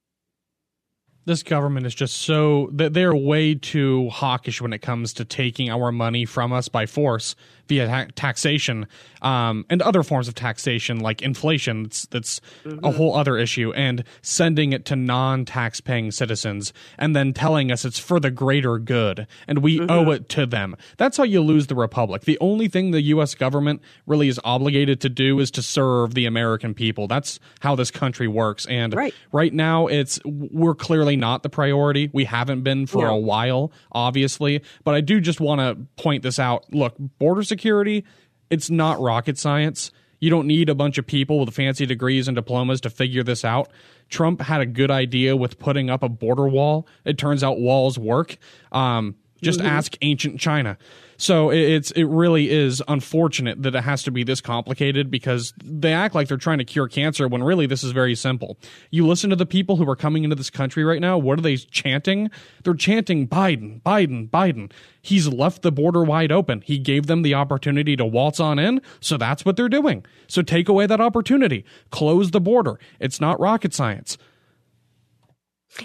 This 1.29 1.43
government 1.43 1.85
is 1.85 1.93
just 1.93 2.17
so 2.17 2.71
that 2.73 2.95
they're 2.95 3.13
way 3.15 3.53
too 3.53 4.09
hawkish 4.09 4.61
when 4.63 4.73
it 4.73 4.79
comes 4.79 5.13
to 5.13 5.25
taking 5.25 5.69
our 5.69 5.91
money 5.91 6.25
from 6.25 6.51
us 6.51 6.69
by 6.69 6.87
force 6.87 7.35
via 7.67 7.85
ta- 7.85 8.07
taxation 8.15 8.87
um, 9.21 9.63
and 9.69 9.79
other 9.83 10.01
forms 10.01 10.27
of 10.27 10.33
taxation 10.33 10.99
like 11.01 11.21
inflation. 11.21 11.83
That's, 11.83 12.07
that's 12.07 12.41
a 12.81 12.89
whole 12.89 13.15
other 13.15 13.37
issue, 13.37 13.71
and 13.73 14.03
sending 14.23 14.73
it 14.73 14.85
to 14.85 14.95
non-tax-paying 14.95 16.09
citizens 16.09 16.73
and 16.97 17.15
then 17.15 17.31
telling 17.31 17.71
us 17.71 17.85
it's 17.85 17.99
for 17.99 18.19
the 18.19 18.31
greater 18.31 18.79
good 18.79 19.27
and 19.47 19.59
we 19.59 19.79
owe 19.87 20.09
it 20.09 20.29
to 20.29 20.47
them. 20.47 20.75
That's 20.97 21.17
how 21.17 21.25
you 21.25 21.41
lose 21.41 21.67
the 21.67 21.75
republic. 21.75 22.23
The 22.23 22.39
only 22.41 22.67
thing 22.69 22.89
the 22.89 23.01
U.S. 23.03 23.35
government 23.35 23.83
really 24.07 24.29
is 24.29 24.39
obligated 24.43 24.99
to 25.01 25.09
do 25.09 25.39
is 25.39 25.51
to 25.51 25.61
serve 25.61 26.15
the 26.15 26.25
American 26.25 26.73
people. 26.73 27.07
That's 27.07 27.39
how 27.59 27.75
this 27.75 27.91
country 27.91 28.27
works. 28.27 28.65
And 28.65 28.95
Right. 28.95 29.13
right 29.31 29.53
now 29.53 29.85
it's 29.85 30.19
we're 30.25 30.73
clearly 30.73 31.18
not 31.19 31.43
the 31.43 31.49
priority. 31.49 32.09
We 32.13 32.25
haven't 32.25 32.63
been 32.63 32.87
for 32.87 33.03
No. 33.05 33.15
a 33.15 33.19
while 33.19 33.71
obviously. 33.91 34.61
But 34.83 34.95
i 34.95 35.01
do 35.01 35.19
just 35.21 35.39
want 35.39 35.59
to 35.61 36.01
point 36.01 36.23
this 36.23 36.39
out. 36.39 36.65
Look 36.73 36.95
border 37.19 37.43
security 37.43 38.05
it's 38.49 38.69
not 38.69 38.99
rocket 38.99 39.37
science. 39.37 39.91
You 40.19 40.31
don't 40.31 40.47
need 40.47 40.69
a 40.69 40.75
bunch 40.75 40.97
of 40.97 41.05
people 41.05 41.39
with 41.39 41.53
fancy 41.53 41.85
degrees 41.85 42.27
and 42.27 42.35
diplomas 42.35 42.81
to 42.81 42.89
figure 42.89 43.21
this 43.23 43.45
out. 43.45 43.69
Trump 44.09 44.41
had 44.41 44.59
a 44.59 44.65
good 44.65 44.89
idea 44.89 45.35
with 45.35 45.59
putting 45.59 45.89
up 45.89 46.01
a 46.01 46.09
border 46.09 46.47
wall. 46.47 46.87
It 47.05 47.17
turns 47.19 47.43
out 47.43 47.59
walls 47.59 47.99
work. 47.99 48.37
Um, 48.71 49.15
just 49.41 49.59
mm-hmm. 49.59 49.67
ask 49.67 49.95
ancient 50.01 50.39
china 50.39 50.77
so 51.19 51.51
it's 51.51 51.91
it 51.91 52.05
really 52.05 52.49
is 52.49 52.81
unfortunate 52.87 53.61
that 53.63 53.75
it 53.75 53.83
has 53.83 54.03
to 54.03 54.11
be 54.11 54.23
this 54.23 54.39
complicated 54.39 55.11
because 55.11 55.53
they 55.61 55.91
act 55.91 56.15
like 56.15 56.29
they're 56.29 56.37
trying 56.37 56.59
to 56.59 56.63
cure 56.63 56.87
cancer 56.87 57.27
when 57.27 57.43
really 57.43 57.65
this 57.65 57.83
is 57.83 57.91
very 57.91 58.15
simple. 58.15 58.57
You 58.89 59.05
listen 59.05 59.29
to 59.29 59.35
the 59.35 59.45
people 59.45 59.75
who 59.75 59.87
are 59.89 59.97
coming 59.97 60.23
into 60.23 60.37
this 60.37 60.49
country 60.49 60.85
right 60.85 61.01
now, 61.01 61.17
what 61.17 61.37
are 61.37 61.41
they 61.41 61.57
chanting? 61.57 62.31
They're 62.63 62.73
chanting 62.73 63.27
Biden, 63.27 63.81
Biden, 63.81 64.29
Biden. 64.29 64.71
He's 65.01 65.27
left 65.27 65.61
the 65.61 65.73
border 65.73 66.05
wide 66.05 66.31
open. 66.31 66.61
He 66.61 66.79
gave 66.79 67.07
them 67.07 67.21
the 67.21 67.33
opportunity 67.33 67.97
to 67.97 68.05
waltz 68.05 68.39
on 68.39 68.57
in, 68.57 68.81
so 69.01 69.17
that's 69.17 69.43
what 69.43 69.57
they're 69.57 69.67
doing. 69.67 70.05
So 70.27 70.41
take 70.41 70.69
away 70.69 70.85
that 70.85 71.01
opportunity. 71.01 71.65
Close 71.91 72.31
the 72.31 72.39
border. 72.39 72.79
It's 73.01 73.19
not 73.19 73.37
rocket 73.41 73.73
science. 73.73 74.17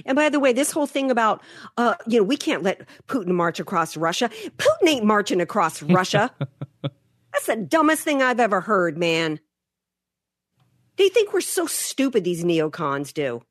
And 0.06 0.16
by 0.16 0.28
the 0.28 0.40
way, 0.40 0.52
this 0.52 0.70
whole 0.72 0.86
thing 0.86 1.10
about, 1.10 1.42
uh, 1.76 1.94
you 2.06 2.18
know, 2.18 2.24
we 2.24 2.36
can't 2.36 2.62
let 2.62 2.86
Putin 3.06 3.28
march 3.32 3.60
across 3.60 3.96
Russia. 3.96 4.30
Putin 4.56 4.88
ain't 4.88 5.04
marching 5.04 5.40
across 5.40 5.82
Russia. 5.82 6.30
That's 6.82 7.46
the 7.46 7.56
dumbest 7.56 8.02
thing 8.02 8.22
I've 8.22 8.40
ever 8.40 8.60
heard, 8.60 8.96
man. 8.96 9.40
They 10.96 11.08
think 11.08 11.32
we're 11.32 11.40
so 11.40 11.66
stupid, 11.66 12.22
these 12.24 12.44
neocons 12.44 13.12
do. 13.12 13.42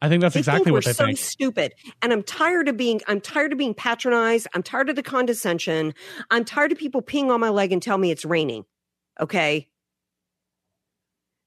I 0.00 0.08
think 0.08 0.20
that's 0.20 0.34
They 0.34 0.40
exactly 0.40 0.64
think 0.66 0.74
what 0.74 0.84
they 0.84 0.92
so 0.92 1.06
think. 1.06 1.18
stupid. 1.18 1.74
And 2.02 2.12
I'm 2.12 2.22
tired 2.22 2.68
of 2.68 2.76
being 2.76 3.00
I'm 3.08 3.20
tired 3.20 3.50
of 3.52 3.58
being 3.58 3.74
patronized. 3.74 4.46
I'm 4.54 4.62
tired 4.62 4.90
of 4.90 4.96
the 4.96 5.02
condescension. 5.02 5.92
I'm 6.30 6.44
tired 6.44 6.70
of 6.70 6.78
people 6.78 7.02
peeing 7.02 7.30
on 7.30 7.40
my 7.40 7.48
leg 7.48 7.72
and 7.72 7.82
tell 7.82 7.98
me 7.98 8.10
it's 8.12 8.24
raining. 8.24 8.64
Okay. 9.20 9.68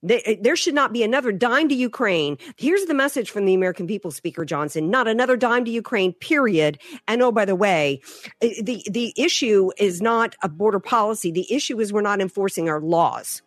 They, 0.04 0.40
there 0.42 0.56
should 0.56 0.74
not 0.74 0.94
be 0.94 1.04
another 1.04 1.32
dime 1.32 1.70
to 1.70 1.76
Ukraine. 1.76 2.38
Here's 2.58 2.86
the 2.86 2.94
message 2.94 3.30
from 3.30 3.46
the 3.46 3.54
American 3.54 3.86
people, 3.86 4.10
Speaker 4.10 4.46
Johnson. 4.46 4.90
Not 4.90 5.08
another 5.08 5.38
dime 5.38 5.64
to 5.66 5.72
Ukraine, 5.72 6.14
period. 6.14 6.80
And 7.08 7.22
oh, 7.22 7.32
by 7.32 7.46
the 7.46 7.56
way, 7.56 8.02
eh, 8.42 8.62
the, 8.64 8.84
the 8.90 9.14
issue 9.16 9.70
is 9.78 10.02
not 10.02 10.36
a 10.42 10.50
border 10.50 10.80
policy. 10.80 11.32
The 11.32 11.52
issue 11.54 11.80
is 11.80 11.94
we're 11.94 12.02
not 12.02 12.20
enforcing 12.20 12.68
our 12.68 12.82
laws. 12.82 13.44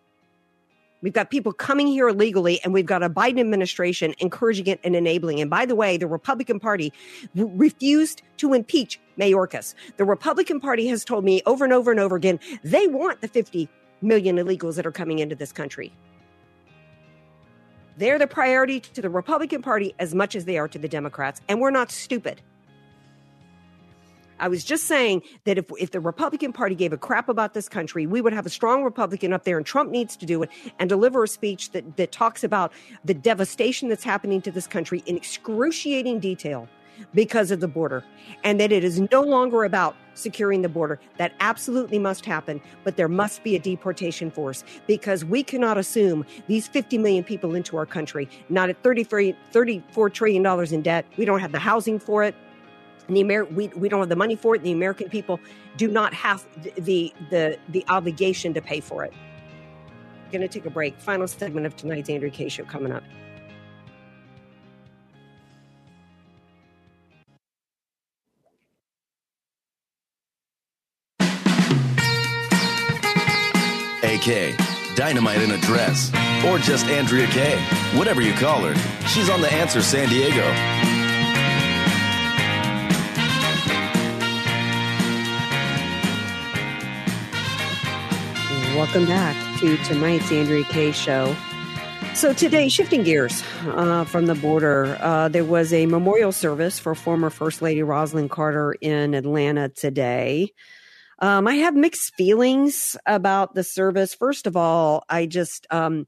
We've 1.03 1.13
got 1.13 1.29
people 1.29 1.53
coming 1.53 1.87
here 1.87 2.09
illegally, 2.09 2.61
and 2.65 2.73
we've 2.73 2.87
got 2.87 3.03
a 3.03 3.11
Biden 3.11 3.39
administration 3.39 4.15
encouraging 4.21 4.69
it 4.69 4.81
and 4.85 4.97
enabling. 4.97 5.39
And 5.41 5.51
by 5.51 5.67
the 5.67 5.75
way, 5.75 5.99
the 5.99 6.07
Republican 6.07 6.59
Party 6.59 6.95
re- 7.35 7.51
refused 7.55 8.23
to 8.39 8.55
impeach 8.55 8.99
Mayorkas. 9.19 9.75
The 9.99 10.05
Republican 10.07 10.61
Party 10.61 10.87
has 10.87 11.05
told 11.05 11.23
me 11.23 11.43
over 11.45 11.63
and 11.63 11.75
over 11.75 11.91
and 11.91 12.01
over 12.01 12.17
again 12.17 12.41
they 12.63 12.87
want 12.87 13.21
the 13.21 13.29
50 13.29 13.69
million 14.01 14.37
illegals 14.37 14.77
that 14.77 14.87
are 14.87 14.93
coming 14.93 15.19
into 15.19 15.35
this 15.35 15.53
country. 15.53 15.93
They're 17.97 18.19
the 18.19 18.27
priority 18.27 18.81
to 18.81 19.03
the 19.03 19.11
Republican 19.11 19.63
Party 19.63 19.95
as 19.99 20.15
much 20.15 20.35
as 20.35 20.45
they 20.45 20.59
are 20.59 20.69
to 20.69 20.79
the 20.79 20.89
Democrats, 20.89 21.41
and 21.49 21.61
we're 21.61 21.71
not 21.71 21.91
stupid. 21.91 22.41
I 24.41 24.49
was 24.49 24.65
just 24.65 24.85
saying 24.85 25.23
that 25.45 25.59
if, 25.59 25.67
if 25.79 25.93
the 25.93 26.01
Republican 26.01 26.53
Party 26.53 26.75
gave 26.75 26.93
a 26.93 26.97
crap 26.97 27.29
about 27.29 27.55
this 27.55 27.69
country, 27.69 28.07
we 28.07 28.21
would 28.21 28.33
have 28.33 28.47
a 28.47 28.51
strong 28.51 28.83
Republican 28.83 29.33
up 29.33 29.45
there, 29.45 29.57
and 29.57 29.65
Trump 29.65 29.91
needs 29.91 30.17
to 30.17 30.27
do 30.27 30.43
it 30.43 30.51
and 30.79 30.89
deliver 30.89 31.23
a 31.23 31.29
speech 31.29 31.71
that, 31.71 31.97
that 31.97 32.11
talks 32.11 32.43
about 32.43 32.73
the 33.05 33.15
devastation 33.15 33.89
that's 33.89 34.05
happening 34.05 34.43
to 34.43 34.51
this 34.51 34.67
country 34.67 35.03
in 35.07 35.17
excruciating 35.17 36.19
detail. 36.19 36.69
Because 37.15 37.51
of 37.51 37.61
the 37.61 37.69
border 37.69 38.05
and 38.43 38.59
that 38.61 38.73
it 38.73 38.85
is 38.85 39.01
no 39.13 39.23
longer 39.23 39.65
about 39.65 39.97
securing 40.15 40.63
the 40.63 40.69
border. 40.69 40.99
That 41.19 41.33
absolutely 41.41 41.99
must 41.99 42.25
happen, 42.25 42.61
but 42.83 42.97
there 42.97 43.09
must 43.09 43.43
be 43.43 43.57
a 43.57 43.59
deportation 43.59 44.31
force 44.31 44.65
because 44.87 45.25
we 45.25 45.43
cannot 45.43 45.79
assume 45.79 46.25
these 46.47 46.69
50 46.69 46.99
million 46.99 47.25
people 47.25 47.55
into 47.55 47.77
our 47.77 47.87
country, 47.87 48.29
not 48.49 48.69
at 48.71 48.83
33, 48.83 49.35
$34 49.53 50.13
trillion 50.13 50.73
in 50.73 50.83
debt. 50.83 51.07
We 51.17 51.25
don't 51.25 51.41
have 51.41 51.53
the 51.53 51.59
housing 51.59 51.99
for 51.99 52.25
it. 52.25 52.35
And 53.07 53.17
the 53.17 53.21
Amer- 53.21 53.45
we, 53.45 53.69
we 53.69 53.89
don't 53.89 54.01
have 54.01 54.09
the 54.09 54.17
money 54.17 54.37
for 54.37 54.55
it. 54.55 54.63
The 54.63 54.73
American 54.73 55.11
people 55.11 55.39
do 55.77 55.89
not 55.89 56.15
have 56.15 56.47
the, 56.77 57.13
the, 57.31 57.59
the 57.69 57.85
obligation 57.89 58.55
to 58.55 58.63
pay 58.63 58.81
for 58.81 59.05
it. 59.05 59.13
Going 60.33 60.43
to 60.43 60.49
take 60.49 60.65
a 60.65 60.71
break. 60.71 60.99
Final 60.99 61.29
segment 61.29 61.67
of 61.67 61.77
tonight's 61.77 62.09
Andrea 62.09 62.31
Kaye 62.31 62.49
Show 62.49 62.65
coming 62.65 62.93
up. 62.93 63.05
AK, 74.27 74.57
Dynamite 74.97 75.43
in 75.43 75.51
a 75.51 75.59
Dress, 75.59 76.11
or 76.47 76.59
just 76.59 76.87
Andrea 76.87 77.27
Kaye. 77.27 77.61
Whatever 77.95 78.23
you 78.23 78.33
call 78.33 78.63
her, 78.63 78.75
she's 79.07 79.29
on 79.29 79.43
The 79.43 79.53
Answer 79.53 79.83
San 79.83 80.09
Diego. 80.09 80.41
Welcome 88.75 89.05
back 89.05 89.61
to 89.61 89.77
tonight's 89.85 90.33
Andrea 90.33 90.65
Kaye. 90.65 90.93
Show. 90.93 91.37
So 92.15 92.33
today, 92.33 92.71
shifting 92.71 93.03
gears 93.03 93.43
uh, 93.67 94.05
from 94.05 94.25
the 94.25 94.35
border, 94.37 94.97
uh, 95.01 95.29
there 95.29 95.45
was 95.45 95.73
a 95.73 95.85
memorial 95.85 96.33
service 96.33 96.79
for 96.79 96.95
former 96.95 97.29
First 97.29 97.61
Lady 97.61 97.81
Rosalynn 97.81 98.31
Carter 98.31 98.73
in 98.73 99.13
Atlanta 99.13 99.69
today. 99.69 100.53
Um, 101.25 101.49
I 101.49 101.55
have 101.55 101.75
mixed 101.75 102.15
feelings 102.17 102.99
about 103.07 103.55
the 103.55 103.65
service. 103.65 104.15
First 104.15 104.47
of 104.47 104.59
all, 104.59 105.05
I 105.09 105.25
just 105.25 105.67
um, 105.71 106.07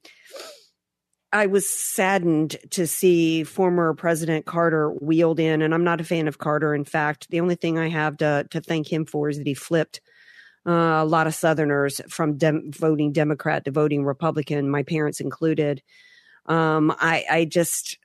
I 1.33 1.47
was 1.47 1.67
saddened 1.67 2.57
to 2.73 2.87
see 2.87 3.43
former 3.43 3.95
President 3.95 4.45
Carter 4.45 4.91
wheeled 4.91 5.41
in, 5.41 5.63
and 5.63 5.73
I'm 5.73 5.85
not 5.85 6.03
a 6.03 6.05
fan 6.05 6.29
of 6.29 6.37
Carter. 6.37 6.75
In 6.75 6.85
fact, 6.85 7.31
the 7.31 7.41
only 7.41 7.55
thing 7.55 7.79
I 7.79 7.89
have 7.89 8.19
to 8.19 8.47
to 8.51 8.61
thank 8.61 8.93
him 8.93 9.07
for 9.07 9.31
is 9.31 9.39
that 9.39 9.47
he 9.47 9.55
flipped 9.55 10.03
uh, 10.67 11.01
a 11.01 11.07
lot 11.07 11.27
of 11.27 11.35
Southerners 11.35 11.99
from 12.11 12.37
dem- 12.37 12.71
voting 12.71 13.13
Democrat 13.13 13.65
to 13.65 13.71
voting 13.71 14.05
Republican, 14.05 14.69
my 14.69 14.83
parents 14.83 15.21
included. 15.21 15.83
Um, 16.45 16.95
I, 17.01 17.25
I 17.31 17.45
just, 17.47 17.97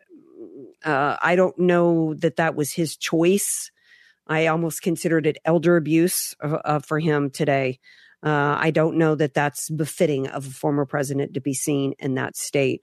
uh, 0.86 1.18
I 1.22 1.36
don't 1.36 1.60
know 1.60 2.14
that 2.14 2.38
that 2.38 2.56
was 2.56 2.72
his 2.72 2.96
choice. 2.96 3.70
I 4.32 4.48
almost 4.48 4.82
considered 4.82 5.28
it 5.28 5.40
elder 5.44 5.76
abuse 5.76 6.34
uh, 6.40 6.80
for 6.80 7.00
him 7.00 7.30
today. 7.30 7.80
Uh, 8.24 8.56
I 8.58 8.72
don't 8.72 8.98
know 8.98 9.14
that 9.16 9.34
that's 9.34 9.70
befitting 9.70 10.28
of 10.28 10.48
a 10.48 10.52
former 10.52 10.86
president 10.86 11.34
to 11.34 11.42
be 11.42 11.54
seen 11.54 11.96
in 12.00 12.16
that 12.16 12.38
state. 12.38 12.82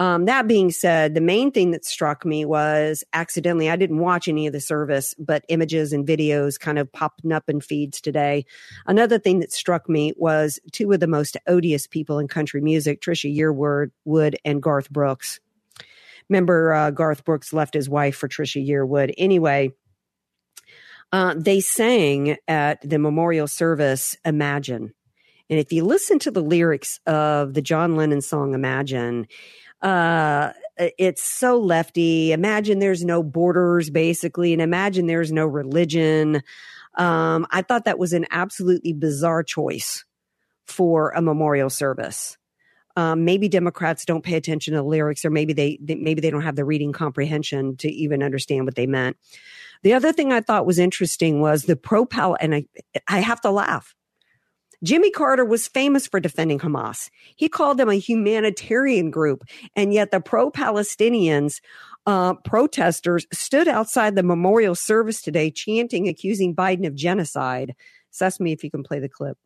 Um, 0.00 0.24
that 0.24 0.48
being 0.48 0.72
said, 0.72 1.14
the 1.14 1.20
main 1.20 1.52
thing 1.52 1.70
that 1.70 1.84
struck 1.84 2.24
me 2.24 2.44
was 2.44 3.04
accidentally, 3.12 3.70
I 3.70 3.76
didn't 3.76 3.98
watch 3.98 4.26
any 4.26 4.48
of 4.48 4.52
the 4.52 4.60
service, 4.60 5.14
but 5.16 5.44
images 5.48 5.92
and 5.92 6.04
videos 6.04 6.58
kind 6.58 6.78
of 6.78 6.90
popping 6.90 7.30
up 7.30 7.44
in 7.48 7.60
feeds 7.60 8.00
today. 8.00 8.44
Another 8.86 9.18
thing 9.18 9.38
that 9.40 9.52
struck 9.52 9.88
me 9.88 10.12
was 10.16 10.58
two 10.72 10.90
of 10.90 10.98
the 10.98 11.06
most 11.06 11.36
odious 11.46 11.86
people 11.86 12.18
in 12.18 12.26
country 12.26 12.62
music, 12.62 13.00
Trisha 13.00 13.32
Yearwood 13.32 13.92
Wood 14.04 14.36
and 14.44 14.60
Garth 14.60 14.90
Brooks. 14.90 15.38
Remember, 16.30 16.72
uh, 16.72 16.90
Garth 16.90 17.24
Brooks 17.24 17.52
left 17.52 17.74
his 17.74 17.88
wife 17.88 18.16
for 18.16 18.28
Trisha 18.28 18.66
Yearwood. 18.66 19.12
Anyway, 19.18 19.72
uh, 21.12 21.34
they 21.36 21.60
sang 21.60 22.36
at 22.46 22.88
the 22.88 22.98
memorial 22.98 23.48
service, 23.48 24.16
Imagine. 24.24 24.94
And 25.48 25.58
if 25.58 25.72
you 25.72 25.84
listen 25.84 26.20
to 26.20 26.30
the 26.30 26.42
lyrics 26.42 27.00
of 27.06 27.54
the 27.54 27.62
John 27.62 27.96
Lennon 27.96 28.20
song 28.20 28.54
Imagine, 28.54 29.26
uh, 29.82 30.52
it's 30.76 31.22
so 31.22 31.58
lefty. 31.58 32.32
Imagine 32.32 32.78
there's 32.78 33.04
no 33.04 33.22
borders, 33.22 33.90
basically, 33.90 34.52
and 34.52 34.62
imagine 34.62 35.06
there's 35.06 35.32
no 35.32 35.46
religion. 35.46 36.42
Um, 36.96 37.46
I 37.50 37.62
thought 37.62 37.84
that 37.84 37.98
was 37.98 38.12
an 38.12 38.26
absolutely 38.30 38.92
bizarre 38.92 39.42
choice 39.42 40.04
for 40.66 41.10
a 41.10 41.22
memorial 41.22 41.70
service. 41.70 42.36
Um, 42.96 43.24
maybe 43.24 43.48
Democrats 43.48 44.04
don't 44.04 44.24
pay 44.24 44.34
attention 44.34 44.72
to 44.74 44.78
the 44.78 44.84
lyrics, 44.86 45.24
or 45.24 45.30
maybe 45.30 45.52
they, 45.52 45.78
they 45.80 45.94
maybe 45.94 46.20
they 46.20 46.30
don't 46.30 46.42
have 46.42 46.56
the 46.56 46.64
reading 46.64 46.92
comprehension 46.92 47.76
to 47.78 47.90
even 47.90 48.22
understand 48.22 48.64
what 48.64 48.74
they 48.74 48.86
meant. 48.86 49.16
The 49.82 49.94
other 49.94 50.12
thing 50.12 50.32
I 50.32 50.40
thought 50.40 50.66
was 50.66 50.78
interesting 50.78 51.40
was 51.40 51.64
the 51.64 51.76
pro 51.76 52.04
pal, 52.04 52.36
and 52.40 52.54
I 52.54 52.66
I 53.08 53.20
have 53.20 53.40
to 53.42 53.50
laugh 53.50 53.94
Jimmy 54.82 55.10
Carter 55.10 55.44
was 55.44 55.68
famous 55.68 56.06
for 56.06 56.20
defending 56.20 56.58
Hamas. 56.58 57.10
He 57.36 57.48
called 57.48 57.76
them 57.76 57.90
a 57.90 57.94
humanitarian 57.94 59.10
group, 59.10 59.44
and 59.76 59.92
yet 59.92 60.10
the 60.10 60.20
pro 60.20 60.50
Palestinians 60.50 61.60
uh, 62.06 62.34
protesters 62.34 63.26
stood 63.30 63.68
outside 63.68 64.16
the 64.16 64.22
memorial 64.22 64.74
service 64.74 65.20
today 65.20 65.50
chanting, 65.50 66.08
accusing 66.08 66.56
Biden 66.56 66.86
of 66.86 66.94
genocide. 66.94 67.74
Sesame, 68.10 68.52
if 68.52 68.64
you 68.64 68.70
can 68.70 68.82
play 68.82 68.98
the 68.98 69.08
clip. 69.08 69.36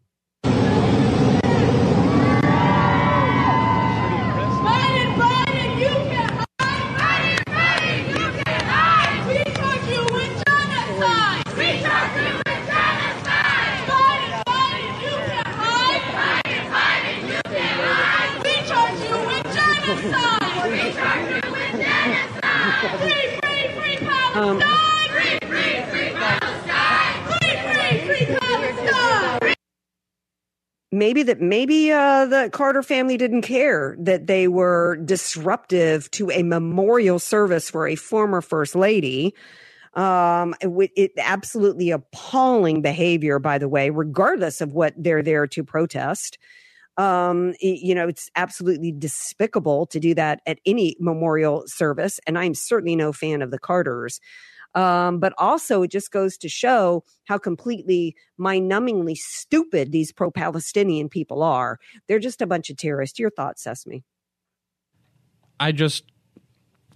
Um, 24.35 24.61
maybe 30.91 31.23
that 31.25 31.41
maybe 31.41 31.93
uh, 31.93 32.27
the 32.27 32.51
Carter 32.53 32.83
family 32.83 33.17
didn't 33.17 33.43
care 33.43 33.97
that 33.99 34.27
they 34.27 34.49
were 34.49 34.97
disruptive 35.05 36.11
to 36.13 36.31
a 36.31 36.43
memorial 36.43 37.19
service 37.19 37.71
for 37.71 37.87
a 37.87 37.97
former 37.97 38.41
first 38.41 38.75
lady. 38.75 39.35
Um, 39.95 40.55
it, 40.61 40.91
it 40.97 41.13
absolutely 41.19 41.91
appalling 41.91 42.83
behavior, 42.83 43.39
by 43.39 43.59
the 43.59 43.69
way, 43.69 43.91
regardless 43.91 44.61
of 44.61 44.73
what 44.73 44.95
they're 44.97 45.23
there 45.23 45.47
to 45.47 45.63
protest. 45.63 46.39
Um, 46.97 47.55
you 47.61 47.95
know, 47.95 48.07
it's 48.07 48.31
absolutely 48.37 48.93
despicable 48.93 49.87
to 49.87 49.99
do 49.99 50.15
that 50.15 50.41
at 50.47 50.59
any 50.65 50.97
memorial 51.01 51.65
service. 51.67 52.21
And 52.27 52.39
I'm 52.39 52.55
certainly 52.55 52.95
no 52.95 53.13
fan 53.13 53.43
of 53.43 53.51
the 53.51 53.59
Carters. 53.59 54.21
Um, 54.75 55.21
but 55.21 55.33
also, 55.39 55.83
it 55.83 55.91
just 55.91 56.11
goes 56.11 56.37
to 56.39 56.49
show 56.49 57.05
how 57.27 57.39
completely 57.39 58.17
mind 58.39 58.71
numbingly 58.71 59.17
stupid 59.17 59.93
these 59.93 60.13
pro 60.13 60.31
Palestinian 60.31 61.09
people 61.09 61.43
are. 61.43 61.79
They're 62.09 62.19
just 62.19 62.43
a 62.43 62.47
bunch 62.47 62.71
of 62.71 62.77
terrorists. 62.77 63.19
Your 63.19 63.31
thoughts, 63.31 63.63
Sesame? 63.63 64.03
I 65.61 65.71
just, 65.71 66.11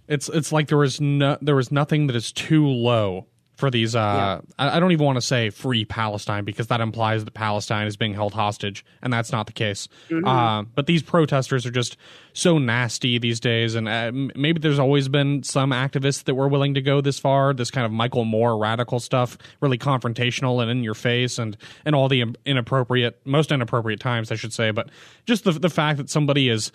it's 0.08 0.28
it's 0.28 0.50
like 0.50 0.68
there 0.68 0.78
was 0.78 1.00
no 1.00 1.38
there 1.40 1.54
was 1.54 1.70
nothing 1.70 2.08
that 2.08 2.16
is 2.16 2.32
too 2.32 2.66
low 2.66 3.26
for 3.58 3.72
these 3.72 3.96
uh 3.96 3.98
yeah. 3.98 4.40
I, 4.58 4.76
I, 4.76 4.80
don't 4.80 4.92
even 4.92 5.04
want 5.04 5.16
to 5.16 5.20
say 5.20 5.50
free 5.50 5.84
palestine 5.84 6.44
because 6.44 6.68
that 6.68 6.80
implies 6.80 7.24
that 7.24 7.34
palestine 7.34 7.88
is 7.88 7.96
being 7.96 8.14
held 8.14 8.32
hostage 8.32 8.84
and 9.02 9.12
that's 9.12 9.32
not 9.32 9.46
the 9.46 9.52
case 9.52 9.88
mm-hmm. 10.08 10.24
uh, 10.26 10.62
but 10.62 10.86
these 10.86 11.02
protesters 11.02 11.66
are 11.66 11.72
just 11.72 11.96
so 12.32 12.58
nasty 12.58 13.18
these 13.18 13.40
days 13.40 13.74
and 13.74 13.88
uh, 13.88 14.12
maybe 14.12 14.60
there's 14.60 14.78
always 14.78 15.08
been 15.08 15.42
some 15.42 15.70
activists 15.70 16.22
that 16.24 16.36
were 16.36 16.46
willing 16.46 16.74
to 16.74 16.80
go 16.80 17.00
this 17.00 17.18
far 17.18 17.52
this 17.52 17.70
kind 17.70 17.84
of 17.84 17.90
michael 17.90 18.24
moore 18.24 18.56
radical 18.56 19.00
stuff 19.00 19.36
really 19.60 19.76
confrontational 19.76 20.62
and 20.62 20.70
in 20.70 20.84
your 20.84 20.94
face 20.94 21.36
and 21.36 21.56
and 21.84 21.96
all 21.96 22.08
the 22.08 22.24
inappropriate 22.46 23.20
most 23.24 23.50
inappropriate 23.50 23.98
times 23.98 24.30
i 24.30 24.36
should 24.36 24.52
say 24.52 24.70
but 24.70 24.88
just 25.26 25.42
the, 25.42 25.50
the 25.50 25.68
fact 25.68 25.98
that 25.98 26.08
somebody 26.08 26.48
is 26.48 26.70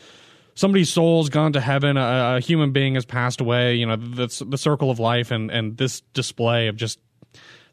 somebody's 0.55 0.91
soul's 0.91 1.29
gone 1.29 1.53
to 1.53 1.61
heaven, 1.61 1.97
a, 1.97 2.35
a 2.37 2.39
human 2.39 2.71
being 2.71 2.95
has 2.95 3.05
passed 3.05 3.41
away. 3.41 3.75
You 3.75 3.85
know, 3.85 3.95
that's 3.95 4.39
the 4.39 4.57
circle 4.57 4.91
of 4.91 4.99
life, 4.99 5.31
and 5.31 5.51
and 5.51 5.77
this 5.77 6.01
display 6.13 6.67
of 6.67 6.75
just 6.75 6.99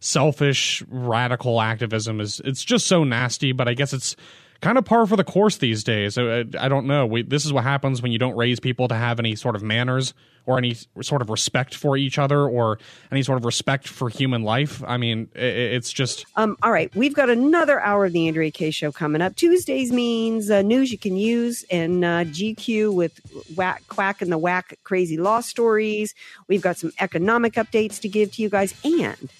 selfish 0.00 0.82
radical 0.88 1.60
activism 1.60 2.20
is 2.20 2.40
it's 2.44 2.64
just 2.64 2.86
so 2.86 3.04
nasty. 3.04 3.52
But 3.52 3.68
I 3.68 3.74
guess 3.74 3.92
it's 3.92 4.16
kind 4.60 4.78
of 4.78 4.84
par 4.84 5.06
for 5.06 5.16
the 5.16 5.24
course 5.24 5.58
these 5.58 5.84
days. 5.84 6.18
I, 6.18 6.44
I 6.58 6.68
don't 6.68 6.86
know. 6.86 7.06
We, 7.06 7.22
this 7.22 7.44
is 7.44 7.52
what 7.52 7.64
happens 7.64 8.02
when 8.02 8.12
you 8.12 8.18
don't 8.18 8.36
raise 8.36 8.60
people 8.60 8.88
to 8.88 8.94
have 8.94 9.18
any 9.18 9.36
sort 9.36 9.56
of 9.56 9.62
manners 9.62 10.14
or 10.46 10.58
any 10.58 10.76
sort 11.00 11.22
of 11.22 11.30
respect 11.30 11.74
for 11.74 11.96
each 11.96 12.18
other 12.18 12.42
or 12.42 12.78
any 13.12 13.22
sort 13.22 13.38
of 13.38 13.44
respect 13.44 13.88
for 13.88 14.08
human 14.08 14.42
life. 14.42 14.82
I 14.86 14.96
mean, 14.96 15.28
it's 15.34 15.92
just. 15.92 16.26
Um, 16.36 16.56
all 16.62 16.72
right, 16.72 16.94
we've 16.94 17.14
got 17.14 17.30
another 17.30 17.80
hour 17.80 18.06
of 18.06 18.12
the 18.12 18.28
Andrea 18.28 18.50
Kaye 18.50 18.70
show 18.70 18.92
coming 18.92 19.22
up. 19.22 19.36
Tuesdays 19.36 19.92
means 19.92 20.50
uh, 20.50 20.62
news 20.62 20.90
you 20.92 20.98
can 20.98 21.16
use 21.16 21.64
and 21.70 22.04
uh, 22.04 22.24
GQ 22.24 22.94
with 22.94 23.20
whack, 23.54 23.82
quack 23.88 24.22
and 24.22 24.32
the 24.32 24.38
whack 24.38 24.78
crazy 24.84 25.16
law 25.16 25.40
stories. 25.40 26.14
We've 26.48 26.62
got 26.62 26.76
some 26.76 26.92
economic 26.98 27.54
updates 27.54 28.00
to 28.00 28.08
give 28.08 28.32
to 28.32 28.42
you 28.42 28.48
guys. 28.48 28.74
And 28.84 29.30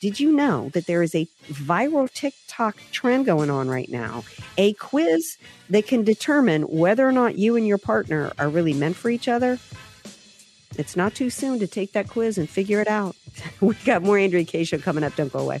did 0.00 0.20
you 0.20 0.30
know 0.30 0.68
that 0.70 0.86
there 0.86 1.02
is 1.02 1.14
a 1.14 1.26
viral 1.48 2.12
TikTok 2.12 2.76
trend 2.92 3.24
going 3.24 3.48
on 3.48 3.68
right 3.68 3.88
now? 3.88 4.24
A 4.58 4.74
quiz 4.74 5.38
that 5.70 5.86
can 5.86 6.04
determine 6.04 6.62
whether 6.62 7.08
or 7.08 7.12
not 7.12 7.38
you 7.38 7.56
and 7.56 7.66
your 7.66 7.78
partner 7.78 8.32
are 8.38 8.48
really 8.48 8.74
meant 8.74 8.96
for 8.96 9.08
each 9.08 9.26
other. 9.26 9.58
It's 10.78 10.96
not 10.96 11.14
too 11.14 11.30
soon 11.30 11.58
to 11.60 11.66
take 11.66 11.92
that 11.92 12.08
quiz 12.08 12.38
and 12.38 12.48
figure 12.48 12.80
it 12.80 12.88
out. 12.88 13.16
we 13.60 13.74
got 13.84 14.02
more 14.02 14.18
Andrea 14.18 14.44
Kaye 14.44 14.64
show 14.64 14.78
coming 14.78 15.04
up. 15.04 15.14
Don't 15.16 15.32
go 15.32 15.40
away. 15.40 15.60